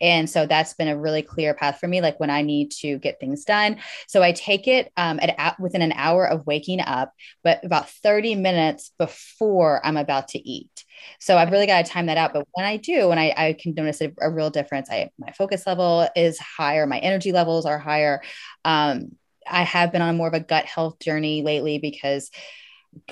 And 0.00 0.28
so 0.28 0.46
that's 0.46 0.74
been 0.74 0.88
a 0.88 0.98
really 0.98 1.22
clear 1.22 1.54
path 1.54 1.78
for 1.78 1.88
me, 1.88 2.00
like 2.00 2.18
when 2.18 2.30
I 2.30 2.42
need 2.42 2.70
to 2.80 2.98
get 2.98 3.20
things 3.20 3.44
done. 3.44 3.78
So 4.06 4.22
I 4.22 4.32
take 4.32 4.66
it 4.66 4.92
um, 4.96 5.20
at, 5.20 5.58
within 5.60 5.82
an 5.82 5.92
hour 5.92 6.26
of 6.26 6.46
waking 6.46 6.80
up, 6.80 7.12
but 7.42 7.64
about 7.64 7.90
30 7.90 8.36
minutes 8.36 8.92
before 8.98 9.84
I'm 9.84 9.96
about 9.96 10.28
to 10.28 10.48
eat. 10.48 10.84
So 11.18 11.36
I've 11.36 11.50
really 11.50 11.66
got 11.66 11.84
to 11.84 11.90
time 11.90 12.06
that 12.06 12.18
out. 12.18 12.32
But 12.32 12.46
when 12.52 12.66
I 12.66 12.76
do, 12.76 13.10
and 13.10 13.20
I, 13.20 13.34
I 13.36 13.52
can 13.54 13.74
notice 13.74 14.00
a, 14.00 14.12
a, 14.20 14.30
real 14.30 14.50
difference, 14.50 14.90
I 14.90 15.10
my 15.18 15.32
focus 15.32 15.66
level 15.66 16.08
is 16.14 16.38
higher, 16.38 16.86
my 16.86 16.98
energy 16.98 17.32
levels 17.32 17.66
are 17.66 17.78
higher. 17.78 18.22
Um, 18.64 19.16
I 19.48 19.62
have 19.62 19.92
been 19.92 20.02
on 20.02 20.16
more 20.16 20.28
of 20.28 20.34
a 20.34 20.40
gut 20.40 20.66
health 20.66 20.98
journey 21.00 21.42
lately 21.42 21.78
because 21.78 22.30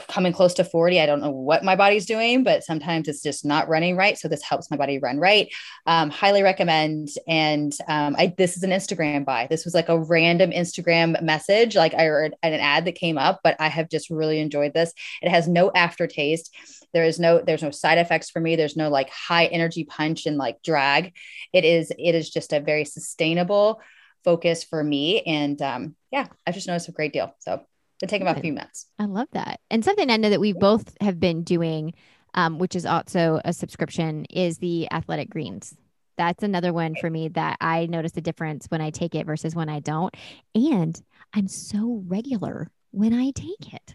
coming 0.08 0.32
close 0.32 0.54
to 0.54 0.64
40 0.64 1.00
i 1.00 1.06
don't 1.06 1.20
know 1.20 1.30
what 1.30 1.62
my 1.62 1.76
body's 1.76 2.06
doing 2.06 2.42
but 2.42 2.64
sometimes 2.64 3.06
it's 3.06 3.22
just 3.22 3.44
not 3.44 3.68
running 3.68 3.96
right 3.96 4.18
so 4.18 4.26
this 4.26 4.42
helps 4.42 4.70
my 4.70 4.76
body 4.76 4.98
run 4.98 5.18
right. 5.18 5.52
Um, 5.86 6.10
highly 6.10 6.42
recommend 6.42 7.08
and 7.26 7.72
um, 7.88 8.16
I, 8.18 8.34
this 8.36 8.56
is 8.56 8.62
an 8.62 8.70
instagram 8.70 9.24
buy. 9.24 9.46
This 9.48 9.64
was 9.64 9.74
like 9.74 9.88
a 9.88 9.98
random 9.98 10.50
instagram 10.50 11.20
message 11.22 11.76
like 11.76 11.94
i 11.94 12.04
heard 12.04 12.34
an 12.42 12.54
ad 12.54 12.84
that 12.86 12.94
came 12.94 13.18
up 13.18 13.40
but 13.42 13.56
i 13.60 13.68
have 13.68 13.88
just 13.88 14.10
really 14.10 14.40
enjoyed 14.40 14.74
this. 14.74 14.92
It 15.22 15.30
has 15.30 15.48
no 15.48 15.70
aftertaste. 15.74 16.54
There 16.92 17.04
is 17.04 17.20
no 17.20 17.40
there's 17.40 17.62
no 17.62 17.70
side 17.70 17.98
effects 17.98 18.30
for 18.30 18.40
me. 18.40 18.56
There's 18.56 18.76
no 18.76 18.88
like 18.88 19.10
high 19.10 19.46
energy 19.46 19.84
punch 19.84 20.26
and 20.26 20.36
like 20.36 20.62
drag. 20.62 21.14
It 21.52 21.64
is 21.64 21.92
it 21.98 22.14
is 22.14 22.30
just 22.30 22.52
a 22.52 22.60
very 22.60 22.84
sustainable 22.84 23.80
focus 24.24 24.64
for 24.64 24.82
me 24.82 25.22
and 25.22 25.62
um, 25.62 25.96
yeah 26.10 26.26
i've 26.46 26.54
just 26.54 26.66
noticed 26.66 26.88
a 26.88 26.92
great 26.92 27.12
deal 27.12 27.34
so 27.38 27.62
it 28.02 28.08
take 28.08 28.22
about 28.22 28.38
a 28.38 28.40
few 28.40 28.52
minutes. 28.52 28.86
I 28.98 29.04
love 29.04 29.28
that. 29.32 29.60
And 29.70 29.84
something 29.84 30.10
I 30.10 30.16
know 30.16 30.30
that 30.30 30.40
we 30.40 30.52
both 30.52 30.96
have 31.00 31.18
been 31.20 31.42
doing, 31.42 31.94
um, 32.34 32.58
which 32.58 32.76
is 32.76 32.86
also 32.86 33.40
a 33.44 33.52
subscription, 33.52 34.24
is 34.26 34.58
the 34.58 34.90
athletic 34.92 35.30
greens. 35.30 35.76
That's 36.16 36.42
another 36.42 36.72
one 36.72 36.96
for 36.96 37.08
me 37.10 37.28
that 37.28 37.56
I 37.60 37.86
notice 37.86 38.16
a 38.16 38.20
difference 38.20 38.66
when 38.68 38.80
I 38.80 38.90
take 38.90 39.14
it 39.14 39.26
versus 39.26 39.54
when 39.54 39.68
I 39.68 39.80
don't. 39.80 40.14
And 40.54 41.00
I'm 41.32 41.46
so 41.48 42.02
regular 42.06 42.70
when 42.90 43.12
I 43.14 43.30
take 43.30 43.72
it. 43.72 43.94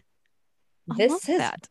I 0.90 0.96
this 0.96 1.28
is 1.28 1.38
that. 1.38 1.68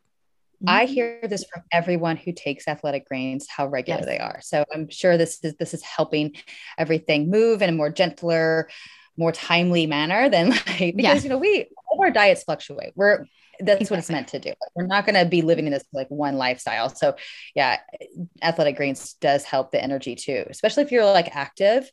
I 0.65 0.85
Mhm. 0.85 0.89
hear 0.89 1.19
this 1.27 1.43
from 1.51 1.63
everyone 1.71 2.15
who 2.17 2.31
takes 2.31 2.67
athletic 2.67 3.07
greens, 3.07 3.47
how 3.49 3.67
regular 3.67 3.99
Yes. 3.99 4.05
they 4.05 4.19
are. 4.19 4.39
So 4.41 4.63
I'm 4.73 4.89
sure 4.89 5.17
this 5.17 5.43
is 5.43 5.55
this 5.55 5.73
is 5.73 5.83
helping 5.83 6.35
everything 6.77 7.29
move 7.29 7.61
in 7.61 7.69
a 7.69 7.73
more 7.73 7.89
gentler, 7.91 8.69
more 9.17 9.31
timely 9.33 9.87
manner 9.87 10.29
than 10.29 10.49
like 10.67 10.95
because 10.95 11.23
you 11.23 11.29
know 11.29 11.37
we 11.37 11.67
our 12.03 12.11
diets 12.11 12.43
fluctuate. 12.43 12.93
We're 12.95 13.25
that's 13.59 13.89
what 13.89 13.99
it's 13.99 14.09
meant 14.09 14.29
to 14.29 14.39
do. 14.39 14.53
We're 14.75 14.87
not 14.87 15.05
going 15.05 15.15
to 15.15 15.29
be 15.29 15.41
living 15.41 15.67
in 15.67 15.73
this 15.73 15.83
like 15.93 16.09
one 16.09 16.37
lifestyle. 16.37 16.89
So 16.89 17.15
yeah, 17.55 17.79
athletic 18.41 18.77
greens 18.77 19.13
does 19.21 19.43
help 19.43 19.71
the 19.71 19.81
energy 19.81 20.15
too, 20.15 20.45
especially 20.49 20.83
if 20.83 20.91
you're 20.91 21.05
like 21.05 21.35
active. 21.35 21.89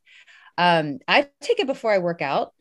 Um, 0.56 0.98
I 1.06 1.28
take 1.40 1.60
it 1.60 1.66
before 1.66 1.92
I 1.92 1.98
work 1.98 2.22
out. 2.22 2.52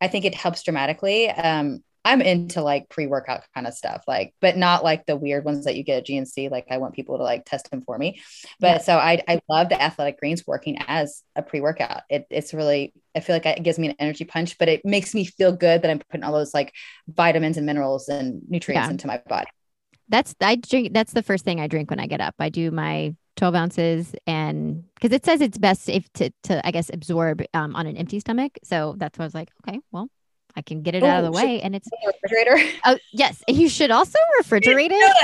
I 0.00 0.08
think 0.08 0.24
it 0.24 0.34
helps 0.34 0.62
dramatically. 0.62 1.30
Um, 1.30 1.82
I'm 2.06 2.22
into 2.22 2.62
like 2.62 2.88
pre-workout 2.88 3.42
kind 3.54 3.66
of 3.66 3.74
stuff, 3.74 4.04
like, 4.08 4.34
but 4.40 4.56
not 4.56 4.84
like 4.84 5.06
the 5.06 5.16
weird 5.16 5.44
ones 5.44 5.64
that 5.64 5.76
you 5.76 5.82
get 5.84 5.98
at 5.98 6.06
GNC. 6.06 6.48
Like 6.48 6.66
I 6.70 6.78
want 6.78 6.94
people 6.94 7.18
to 7.18 7.24
like 7.24 7.44
test 7.44 7.70
them 7.70 7.82
for 7.82 7.98
me. 7.98 8.20
But 8.60 8.76
Yeah. 8.76 8.78
so 8.82 8.96
I, 8.96 9.22
I 9.28 9.40
love 9.48 9.68
the 9.68 9.80
athletic 9.82 10.18
greens 10.20 10.46
working 10.46 10.78
as 10.86 11.22
a 11.34 11.42
pre-workout. 11.42 12.02
It, 12.08 12.26
it's 12.30 12.54
really, 12.54 12.94
I 13.14 13.20
feel 13.20 13.36
like 13.36 13.46
it 13.46 13.62
gives 13.62 13.78
me 13.78 13.88
an 13.88 13.96
energy 13.98 14.24
punch, 14.24 14.56
but 14.58 14.68
it 14.68 14.84
makes 14.84 15.14
me 15.14 15.24
feel 15.24 15.52
good 15.52 15.82
that 15.82 15.90
I'm 15.90 16.00
putting 16.10 16.24
all 16.24 16.32
those 16.32 16.54
like 16.54 16.72
vitamins 17.08 17.56
and 17.56 17.66
minerals 17.66 18.08
and 18.08 18.42
nutrients 18.48 18.88
Yeah. 18.88 18.90
into 18.90 19.06
my 19.06 19.18
body. 19.28 19.48
That's 20.08 20.34
I 20.40 20.56
drink. 20.56 20.92
That's 20.92 21.12
the 21.12 21.22
first 21.22 21.44
thing 21.44 21.60
I 21.60 21.66
drink 21.66 21.90
when 21.90 22.00
I 22.00 22.06
get 22.06 22.20
up. 22.20 22.34
I 22.38 22.48
do 22.48 22.70
my 22.70 23.14
12 23.36 23.54
ounces 23.54 24.14
and 24.26 24.84
because 24.94 25.12
it 25.12 25.24
says 25.24 25.40
it's 25.40 25.58
best 25.58 25.88
if 25.88 26.10
to, 26.14 26.30
to 26.44 26.66
I 26.66 26.70
guess 26.70 26.90
absorb 26.92 27.42
um, 27.54 27.74
on 27.74 27.86
an 27.86 27.96
empty 27.96 28.20
stomach. 28.20 28.58
So 28.64 28.94
that's 28.98 29.18
why 29.18 29.24
I 29.24 29.26
was 29.26 29.34
like, 29.34 29.50
okay, 29.68 29.80
well, 29.92 30.08
I 30.56 30.62
can 30.62 30.82
get 30.82 30.94
it 30.94 31.02
out 31.02 31.18
of 31.18 31.28
Oh, 31.28 31.32
the 31.32 31.32
way. 31.32 31.60
And 31.60 31.76
it's 31.76 31.88
the 31.88 32.12
refrigerator. 32.22 32.78
oh 32.84 32.98
yes, 33.12 33.42
you 33.48 33.68
should 33.68 33.90
also 33.90 34.18
refrigerate 34.40 34.90
it. 34.90 35.16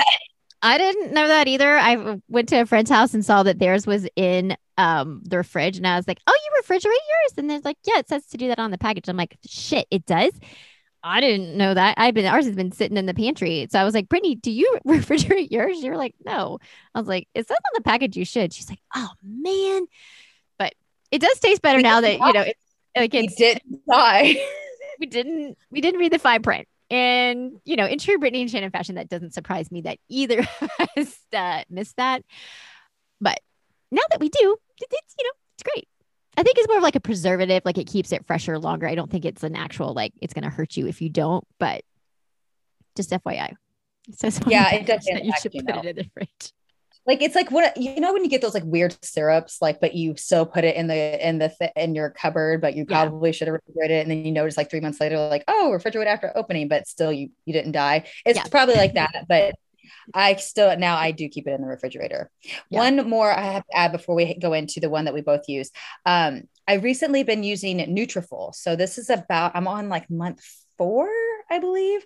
I 0.64 0.78
didn't 0.78 1.12
know 1.12 1.26
that 1.26 1.48
either. 1.48 1.76
I 1.76 2.20
went 2.28 2.48
to 2.50 2.60
a 2.60 2.66
friend's 2.66 2.90
house 2.90 3.14
and 3.14 3.24
saw 3.24 3.42
that 3.42 3.58
theirs 3.58 3.86
was 3.86 4.06
in 4.14 4.56
um 4.78 5.22
their 5.24 5.42
fridge, 5.42 5.76
and 5.76 5.86
I 5.86 5.96
was 5.96 6.06
like, 6.06 6.18
"Oh, 6.26 6.36
you 6.44 6.62
refrigerate 6.62 6.84
yours?" 6.84 7.32
And 7.36 7.50
they're 7.50 7.60
like, 7.60 7.78
"Yeah, 7.84 7.98
it 7.98 8.08
says 8.08 8.26
to 8.26 8.36
do 8.36 8.48
that 8.48 8.58
on 8.58 8.70
the 8.70 8.78
package." 8.78 9.08
I'm 9.08 9.16
like, 9.16 9.36
"Shit, 9.46 9.86
it 9.90 10.06
does." 10.06 10.32
I 11.04 11.20
didn't 11.20 11.56
know 11.56 11.74
that. 11.74 11.94
I've 11.98 12.14
been 12.14 12.26
ours 12.26 12.46
has 12.46 12.54
been 12.54 12.70
sitting 12.70 12.96
in 12.96 13.06
the 13.06 13.14
pantry, 13.14 13.66
so 13.70 13.80
I 13.80 13.84
was 13.84 13.94
like, 13.94 14.08
"Brittany, 14.08 14.36
do 14.36 14.52
you 14.52 14.78
refrigerate 14.86 15.50
yours?" 15.50 15.82
You're 15.82 15.96
like, 15.96 16.14
"No." 16.24 16.58
I 16.94 17.00
was 17.00 17.08
like, 17.08 17.26
"It 17.34 17.48
says 17.48 17.56
on 17.56 17.72
the 17.74 17.82
package 17.82 18.16
you 18.16 18.24
should." 18.24 18.52
She's 18.52 18.70
like, 18.70 18.80
"Oh 18.94 19.10
man," 19.22 19.86
but 20.58 20.74
it 21.10 21.20
does 21.20 21.40
taste 21.40 21.62
better 21.62 21.78
We 21.78 21.82
now 21.82 22.00
that 22.02 22.18
you 22.18 22.32
know. 22.32 22.42
It, 22.42 22.56
like 22.96 23.14
it's 23.14 23.34
didn't 23.34 23.80
die. 23.90 24.36
we 25.02 25.06
didn't 25.06 25.58
we 25.72 25.80
didn't 25.80 25.98
read 25.98 26.12
the 26.12 26.18
fine 26.20 26.42
print. 26.42 26.68
And 26.88 27.58
you 27.64 27.74
know, 27.74 27.86
in 27.86 27.98
true 27.98 28.18
Brittany 28.18 28.42
and 28.42 28.50
Shannon 28.50 28.70
fashion, 28.70 28.94
that 28.94 29.08
doesn't 29.08 29.34
surprise 29.34 29.72
me 29.72 29.80
that 29.82 29.98
either 30.08 30.38
of 30.60 30.70
us 30.96 31.18
uh, 31.34 31.64
missed 31.68 31.96
that. 31.96 32.22
But 33.20 33.40
now 33.90 34.02
that 34.12 34.20
we 34.20 34.28
do, 34.28 34.56
it- 34.80 34.86
it's 34.90 35.14
you 35.18 35.24
know, 35.26 35.32
it's 35.56 35.62
great. 35.64 35.88
I 36.36 36.44
think 36.44 36.56
it's 36.58 36.68
more 36.68 36.76
of 36.76 36.82
like 36.84 36.94
a 36.94 37.00
preservative, 37.00 37.62
like 37.64 37.78
it 37.78 37.88
keeps 37.88 38.12
it 38.12 38.24
fresher 38.26 38.58
longer. 38.60 38.86
I 38.86 38.94
don't 38.94 39.10
think 39.10 39.24
it's 39.24 39.42
an 39.42 39.56
actual 39.56 39.92
like 39.92 40.12
it's 40.22 40.34
gonna 40.34 40.50
hurt 40.50 40.76
you 40.76 40.86
if 40.86 41.02
you 41.02 41.08
don't, 41.10 41.44
but 41.58 41.82
just 42.96 43.10
FYI. 43.10 43.54
It 44.08 44.18
says 44.18 44.40
Yeah, 44.46 44.72
it 44.74 44.86
does 44.86 45.06
you 45.06 45.32
should 45.40 45.52
put 45.52 45.76
it 45.76 45.84
in 45.84 45.96
the 45.96 46.10
fridge. 46.14 46.52
Like 47.06 47.20
it's 47.22 47.34
like 47.34 47.50
what 47.50 47.76
you 47.76 48.00
know 48.00 48.12
when 48.12 48.22
you 48.24 48.30
get 48.30 48.40
those 48.40 48.54
like 48.54 48.64
weird 48.64 48.96
syrups 49.04 49.60
like 49.60 49.80
but 49.80 49.94
you 49.94 50.16
so 50.16 50.44
put 50.44 50.64
it 50.64 50.76
in 50.76 50.86
the 50.86 51.28
in 51.28 51.38
the 51.38 51.52
th- 51.58 51.72
in 51.76 51.94
your 51.94 52.10
cupboard 52.10 52.60
but 52.60 52.74
you 52.76 52.84
Yeah. 52.88 53.04
probably 53.04 53.32
should 53.32 53.48
have 53.48 53.54
refrigerated 53.54 53.96
it 53.98 54.00
and 54.02 54.10
then 54.10 54.24
you 54.24 54.32
notice 54.32 54.56
like 54.56 54.70
three 54.70 54.80
months 54.80 55.00
later 55.00 55.18
like 55.18 55.44
oh 55.48 55.70
refrigerate 55.72 56.06
after 56.06 56.32
opening 56.36 56.68
but 56.68 56.86
still 56.86 57.12
you 57.12 57.30
you 57.44 57.52
didn't 57.52 57.72
die 57.72 58.04
it's 58.24 58.38
Yeah. 58.38 58.44
probably 58.50 58.76
like 58.76 58.94
that 58.94 59.24
but 59.28 59.54
I 60.14 60.34
still 60.36 60.76
now 60.78 60.96
I 60.96 61.10
do 61.12 61.28
keep 61.28 61.46
it 61.46 61.52
in 61.52 61.60
the 61.60 61.66
refrigerator. 61.68 62.30
Yeah. 62.70 62.78
One 62.80 63.08
more 63.08 63.30
I 63.30 63.42
have 63.52 63.64
to 63.66 63.76
add 63.76 63.92
before 63.92 64.14
we 64.14 64.34
go 64.34 64.52
into 64.52 64.80
the 64.80 64.90
one 64.90 65.04
that 65.04 65.14
we 65.14 65.20
both 65.20 65.48
use. 65.48 65.70
Um, 66.06 66.44
I've 66.66 66.82
recently 66.82 67.22
been 67.24 67.42
using 67.44 67.78
Nutrafol. 67.78 68.54
So 68.54 68.74
this 68.74 68.98
is 68.98 69.10
about 69.10 69.52
I'm 69.54 69.68
on 69.68 69.88
like 69.88 70.10
month 70.10 70.40
four, 70.78 71.08
I 71.50 71.58
believe. 71.58 72.04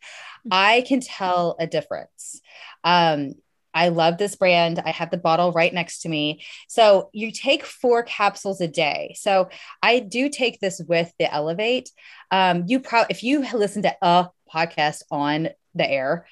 I 0.50 0.84
can 0.86 1.00
tell 1.00 1.56
a 1.58 1.66
difference. 1.66 2.40
Um, 2.84 3.34
I 3.76 3.88
love 3.88 4.16
this 4.16 4.34
brand. 4.36 4.80
I 4.84 4.90
have 4.90 5.10
the 5.10 5.18
bottle 5.18 5.52
right 5.52 5.72
next 5.72 6.00
to 6.00 6.08
me. 6.08 6.42
So 6.66 7.10
you 7.12 7.30
take 7.30 7.64
four 7.64 8.02
capsules 8.02 8.60
a 8.62 8.68
day. 8.68 9.14
So 9.18 9.50
I 9.82 10.00
do 10.00 10.30
take 10.30 10.58
this 10.60 10.80
with 10.88 11.12
the 11.18 11.32
Elevate. 11.32 11.90
Um, 12.30 12.64
you 12.66 12.80
probably 12.80 13.08
if 13.10 13.22
you 13.22 13.40
listen 13.54 13.82
to 13.82 13.94
a 14.00 14.30
podcast 14.52 15.02
on 15.10 15.50
the 15.74 15.88
air, 15.88 16.26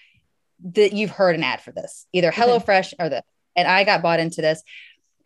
that 0.72 0.94
you've 0.94 1.10
heard 1.10 1.34
an 1.34 1.44
ad 1.44 1.60
for 1.60 1.72
this, 1.72 2.06
either. 2.14 2.30
HelloFresh 2.30 2.94
or 2.98 3.10
the, 3.10 3.22
And 3.54 3.68
I 3.68 3.84
got 3.84 4.00
bought 4.00 4.20
into 4.20 4.40
this. 4.40 4.62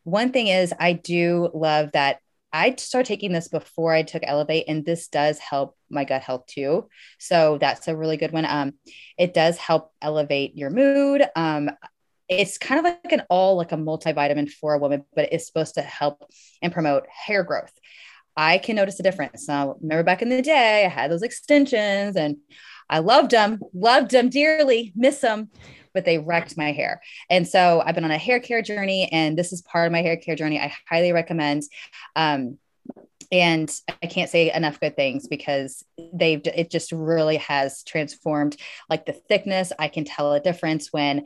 One 0.02 0.33
thing 0.33 0.48
is, 0.48 0.72
I 0.78 0.95
do 0.95 1.51
love 1.55 1.93
that 1.93 2.18
I 2.53 2.74
started 2.76 3.07
taking 3.07 3.32
this 3.32 3.49
before 3.49 3.93
I 3.93 4.03
took 4.03 4.22
Elevate, 4.26 4.64
and 4.68 4.84
this 4.84 5.09
does 5.09 5.38
help 5.38 5.76
my 5.90 6.05
gut 6.05 6.22
health 6.22 6.47
too. 6.47 6.88
So 7.18 7.59
that's 7.59 7.86
a 7.88 7.97
really 7.97 8.16
good 8.16 8.32
one. 8.32 8.47
Um, 8.47 8.74
it 9.18 9.34
does 9.34 9.59
help 9.59 9.93
elevate 10.01 10.57
your 10.57 10.70
mood. 10.70 11.22
Um, 11.36 11.70
it's 12.29 12.59
kind 12.59 12.79
of 12.79 12.85
like 12.85 13.12
an 13.12 13.22
all 13.31 13.57
like 13.57 13.72
a 13.72 13.76
multivitamin 13.76 14.51
for 14.51 14.74
a 14.74 14.79
woman, 14.79 15.05
but 15.14 15.33
it's 15.33 15.47
supposed 15.47 15.74
to 15.74 15.83
help 15.83 16.31
and 16.62 16.72
promote 16.72 17.07
hair 17.09 17.43
growth. 17.43 17.72
I 18.37 18.59
can 18.59 18.76
notice 18.76 19.01
a 19.01 19.03
difference. 19.03 19.49
Now, 19.49 19.76
remember 19.81 20.05
back 20.05 20.22
in 20.22 20.29
the 20.29 20.43
day, 20.43 20.85
I 20.85 20.89
had 20.89 21.11
those 21.11 21.22
extensions 21.22 22.16
and 22.16 22.37
I 22.89 23.01
loved 23.01 23.33
them, 23.33 23.61
loved 23.74 24.12
them 24.12 24.29
dearly, 24.29 24.93
miss 24.95 25.20
them, 25.20 25.51
but 25.93 26.05
they 26.05 26.18
wrecked 26.18 26.57
my 26.57 26.72
hair. 26.72 27.03
And 27.29 27.47
so 27.47 27.83
I've 27.85 27.95
been 27.95 28.05
on 28.05 28.11
a 28.11 28.18
hair 28.18 28.41
care 28.41 28.62
journey, 28.62 29.11
and 29.12 29.37
this 29.37 29.53
is 29.53 29.62
part 29.62 29.87
of 29.87 29.93
my 29.93 30.03
hair 30.03 30.16
care 30.16 30.37
journey. 30.37 30.61
I 30.61 30.72
highly 30.89 31.12
recommend. 31.12 31.64
Um, 32.14 32.59
and 33.31 33.70
I 34.03 34.07
can't 34.07 34.31
say 34.31 34.53
enough 34.53 34.81
good 34.81 34.97
things 34.97 35.26
because 35.26 35.85
they've 36.14 36.41
it 36.47 36.70
just 36.70 36.93
really 36.93 37.37
has 37.37 37.83
transformed 37.83 38.57
like 38.89 39.05
the 39.05 39.12
thickness. 39.12 39.72
I 39.79 39.89
can 39.89 40.05
tell 40.05 40.33
a 40.33 40.41
difference 40.41 40.93
when 40.93 41.24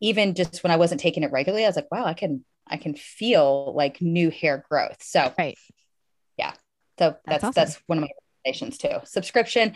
even 0.00 0.34
just 0.34 0.62
when 0.62 0.70
I 0.70 0.76
wasn't 0.76 1.00
taking 1.00 1.22
it 1.22 1.32
regularly, 1.32 1.64
I 1.64 1.68
was 1.68 1.76
like, 1.76 1.90
wow, 1.90 2.04
I 2.04 2.14
can 2.14 2.44
I 2.66 2.76
can 2.76 2.94
feel 2.94 3.72
like 3.74 4.00
new 4.00 4.30
hair 4.30 4.64
growth. 4.68 5.02
So 5.02 5.32
right. 5.38 5.58
yeah. 6.36 6.52
So 6.98 7.16
that's 7.26 7.42
That's 7.42 7.54
that's, 7.54 7.82
one 7.86 7.98
of 7.98 8.02
my 8.02 8.08
recommendations 8.44 8.78
too. 8.78 9.04
Subscription. 9.04 9.74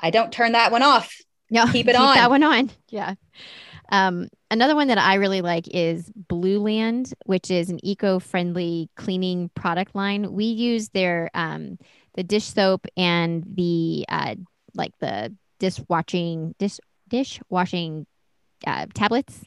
I 0.00 0.10
don't 0.10 0.32
turn 0.32 0.52
that 0.52 0.72
one 0.72 0.82
off. 0.82 1.16
No, 1.50 1.66
Keep 1.66 1.88
it 1.88 1.96
on. 1.96 2.16
that 2.16 2.30
one 2.30 2.42
on. 2.42 2.70
Yeah. 2.88 3.14
Um, 3.90 4.28
another 4.50 4.74
one 4.74 4.88
that 4.88 4.98
I 4.98 5.14
really 5.14 5.42
like 5.42 5.68
is 5.68 6.10
Blueland, 6.10 7.12
which 7.26 7.50
is 7.50 7.68
an 7.68 7.84
eco-friendly 7.84 8.88
cleaning 8.96 9.50
product 9.54 9.94
line. 9.94 10.32
We 10.32 10.46
use 10.46 10.88
their 10.88 11.30
um, 11.34 11.78
the 12.14 12.24
dish 12.24 12.46
soap 12.46 12.86
and 12.96 13.44
the 13.46 14.06
uh, 14.08 14.36
like 14.74 14.92
the 15.00 15.34
dishwashing 15.58 16.54
dish 16.58 16.80
dishwashing 17.08 18.06
uh, 18.66 18.86
tablets. 18.94 19.44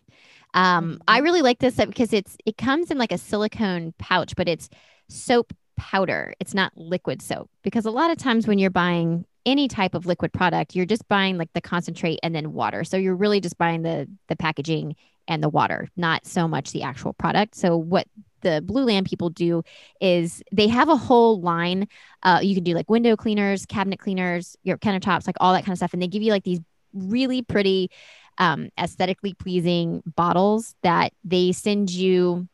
Um, 0.54 1.00
I 1.08 1.20
really 1.20 1.42
like 1.42 1.60
this 1.60 1.76
because 1.76 2.14
it's 2.14 2.38
it 2.46 2.58
comes 2.58 2.90
in 2.92 2.98
like 2.98 3.12
a 3.12 3.18
silicone 3.18 3.94
pouch, 3.98 4.36
but 4.36 4.48
it's 4.48 4.70
soap 5.10 5.54
powder. 5.76 6.34
It's 6.40 6.54
not 6.54 6.76
liquid 6.76 7.22
soap 7.22 7.50
because 7.64 7.86
a 7.86 7.92
lot 7.92 8.12
of 8.12 8.18
times 8.18 8.48
when 8.48 8.60
you're 8.60 8.70
buying 8.72 9.26
any 9.46 9.68
type 9.68 9.94
of 9.94 10.06
liquid 10.06 10.34
product, 10.34 10.76
you're 10.76 10.86
just 10.86 11.08
buying 11.08 11.38
like 11.38 11.54
the 11.54 11.62
concentrate 11.62 12.20
and 12.24 12.36
then 12.36 12.54
water. 12.54 12.84
So 12.84 12.98
you're 12.98 13.16
really 13.16 13.40
just 13.40 13.58
buying 13.58 13.84
the 13.84 14.08
the 14.28 14.36
packaging 14.36 14.96
and 15.28 15.44
the 15.44 15.50
water, 15.50 15.90
not 15.96 16.26
so 16.26 16.48
much 16.48 16.72
the 16.72 16.84
actual 16.84 17.14
product. 17.14 17.56
So 17.56 17.78
what 17.78 18.08
the 18.42 18.64
Blueland 18.66 19.08
people 19.08 19.30
do 19.30 19.64
is 20.00 20.42
they 20.52 20.68
have 20.68 20.90
a 20.90 20.96
whole 20.96 21.42
line. 21.42 21.88
Uh, 22.24 22.40
you 22.42 22.56
can 22.56 22.64
do 22.64 22.74
like 22.74 22.90
window 22.90 23.16
cleaners, 23.16 23.66
cabinet 23.66 24.00
cleaners, 24.00 24.56
your 24.64 24.78
countertops, 24.78 25.28
like 25.28 25.36
all 25.40 25.54
that 25.54 25.66
kind 25.66 25.74
of 25.74 25.78
stuff, 25.78 25.94
and 25.94 26.02
they 26.02 26.08
give 26.08 26.22
you 26.22 26.32
like 26.32 26.44
these 26.44 26.60
really 26.94 27.42
pretty, 27.42 27.92
um, 28.38 28.70
aesthetically 28.80 29.34
pleasing 29.34 30.04
bottles 30.16 30.76
that 30.84 31.14
they 31.24 31.52
send 31.52 31.90
you 31.90 32.48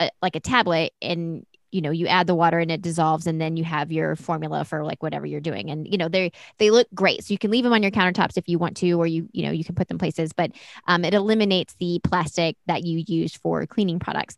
a, 0.00 0.10
like 0.22 0.36
a 0.36 0.40
tablet 0.40 0.92
and 1.02 1.44
you 1.72 1.80
know 1.82 1.90
you 1.90 2.06
add 2.06 2.26
the 2.26 2.34
water 2.34 2.58
and 2.58 2.70
it 2.70 2.80
dissolves 2.80 3.26
and 3.26 3.40
then 3.40 3.56
you 3.56 3.64
have 3.64 3.90
your 3.92 4.16
formula 4.16 4.64
for 4.64 4.84
like 4.84 5.02
whatever 5.02 5.26
you're 5.26 5.40
doing. 5.40 5.70
And 5.70 5.86
you 5.90 5.98
know 5.98 6.08
they 6.08 6.32
they 6.58 6.70
look 6.70 6.86
great. 6.94 7.24
So 7.24 7.32
you 7.32 7.38
can 7.38 7.50
leave 7.50 7.64
them 7.64 7.72
on 7.72 7.82
your 7.82 7.90
countertops 7.90 8.36
if 8.36 8.48
you 8.48 8.58
want 8.58 8.76
to 8.78 8.92
or 8.92 9.06
you 9.06 9.28
you 9.32 9.44
know 9.44 9.50
you 9.50 9.64
can 9.64 9.74
put 9.74 9.88
them 9.88 9.98
places 9.98 10.32
but 10.32 10.52
um, 10.86 11.04
it 11.04 11.12
eliminates 11.14 11.74
the 11.80 12.00
plastic 12.04 12.56
that 12.66 12.84
you 12.84 13.04
use 13.06 13.34
for 13.36 13.66
cleaning 13.66 13.98
products. 13.98 14.36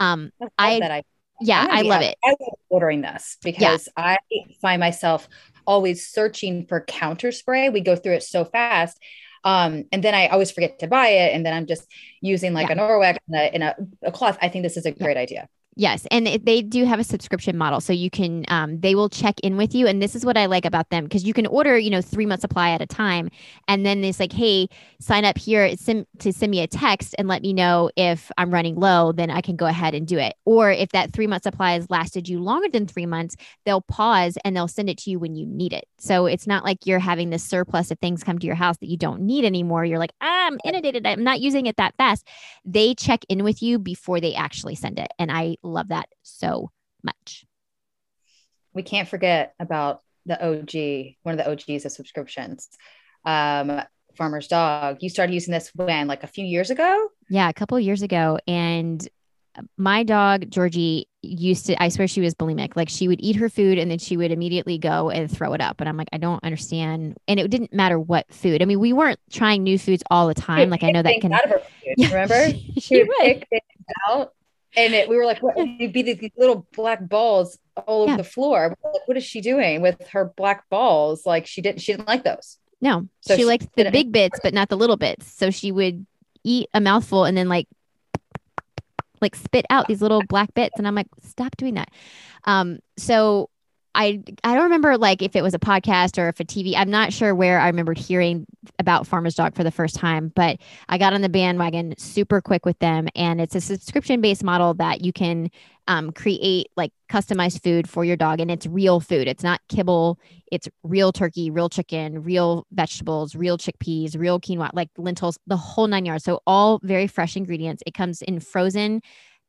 Um 0.00 0.30
I- 0.56 0.80
that 0.80 0.90
I 0.90 1.02
yeah 1.40 1.66
i 1.70 1.82
love 1.82 2.02
it. 2.02 2.16
I 2.24 2.30
love 2.40 2.54
ordering 2.68 3.00
this 3.00 3.36
because 3.42 3.88
I 3.96 4.16
find 4.60 4.80
myself 4.80 5.28
always 5.66 6.08
searching 6.08 6.66
for 6.66 6.80
counter 6.80 7.30
spray. 7.30 7.68
We 7.68 7.80
go 7.80 7.94
through 7.94 8.14
it 8.14 8.22
so 8.22 8.44
fast. 8.44 8.98
Um, 9.44 9.84
and 9.92 10.02
then 10.02 10.14
I 10.14 10.28
always 10.28 10.50
forget 10.50 10.78
to 10.80 10.86
buy 10.88 11.08
it. 11.08 11.34
And 11.34 11.44
then 11.46 11.54
I'm 11.54 11.66
just 11.66 11.86
using 12.20 12.52
like 12.54 12.68
Yeah. 12.68 12.74
a 12.74 12.76
Norwex 12.76 13.16
in, 13.28 13.34
a, 13.34 13.54
in 13.54 13.62
a, 13.62 13.76
a 14.02 14.12
cloth. 14.12 14.38
I 14.42 14.48
think 14.48 14.62
this 14.64 14.76
is 14.76 14.86
a 14.86 14.92
great 14.92 15.16
idea. 15.16 15.48
Yes, 15.80 16.08
and 16.10 16.26
they 16.26 16.60
do 16.60 16.84
have 16.86 16.98
a 16.98 17.04
subscription 17.04 17.56
model, 17.56 17.80
so 17.80 17.92
you 17.92 18.10
can 18.10 18.44
um, 18.48 18.80
they 18.80 18.96
will 18.96 19.08
check 19.08 19.38
in 19.44 19.56
with 19.56 19.76
you, 19.76 19.86
and 19.86 20.02
this 20.02 20.16
is 20.16 20.26
what 20.26 20.36
I 20.36 20.46
like 20.46 20.64
about 20.64 20.90
them 20.90 21.04
because 21.04 21.22
you 21.22 21.32
can 21.32 21.46
order 21.46 21.78
you 21.78 21.88
know 21.88 22.02
three 22.02 22.26
month 22.26 22.40
supply 22.40 22.70
at 22.70 22.82
a 22.82 22.86
time, 22.86 23.30
and 23.68 23.86
then 23.86 24.02
it's 24.02 24.18
like, 24.18 24.32
hey, 24.32 24.66
sign 25.00 25.24
up 25.24 25.38
here 25.38 25.68
to 25.68 26.32
send 26.32 26.50
me 26.50 26.62
a 26.62 26.66
text 26.66 27.14
and 27.16 27.28
let 27.28 27.42
me 27.42 27.52
know 27.52 27.92
if 27.94 28.28
I'm 28.36 28.52
running 28.52 28.74
low, 28.74 29.12
then 29.12 29.30
I 29.30 29.40
can 29.40 29.54
go 29.54 29.66
ahead 29.66 29.94
and 29.94 30.04
do 30.04 30.18
it. 30.18 30.34
Or 30.44 30.72
if 30.72 30.88
that 30.90 31.12
three 31.12 31.28
month 31.28 31.44
supply 31.44 31.74
has 31.74 31.88
lasted 31.88 32.28
you 32.28 32.40
longer 32.40 32.68
than 32.68 32.88
three 32.88 33.06
months, 33.06 33.36
they'll 33.64 33.82
pause 33.82 34.36
and 34.44 34.56
they'll 34.56 34.66
send 34.66 34.90
it 34.90 34.98
to 34.98 35.10
you 35.10 35.20
when 35.20 35.36
you 35.36 35.46
need 35.46 35.72
it. 35.72 35.84
So 35.98 36.26
it's 36.26 36.48
not 36.48 36.64
like 36.64 36.86
you're 36.86 36.98
having 36.98 37.30
this 37.30 37.44
surplus 37.44 37.92
of 37.92 38.00
things 38.00 38.24
come 38.24 38.40
to 38.40 38.46
your 38.46 38.56
house 38.56 38.78
that 38.78 38.88
you 38.88 38.96
don't 38.96 39.20
need 39.20 39.44
anymore. 39.44 39.84
You're 39.84 40.00
like, 40.00 40.12
ah, 40.20 40.48
I'm 40.48 40.58
inundated, 40.64 41.06
I'm 41.06 41.22
not 41.22 41.38
using 41.38 41.66
it 41.66 41.76
that 41.76 41.94
fast 41.96 42.26
they 42.64 42.94
check 42.94 43.24
in 43.28 43.44
with 43.44 43.62
you 43.62 43.78
before 43.78 44.20
they 44.20 44.34
actually 44.34 44.74
send 44.74 44.98
it. 44.98 45.08
And 45.18 45.32
I 45.32 45.56
love 45.72 45.88
that 45.88 46.08
so 46.22 46.70
much. 47.02 47.44
We 48.74 48.82
can't 48.82 49.08
forget 49.08 49.54
about 49.58 50.02
the 50.26 50.36
OG, 50.42 51.14
one 51.22 51.38
of 51.38 51.44
the 51.44 51.50
OGs 51.50 51.84
of 51.84 51.92
subscriptions. 51.92 52.68
Um, 53.24 53.80
Farmer's 54.16 54.48
Dog. 54.48 54.98
You 55.00 55.08
started 55.10 55.32
using 55.32 55.52
this 55.52 55.70
when, 55.74 56.06
like 56.08 56.22
a 56.22 56.26
few 56.26 56.44
years 56.44 56.70
ago? 56.70 57.08
Yeah, 57.30 57.48
a 57.48 57.52
couple 57.52 57.76
of 57.76 57.82
years 57.84 58.02
ago. 58.02 58.38
And 58.46 59.06
my 59.76 60.02
dog, 60.04 60.50
Georgie, 60.50 61.08
used 61.22 61.66
to, 61.66 61.82
I 61.82 61.88
swear 61.88 62.06
she 62.06 62.20
was 62.20 62.34
bulimic. 62.34 62.76
Like 62.76 62.88
she 62.88 63.08
would 63.08 63.20
eat 63.20 63.36
her 63.36 63.48
food 63.48 63.78
and 63.78 63.90
then 63.90 63.98
she 63.98 64.16
would 64.16 64.30
immediately 64.30 64.78
go 64.78 65.10
and 65.10 65.30
throw 65.30 65.52
it 65.54 65.60
up. 65.60 65.80
And 65.80 65.88
I'm 65.88 65.96
like, 65.96 66.08
I 66.12 66.18
don't 66.18 66.42
understand. 66.44 67.16
And 67.26 67.40
it 67.40 67.48
didn't 67.50 67.72
matter 67.72 67.98
what 67.98 68.32
food. 68.32 68.62
I 68.62 68.66
mean, 68.66 68.78
we 68.80 68.92
weren't 68.92 69.18
trying 69.30 69.62
new 69.64 69.78
foods 69.78 70.02
all 70.10 70.28
the 70.28 70.34
time. 70.34 70.70
Like 70.70 70.84
I 70.84 70.90
know 70.92 71.02
that 71.02 71.20
can. 71.20 71.32
out 71.32 71.44
of 71.44 71.50
her 71.50 71.58
food, 71.58 71.94
Yeah, 71.96 72.08
remember? 72.12 72.50
she, 72.50 72.80
She 72.80 72.98
would 73.02 73.08
would. 73.20 73.46
pick 73.50 73.64
out. 74.08 74.32
And 74.76 74.94
it, 74.94 75.08
we 75.08 75.16
were 75.16 75.24
like, 75.24 75.42
what? 75.42 75.58
It'd 75.58 75.92
be 75.92 76.02
these 76.02 76.30
little 76.36 76.66
black 76.74 77.08
balls 77.08 77.58
all 77.86 78.02
over 78.02 78.16
the 78.16 78.24
floor. 78.24 78.76
Like, 78.84 79.08
what 79.08 79.16
is 79.16 79.24
she 79.24 79.40
doing 79.40 79.80
with 79.80 80.06
her 80.08 80.32
black 80.36 80.68
balls? 80.68 81.24
Like 81.24 81.46
she 81.46 81.62
didn't, 81.62 81.80
she 81.80 81.92
didn't 81.92 82.08
like 82.08 82.24
those. 82.24 82.58
No, 82.80 83.08
So 83.20 83.34
she 83.34 83.42
she 83.42 83.46
liked 83.46 83.74
the 83.76 83.90
big 83.90 84.12
bits, 84.12 84.38
but 84.42 84.54
not 84.54 84.68
the 84.68 84.76
little 84.76 84.96
bits. 84.96 85.32
So 85.32 85.50
she 85.50 85.72
would 85.72 86.06
eat 86.44 86.68
a 86.72 86.80
mouthful 86.80 87.24
and 87.24 87.36
then 87.36 87.48
like 87.48 87.66
like 89.20 89.34
spit 89.34 89.66
out 89.68 89.88
these 89.88 90.00
little 90.00 90.22
black 90.28 90.54
bits. 90.54 90.74
And 90.78 90.86
I'm 90.86 90.94
like, 90.94 91.08
stop 91.22 91.56
doing 91.56 91.74
that. 91.74 91.90
Um, 92.44 92.78
so 92.96 93.50
I 93.98 94.22
I 94.44 94.54
don't 94.54 94.62
remember 94.62 94.96
like 94.96 95.22
if 95.22 95.34
it 95.34 95.42
was 95.42 95.54
a 95.54 95.58
podcast 95.58 96.22
or 96.22 96.28
if 96.28 96.38
a 96.38 96.44
TV. 96.44 96.74
I'm 96.76 96.88
not 96.88 97.12
sure 97.12 97.34
where 97.34 97.58
I 97.58 97.66
remembered 97.66 97.98
hearing 97.98 98.46
about 98.78 99.08
Farmer's 99.08 99.34
Dog 99.34 99.56
for 99.56 99.64
the 99.64 99.72
first 99.72 99.96
time, 99.96 100.32
but 100.36 100.58
I 100.88 100.98
got 100.98 101.14
on 101.14 101.20
the 101.20 101.28
bandwagon 101.28 101.94
super 101.98 102.40
quick 102.40 102.64
with 102.64 102.78
them, 102.78 103.08
and 103.16 103.40
it's 103.40 103.56
a 103.56 103.60
subscription 103.60 104.20
based 104.20 104.44
model 104.44 104.72
that 104.74 105.04
you 105.04 105.12
can 105.12 105.50
um, 105.88 106.12
create 106.12 106.68
like 106.76 106.92
customized 107.10 107.64
food 107.64 107.88
for 107.88 108.04
your 108.04 108.16
dog, 108.16 108.38
and 108.38 108.52
it's 108.52 108.66
real 108.66 109.00
food. 109.00 109.26
It's 109.26 109.42
not 109.42 109.60
kibble. 109.68 110.20
It's 110.52 110.68
real 110.84 111.10
turkey, 111.10 111.50
real 111.50 111.68
chicken, 111.68 112.22
real 112.22 112.68
vegetables, 112.70 113.34
real 113.34 113.58
chickpeas, 113.58 114.16
real 114.16 114.38
quinoa, 114.38 114.70
like 114.74 114.90
lentils, 114.96 115.40
the 115.48 115.56
whole 115.56 115.88
nine 115.88 116.04
yards. 116.04 116.22
So 116.22 116.40
all 116.46 116.78
very 116.84 117.08
fresh 117.08 117.36
ingredients. 117.36 117.82
It 117.84 117.94
comes 117.94 118.22
in 118.22 118.38
frozen 118.38 119.02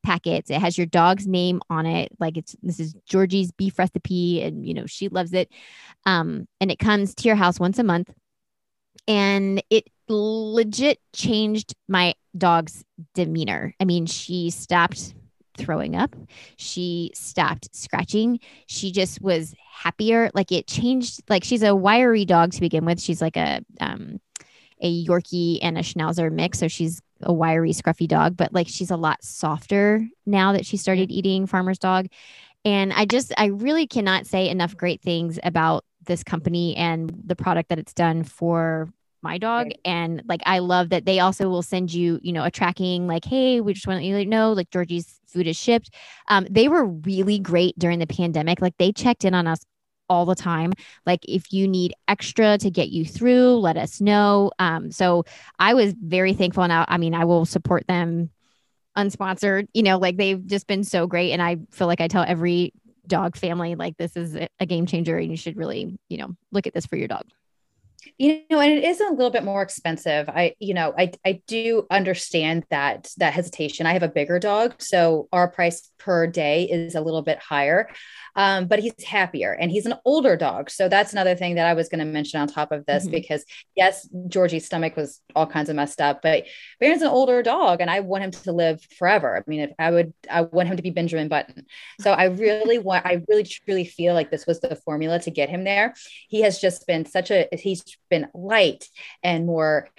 packets. 0.04 0.50
It 0.50 0.60
has 0.60 0.78
your 0.78 0.88
dog's 0.88 1.28
name 1.28 1.62
on 1.70 1.86
it. 1.86 2.12
Like 2.20 2.38
it's 2.38 2.56
this 2.62 2.80
is 2.80 2.96
Georgie's 3.06 3.52
beef 3.52 3.78
recipe, 3.78 4.42
and 4.42 4.66
you 4.66 4.74
know 4.74 4.86
she 4.86 5.10
loves 5.10 5.34
it. 5.34 5.52
Um, 6.06 6.48
and 6.62 6.72
it 6.72 6.80
comes 6.80 7.16
to 7.16 7.28
your 7.28 7.36
house 7.36 7.60
once 7.60 7.80
a 7.80 7.84
month, 7.84 8.12
and 9.08 9.62
it 9.70 9.86
legit 10.08 11.00
changed 11.14 11.76
my 11.88 12.14
dog's 12.38 12.84
demeanor. 13.14 13.74
I 13.80 13.86
mean, 13.86 14.06
she 14.06 14.50
stopped 14.50 15.14
throwing 15.58 15.96
up. 15.96 16.16
She 16.58 17.12
stopped 17.14 17.76
scratching. 17.76 18.40
She 18.68 18.92
just 18.92 19.22
was 19.22 19.54
happier. 19.72 20.30
Like 20.34 20.52
it 20.52 20.68
changed. 20.68 21.22
Like 21.30 21.44
she's 21.44 21.64
a 21.64 21.76
wiry 21.76 22.26
dog 22.26 22.54
to 22.54 22.62
begin 22.62 22.86
with. 22.86 23.02
She's 23.02 23.22
like 23.22 23.38
a 23.38 23.62
um 23.80 24.20
a 24.82 25.06
Yorkie 25.06 25.60
and 25.62 25.78
a 25.78 25.82
Schnauzer 25.82 26.32
mix. 26.32 26.60
So 26.60 26.68
she's 26.68 27.02
a 27.22 27.34
wiry, 27.34 27.72
scruffy 27.72 28.08
dog, 28.08 28.38
but 28.38 28.54
like 28.54 28.68
she's 28.68 28.92
a 28.92 28.98
lot 28.98 29.24
softer 29.24 30.08
now 30.26 30.54
that 30.54 30.66
she 30.66 30.78
started 30.78 31.12
eating 31.12 31.46
Farmer's 31.46 31.80
Dog. 31.80 32.08
And 32.66 32.92
I 32.94 33.06
just, 33.06 33.34
I 33.38 33.46
really 33.48 33.88
cannot 33.88 34.26
say 34.26 34.50
enough 34.50 34.76
great 34.76 35.02
things 35.02 35.40
about 35.44 35.86
this 36.06 36.24
company 36.24 36.76
and 36.76 37.12
the 37.26 37.36
product 37.36 37.70
that 37.70 37.80
it's 37.80 37.94
done 37.94 38.24
for 38.24 38.90
my 39.22 39.38
dog. 39.38 39.68
Right. 39.68 39.80
And 39.86 40.24
like, 40.28 40.42
I 40.46 40.60
love 40.60 40.90
that 40.90 41.06
they 41.06 41.20
also 41.20 41.50
will 41.50 41.62
send 41.62 41.94
you, 41.94 42.20
you 42.22 42.34
know, 42.34 42.44
a 42.44 42.52
tracking 42.52 43.08
like, 43.08 43.26
hey, 43.26 43.62
we 43.62 43.74
just 43.74 43.88
want 43.88 44.02
to 44.02 44.06
you 44.06 44.26
know, 44.26 44.54
like 44.54 44.70
Georgie's 44.72 45.20
food 45.28 45.48
is 45.48 45.58
shipped. 45.58 45.94
Um, 46.28 46.48
they 46.50 46.68
were 46.68 46.86
really 46.86 47.40
great 47.40 47.78
during 47.78 48.00
the 48.00 48.08
pandemic. 48.08 48.62
Like 48.62 48.78
they 48.78 48.92
checked 48.92 49.26
in 49.26 49.34
on 49.34 49.48
us 49.48 49.60
all 50.10 50.26
the 50.26 50.36
time. 50.36 50.74
Like 51.06 51.20
if 51.28 51.54
you 51.54 51.68
need 51.68 51.94
extra 52.08 52.58
to 52.58 52.70
get 52.70 52.90
you 52.90 53.06
through, 53.06 53.58
let 53.60 53.78
us 53.78 54.02
know. 54.02 54.52
Um, 54.60 54.92
so 54.92 55.26
I 55.60 55.74
was 55.74 55.94
very 55.94 56.34
thankful. 56.34 56.64
And 56.64 56.74
I, 56.74 56.98
mean, 56.98 57.14
I 57.14 57.26
will 57.26 57.46
support 57.46 57.88
them 57.88 58.30
unsponsored, 58.98 59.68
you 59.74 59.84
know, 59.84 59.98
like 59.98 60.18
they've 60.18 60.46
just 60.46 60.68
been 60.68 60.84
so 60.84 61.08
great. 61.08 61.32
And 61.32 61.42
I 61.42 61.58
feel 61.72 61.88
like 61.88 62.02
I 62.02 62.08
tell 62.08 62.26
every 62.28 62.74
dog 63.08 63.36
family, 63.36 63.76
like 63.76 63.98
this 63.98 64.16
is 64.16 64.38
a 64.60 64.66
game 64.66 64.86
changer 64.86 65.18
and 65.18 65.30
you 65.30 65.38
should 65.38 65.58
really, 65.58 65.98
you 66.10 66.18
know, 66.18 66.36
look 66.52 66.68
at 66.68 66.74
this 66.74 66.86
for 66.86 66.96
your 66.96 67.08
dog. 67.08 67.24
You 68.18 68.42
know 68.50 68.60
and 68.60 68.72
it 68.72 68.84
is 68.84 69.00
a 69.00 69.10
little 69.10 69.30
bit 69.30 69.44
more 69.44 69.62
expensive. 69.62 70.30
I 70.30 70.56
you 70.60 70.74
know 70.74 70.94
i 70.98 71.12
i 71.26 71.42
do 71.48 71.86
understand 71.90 72.66
that 72.70 73.10
that 73.18 73.34
hesitation. 73.34 73.86
I 73.86 73.94
have 73.94 74.04
a 74.04 74.08
bigger 74.08 74.40
dog 74.40 74.76
so 74.82 75.28
our 75.32 75.50
price 75.50 75.92
per 75.98 76.28
day 76.28 76.64
is 76.64 76.96
a 76.96 77.02
little 77.02 77.22
bit 77.22 77.40
higher 77.40 77.90
um, 78.36 78.68
but 78.68 78.80
he's 78.80 79.04
happier 79.04 79.52
and 79.52 79.72
he's 79.72 79.86
an 79.86 79.96
older 80.06 80.38
dog. 80.38 80.70
So 80.70 80.88
that's 80.88 81.12
another 81.12 81.36
thing 81.36 81.56
that 81.56 81.66
i 81.66 81.74
was 81.74 81.90
going 81.90 82.00
to 82.00 82.06
mention 82.06 82.40
on 82.40 82.48
top 82.48 82.72
of 82.72 82.86
this 82.86 83.04
mm-hmm. 83.04 83.12
because 83.12 83.44
yes 83.76 84.08
georgie's 84.28 84.66
stomach 84.66 84.96
was 84.96 85.22
all 85.36 85.46
kinds 85.46 85.70
of 85.70 85.76
messed 85.76 86.02
up 86.02 86.22
but 86.22 86.46
baron's 86.80 87.02
an 87.02 87.08
older 87.08 87.42
dog 87.44 87.82
and 87.82 87.90
i 87.90 88.00
want 88.00 88.24
him 88.24 88.32
to 88.32 88.52
live 88.52 88.82
forever. 88.98 89.38
I 89.38 89.44
mean 89.48 89.62
if 89.62 89.72
i 89.78 89.92
would 89.92 90.14
i 90.30 90.42
want 90.42 90.68
him 90.68 90.78
to 90.78 90.84
be 90.84 90.90
benjamin 90.90 91.28
button. 91.28 91.66
So 92.00 92.12
i 92.12 92.26
really 92.26 92.78
want 92.78 93.06
i 93.06 93.22
really 93.28 93.44
truly 93.44 93.86
feel 93.86 94.14
like 94.14 94.32
this 94.32 94.48
was 94.48 94.60
the 94.60 94.76
formula 94.76 95.20
to 95.20 95.32
get 95.32 95.50
him 95.50 95.64
there. 95.64 95.94
He 96.30 96.42
has 96.42 96.60
just 96.60 96.88
been 96.88 97.06
such 97.06 97.32
a 97.32 97.48
he's 97.52 97.84
been 98.10 98.28
light 98.34 98.88
and 99.24 99.46
more 99.46 99.90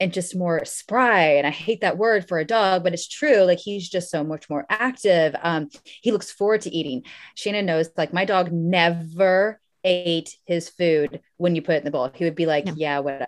and 0.00 0.12
just 0.12 0.34
more 0.34 0.64
spry. 0.64 1.34
And 1.34 1.46
I 1.46 1.50
hate 1.50 1.82
that 1.82 1.98
word 1.98 2.26
for 2.26 2.38
a 2.38 2.44
dog, 2.44 2.82
but 2.82 2.94
it's 2.94 3.06
true. 3.06 3.42
Like 3.42 3.58
he's 3.58 3.88
just 3.88 4.10
so 4.10 4.24
much 4.24 4.48
more 4.48 4.64
active. 4.70 5.36
Um, 5.42 5.68
he 5.84 6.10
looks 6.10 6.30
forward 6.30 6.62
to 6.62 6.74
eating. 6.74 7.04
Shannon 7.34 7.66
knows 7.66 7.90
like 7.96 8.12
my 8.12 8.24
dog 8.24 8.50
never 8.50 9.60
ate 9.84 10.36
his 10.46 10.68
food 10.68 11.20
when 11.40 11.56
you 11.56 11.62
put 11.62 11.74
it 11.74 11.78
in 11.78 11.84
the 11.84 11.90
bowl. 11.90 12.10
He 12.14 12.24
would 12.24 12.34
be 12.34 12.44
like, 12.44 12.66
no. 12.66 12.74
yeah, 12.76 12.98
whatever. 12.98 13.26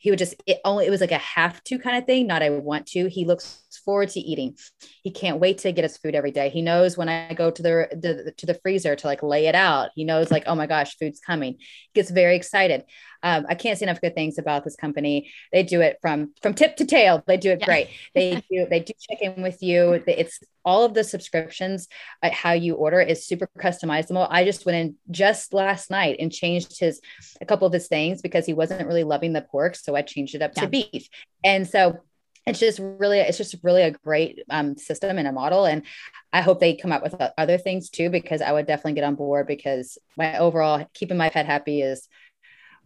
He 0.00 0.10
would 0.10 0.18
just, 0.18 0.34
it 0.46 0.60
only, 0.66 0.86
it 0.86 0.90
was 0.90 1.00
like 1.00 1.12
a 1.12 1.18
have 1.18 1.64
to 1.64 1.78
kind 1.78 1.96
of 1.96 2.04
thing, 2.04 2.26
not 2.26 2.42
I 2.42 2.50
want 2.50 2.86
to. 2.88 3.08
He 3.08 3.24
looks 3.24 3.64
forward 3.84 4.10
to 4.10 4.20
eating. 4.20 4.56
He 5.02 5.10
can't 5.10 5.40
wait 5.40 5.58
to 5.58 5.72
get 5.72 5.82
his 5.82 5.96
food 5.96 6.14
every 6.14 6.30
day. 6.30 6.50
He 6.50 6.60
knows 6.60 6.98
when 6.98 7.08
I 7.08 7.32
go 7.32 7.50
to 7.50 7.62
the, 7.62 7.88
the 7.90 8.32
to 8.36 8.46
the 8.46 8.58
freezer 8.62 8.94
to 8.94 9.06
like 9.06 9.22
lay 9.22 9.46
it 9.46 9.54
out, 9.54 9.90
he 9.94 10.04
knows 10.04 10.30
like, 10.30 10.44
oh 10.46 10.54
my 10.54 10.66
gosh, 10.66 10.96
food's 10.98 11.20
coming. 11.20 11.54
He 11.58 11.90
gets 11.94 12.10
very 12.10 12.36
excited. 12.36 12.84
Um, 13.22 13.46
I 13.48 13.54
can't 13.54 13.78
say 13.78 13.86
enough 13.86 14.02
good 14.02 14.14
things 14.14 14.36
about 14.36 14.64
this 14.64 14.76
company. 14.76 15.32
They 15.50 15.62
do 15.62 15.80
it 15.80 15.96
from 16.02 16.34
from 16.42 16.52
tip 16.52 16.76
to 16.76 16.84
tail. 16.84 17.24
They 17.26 17.38
do 17.38 17.50
it 17.50 17.60
yeah. 17.60 17.66
great. 17.66 17.88
They 18.14 18.42
do 18.50 18.66
they 18.68 18.80
do 18.80 18.92
check 19.00 19.22
in 19.22 19.42
with 19.42 19.62
you. 19.62 20.02
It's 20.06 20.40
all 20.64 20.84
of 20.84 20.94
the 20.94 21.04
subscriptions 21.04 21.88
uh, 22.22 22.30
how 22.32 22.52
you 22.52 22.74
order 22.74 23.00
is 23.00 23.26
super 23.26 23.48
customizable. 23.58 24.26
I 24.30 24.44
just 24.44 24.66
went 24.66 24.76
in 24.76 24.96
just 25.10 25.52
last 25.52 25.90
night 25.90 26.16
and 26.18 26.32
changed 26.32 26.78
his 26.78 27.00
a 27.40 27.46
couple 27.46 27.53
of 27.62 27.72
his 27.72 27.88
things 27.88 28.22
because 28.22 28.46
he 28.46 28.54
wasn't 28.54 28.86
really 28.86 29.04
loving 29.04 29.32
the 29.32 29.42
pork, 29.42 29.76
so 29.76 29.94
I 29.94 30.02
changed 30.02 30.34
it 30.34 30.42
up 30.42 30.52
yeah. 30.56 30.62
to 30.62 30.68
beef. 30.68 31.08
And 31.44 31.68
so 31.68 32.00
it's 32.46 32.60
just 32.60 32.78
really 32.78 33.20
it's 33.20 33.38
just 33.38 33.56
really 33.62 33.82
a 33.82 33.90
great 33.90 34.40
um, 34.50 34.76
system 34.76 35.16
and 35.16 35.26
a 35.26 35.32
model 35.32 35.64
and 35.64 35.82
i 36.30 36.42
hope 36.42 36.60
they 36.60 36.76
come 36.76 36.92
up 36.92 37.02
with 37.02 37.14
other 37.38 37.56
things 37.56 37.88
too 37.88 38.10
because 38.10 38.42
i 38.42 38.52
would 38.52 38.66
definitely 38.66 38.92
get 38.92 39.02
on 39.02 39.14
board 39.14 39.46
because 39.46 39.96
my 40.18 40.36
overall 40.36 40.86
keeping 40.92 41.16
my 41.16 41.30
pet 41.30 41.46
happy 41.46 41.80
is 41.80 42.06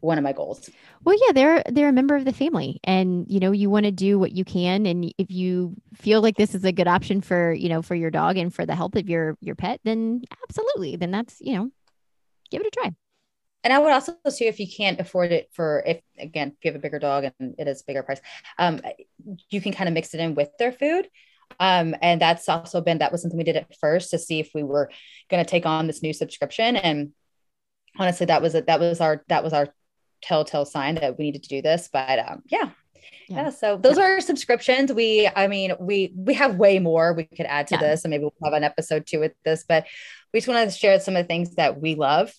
one 0.01 0.19
of 0.19 0.25
my 0.25 0.33
goals. 0.33 0.71
Well, 1.05 1.17
yeah, 1.27 1.33
they're 1.33 1.63
they're 1.69 1.89
a 1.89 1.93
member 1.93 2.17
of 2.17 2.25
the 2.25 2.33
family, 2.33 2.81
and 2.85 3.27
you 3.29 3.41
know 3.41 3.53
you 3.53 3.71
want 3.71 3.85
to 3.85 3.93
do 3.93 4.19
what 4.19 4.33
you 4.33 4.45
can, 4.45 4.87
and 4.87 5.13
if 5.19 5.31
you 5.31 5.75
feel 5.95 6.21
like 6.21 6.37
this 6.37 6.55
is 6.55 6.65
a 6.65 6.73
good 6.73 6.89
option 6.89 7.21
for 7.21 7.53
you 7.53 7.69
know 7.69 7.83
for 7.83 7.95
your 7.95 8.11
dog 8.11 8.37
and 8.37 8.55
for 8.55 8.67
the 8.67 8.75
health 8.75 8.97
of 8.97 9.09
your 9.09 9.37
your 9.41 9.55
pet, 9.55 9.81
then 9.85 10.23
absolutely, 10.49 10.97
then 10.97 11.11
that's 11.11 11.37
you 11.41 11.55
know, 11.55 11.71
give 12.51 12.61
it 12.61 12.67
a 12.67 12.71
try. 12.71 12.93
And 13.65 13.73
I 13.73 13.79
would 13.79 13.93
also 13.93 14.15
say 14.29 14.47
if 14.47 14.61
you 14.61 14.67
can't 14.69 15.01
afford 15.01 15.33
it 15.33 15.49
for 15.53 15.83
if 15.85 16.01
again 16.19 16.49
if 16.49 16.65
you 16.65 16.71
have 16.71 16.77
a 16.77 16.83
bigger 16.83 16.99
dog 16.99 17.25
and 17.25 17.55
it 17.59 17.67
is 17.67 17.83
a 17.83 17.85
bigger 17.85 18.03
price, 18.03 18.21
um, 18.59 18.81
you 19.51 19.61
can 19.61 19.73
kind 19.73 19.89
of 19.89 19.95
mix 19.95 20.15
it 20.15 20.21
in 20.21 20.35
with 20.35 20.51
their 20.59 20.73
food. 20.73 21.09
Um, 21.59 21.95
and 22.03 22.21
that's 22.21 22.49
also 22.49 22.81
been 22.81 22.99
that 22.99 23.11
was 23.11 23.23
something 23.23 23.39
we 23.39 23.45
did 23.45 23.57
at 23.57 23.75
first 23.81 24.11
to 24.11 24.19
see 24.19 24.39
if 24.39 24.51
we 24.55 24.63
were 24.63 24.91
going 25.31 25.45
to 25.45 25.51
take 25.51 25.67
on 25.67 25.87
this 25.87 26.03
new 26.03 26.13
subscription 26.13 26.77
and 26.77 27.13
honestly 27.99 28.27
that 28.27 28.43
was 28.43 28.55
it 28.55 28.67
that 28.67 28.81
was 28.81 29.01
our 29.01 29.25
that 29.29 29.43
was 29.43 29.55
our 29.55 29.69
telltale 30.23 30.65
sign 30.65 30.97
that 30.97 31.19
we 31.19 31.25
needed 31.25 31.43
to 31.45 31.49
do 31.49 31.63
this. 31.63 31.89
But 31.93 32.19
um, 32.19 32.43
yeah. 32.47 32.71
yeah. 33.29 33.45
yeah. 33.45 33.51
So 33.51 33.77
those 33.77 33.99
are 33.99 34.21
subscriptions. 34.21 34.93
We, 34.93 35.29
I 35.35 35.49
mean, 35.49 35.73
we 35.81 36.13
we 36.17 36.35
have 36.35 36.57
way 36.57 36.79
more 36.79 37.13
we 37.13 37.25
could 37.25 37.47
add 37.47 37.67
to 37.69 37.75
yeah. 37.77 37.81
this, 37.81 38.05
and 38.05 38.11
maybe 38.11 38.25
we'll 38.25 38.35
have 38.45 38.55
an 38.55 38.65
episode 38.65 39.07
two 39.07 39.21
with 39.21 39.33
this. 39.45 39.65
But 39.69 39.87
we 40.33 40.41
just 40.41 40.49
want 40.49 40.71
to 40.71 40.77
share 40.77 41.01
some 41.01 41.17
of 41.17 41.25
the 41.25 41.29
things 41.29 41.55
that 41.57 41.81
we 41.81 41.95
love 41.95 42.33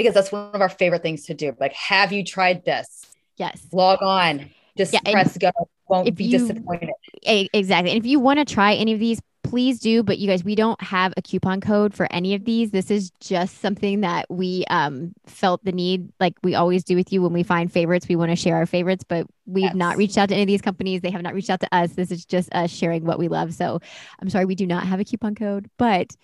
because 0.00 0.14
that's 0.14 0.32
one 0.32 0.50
of 0.54 0.62
our 0.62 0.70
favorite 0.70 1.02
things 1.02 1.26
to 1.26 1.34
do. 1.34 1.54
Like, 1.60 1.74
have 1.74 2.10
you 2.10 2.24
tried 2.24 2.64
this? 2.64 3.04
Yes. 3.36 3.66
Log 3.70 4.02
on. 4.02 4.48
Just 4.78 4.94
yeah, 4.94 5.00
press 5.12 5.36
go. 5.36 5.50
Won't 5.88 6.14
be 6.14 6.24
you, 6.24 6.38
disappointed. 6.38 6.90
Exactly. 7.22 7.90
And 7.90 7.98
if 7.98 8.06
you 8.06 8.18
want 8.18 8.38
to 8.38 8.46
try 8.46 8.74
any 8.74 8.94
of 8.94 8.98
these, 8.98 9.20
please 9.42 9.78
do. 9.78 10.02
But 10.02 10.18
you 10.18 10.26
guys, 10.26 10.42
we 10.42 10.54
don't 10.54 10.80
have 10.80 11.12
a 11.18 11.22
coupon 11.22 11.60
code 11.60 11.92
for 11.92 12.10
any 12.10 12.34
of 12.34 12.46
these. 12.46 12.70
This 12.70 12.90
is 12.90 13.10
just 13.20 13.60
something 13.60 14.00
that 14.00 14.24
we 14.30 14.64
um, 14.70 15.12
felt 15.26 15.62
the 15.64 15.72
need, 15.72 16.10
like 16.18 16.34
we 16.42 16.54
always 16.54 16.82
do 16.82 16.96
with 16.96 17.12
you 17.12 17.20
when 17.20 17.34
we 17.34 17.42
find 17.42 17.70
favorites. 17.70 18.06
We 18.08 18.16
want 18.16 18.30
to 18.30 18.36
share 18.36 18.56
our 18.56 18.64
favorites, 18.64 19.04
but 19.06 19.26
we've 19.44 19.64
yes. 19.64 19.74
not 19.74 19.98
reached 19.98 20.16
out 20.16 20.30
to 20.30 20.34
any 20.34 20.44
of 20.44 20.48
these 20.48 20.62
companies. 20.62 21.02
They 21.02 21.10
have 21.10 21.22
not 21.22 21.34
reached 21.34 21.50
out 21.50 21.60
to 21.60 21.74
us. 21.74 21.92
This 21.92 22.10
is 22.10 22.24
just 22.24 22.50
us 22.54 22.70
sharing 22.70 23.04
what 23.04 23.18
we 23.18 23.28
love. 23.28 23.52
So 23.52 23.80
I'm 24.18 24.30
sorry, 24.30 24.46
we 24.46 24.54
do 24.54 24.66
not 24.66 24.86
have 24.86 25.00
a 25.00 25.04
coupon 25.04 25.34
code, 25.34 25.68
but 25.76 26.16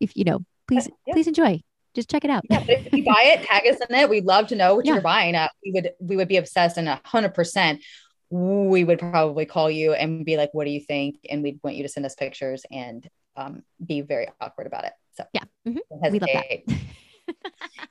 if 0.00 0.16
you 0.16 0.24
know, 0.24 0.44
please, 0.66 0.88
yeah. 1.06 1.12
please 1.12 1.26
enjoy. 1.26 1.60
Just 1.96 2.10
check 2.10 2.24
it 2.24 2.30
out. 2.30 2.44
Yeah, 2.48 2.62
if 2.68 2.92
you 2.92 3.04
buy 3.04 3.22
it, 3.24 3.42
tag 3.44 3.66
us 3.66 3.80
in 3.88 3.96
it. 3.96 4.08
We'd 4.08 4.26
love 4.26 4.46
to 4.48 4.54
know 4.54 4.76
what 4.76 4.86
yeah. 4.86 4.92
you're 4.92 5.02
buying. 5.02 5.34
Uh, 5.34 5.48
we 5.64 5.72
would 5.72 5.90
we 5.98 6.16
would 6.16 6.28
be 6.28 6.36
obsessed 6.36 6.76
and 6.76 6.88
hundred 7.04 7.34
percent 7.34 7.82
we 8.30 8.84
would 8.84 8.98
probably 8.98 9.46
call 9.46 9.70
you 9.70 9.92
and 9.92 10.24
be 10.24 10.36
like, 10.36 10.52
what 10.52 10.64
do 10.64 10.70
you 10.70 10.80
think? 10.80 11.16
And 11.30 11.42
we'd 11.42 11.60
want 11.62 11.76
you 11.76 11.84
to 11.84 11.88
send 11.88 12.04
us 12.06 12.14
pictures 12.14 12.64
and 12.70 13.08
um, 13.36 13.62
be 13.84 14.00
very 14.00 14.28
awkward 14.40 14.66
about 14.66 14.84
it. 14.84 14.92
So 15.14 15.24
yeah, 15.32 15.44
mm-hmm. 15.66 16.12
we 16.12 16.18
love 16.18 16.30
that. 16.32 16.78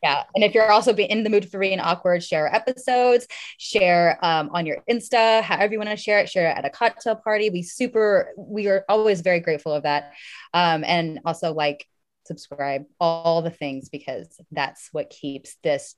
yeah. 0.03 0.23
And 0.33 0.43
if 0.43 0.53
you're 0.53 0.71
also 0.71 0.93
in 0.93 1.23
the 1.23 1.29
mood 1.29 1.49
for 1.49 1.59
being 1.59 1.79
awkward, 1.79 2.23
share 2.23 2.53
episodes, 2.53 3.27
share 3.57 4.19
um, 4.21 4.49
on 4.53 4.65
your 4.65 4.77
Insta, 4.89 5.41
however 5.41 5.73
you 5.73 5.79
want 5.79 5.89
to 5.89 5.97
share 5.97 6.19
it, 6.19 6.29
share 6.29 6.49
it 6.49 6.57
at 6.57 6.65
a 6.65 6.69
cocktail 6.69 7.15
party. 7.15 7.49
We 7.49 7.61
super, 7.61 8.31
we 8.37 8.67
are 8.67 8.83
always 8.89 9.21
very 9.21 9.39
grateful 9.39 9.73
of 9.73 9.83
that. 9.83 10.13
Um, 10.53 10.83
and 10.83 11.19
also 11.25 11.53
like 11.53 11.87
subscribe, 12.25 12.85
all 12.99 13.41
the 13.41 13.49
things, 13.49 13.89
because 13.89 14.39
that's 14.51 14.89
what 14.91 15.09
keeps 15.09 15.55
this, 15.63 15.95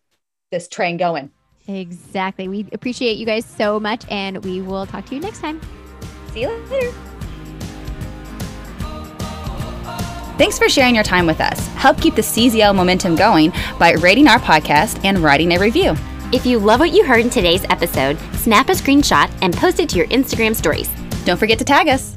this 0.52 0.68
train 0.68 0.98
going. 0.98 1.32
Exactly. 1.68 2.48
We 2.48 2.68
appreciate 2.72 3.18
you 3.18 3.26
guys 3.26 3.46
so 3.46 3.80
much, 3.80 4.06
and 4.10 4.44
we 4.44 4.62
will 4.62 4.86
talk 4.86 5.06
to 5.08 5.16
you 5.16 5.22
next 5.22 5.40
time. 5.40 5.60
See 6.32 6.42
you 6.42 6.50
later. 6.70 6.94
Thanks 10.38 10.60
for 10.60 10.70
sharing 10.70 10.94
your 10.94 11.04
time 11.04 11.26
with 11.26 11.42
us. 11.42 11.68
Help 11.70 12.00
keep 12.00 12.14
the 12.14 12.22
CZL 12.22 12.76
momentum 12.76 13.16
going 13.16 13.52
by 13.80 13.94
rating 13.94 14.28
our 14.28 14.40
podcast 14.40 15.04
and 15.04 15.20
writing 15.20 15.54
a 15.54 15.60
review. 15.60 15.96
If 16.32 16.46
you 16.46 16.60
love 16.60 16.80
what 16.80 16.92
you 16.92 17.04
heard 17.04 17.22
in 17.22 17.30
today's 17.30 17.64
episode, 17.72 18.20
snap 18.36 18.70
a 18.70 18.74
screenshot 18.74 19.32
and 19.42 19.56
post 19.56 19.80
it 19.80 19.90
to 19.90 19.98
your 19.98 20.08
Instagram 20.08 20.56
stories. 20.56 20.90
Don't 21.26 21.38
forget 21.38 21.58
to 21.60 21.66
tag 21.66 21.88
us. 21.88 22.16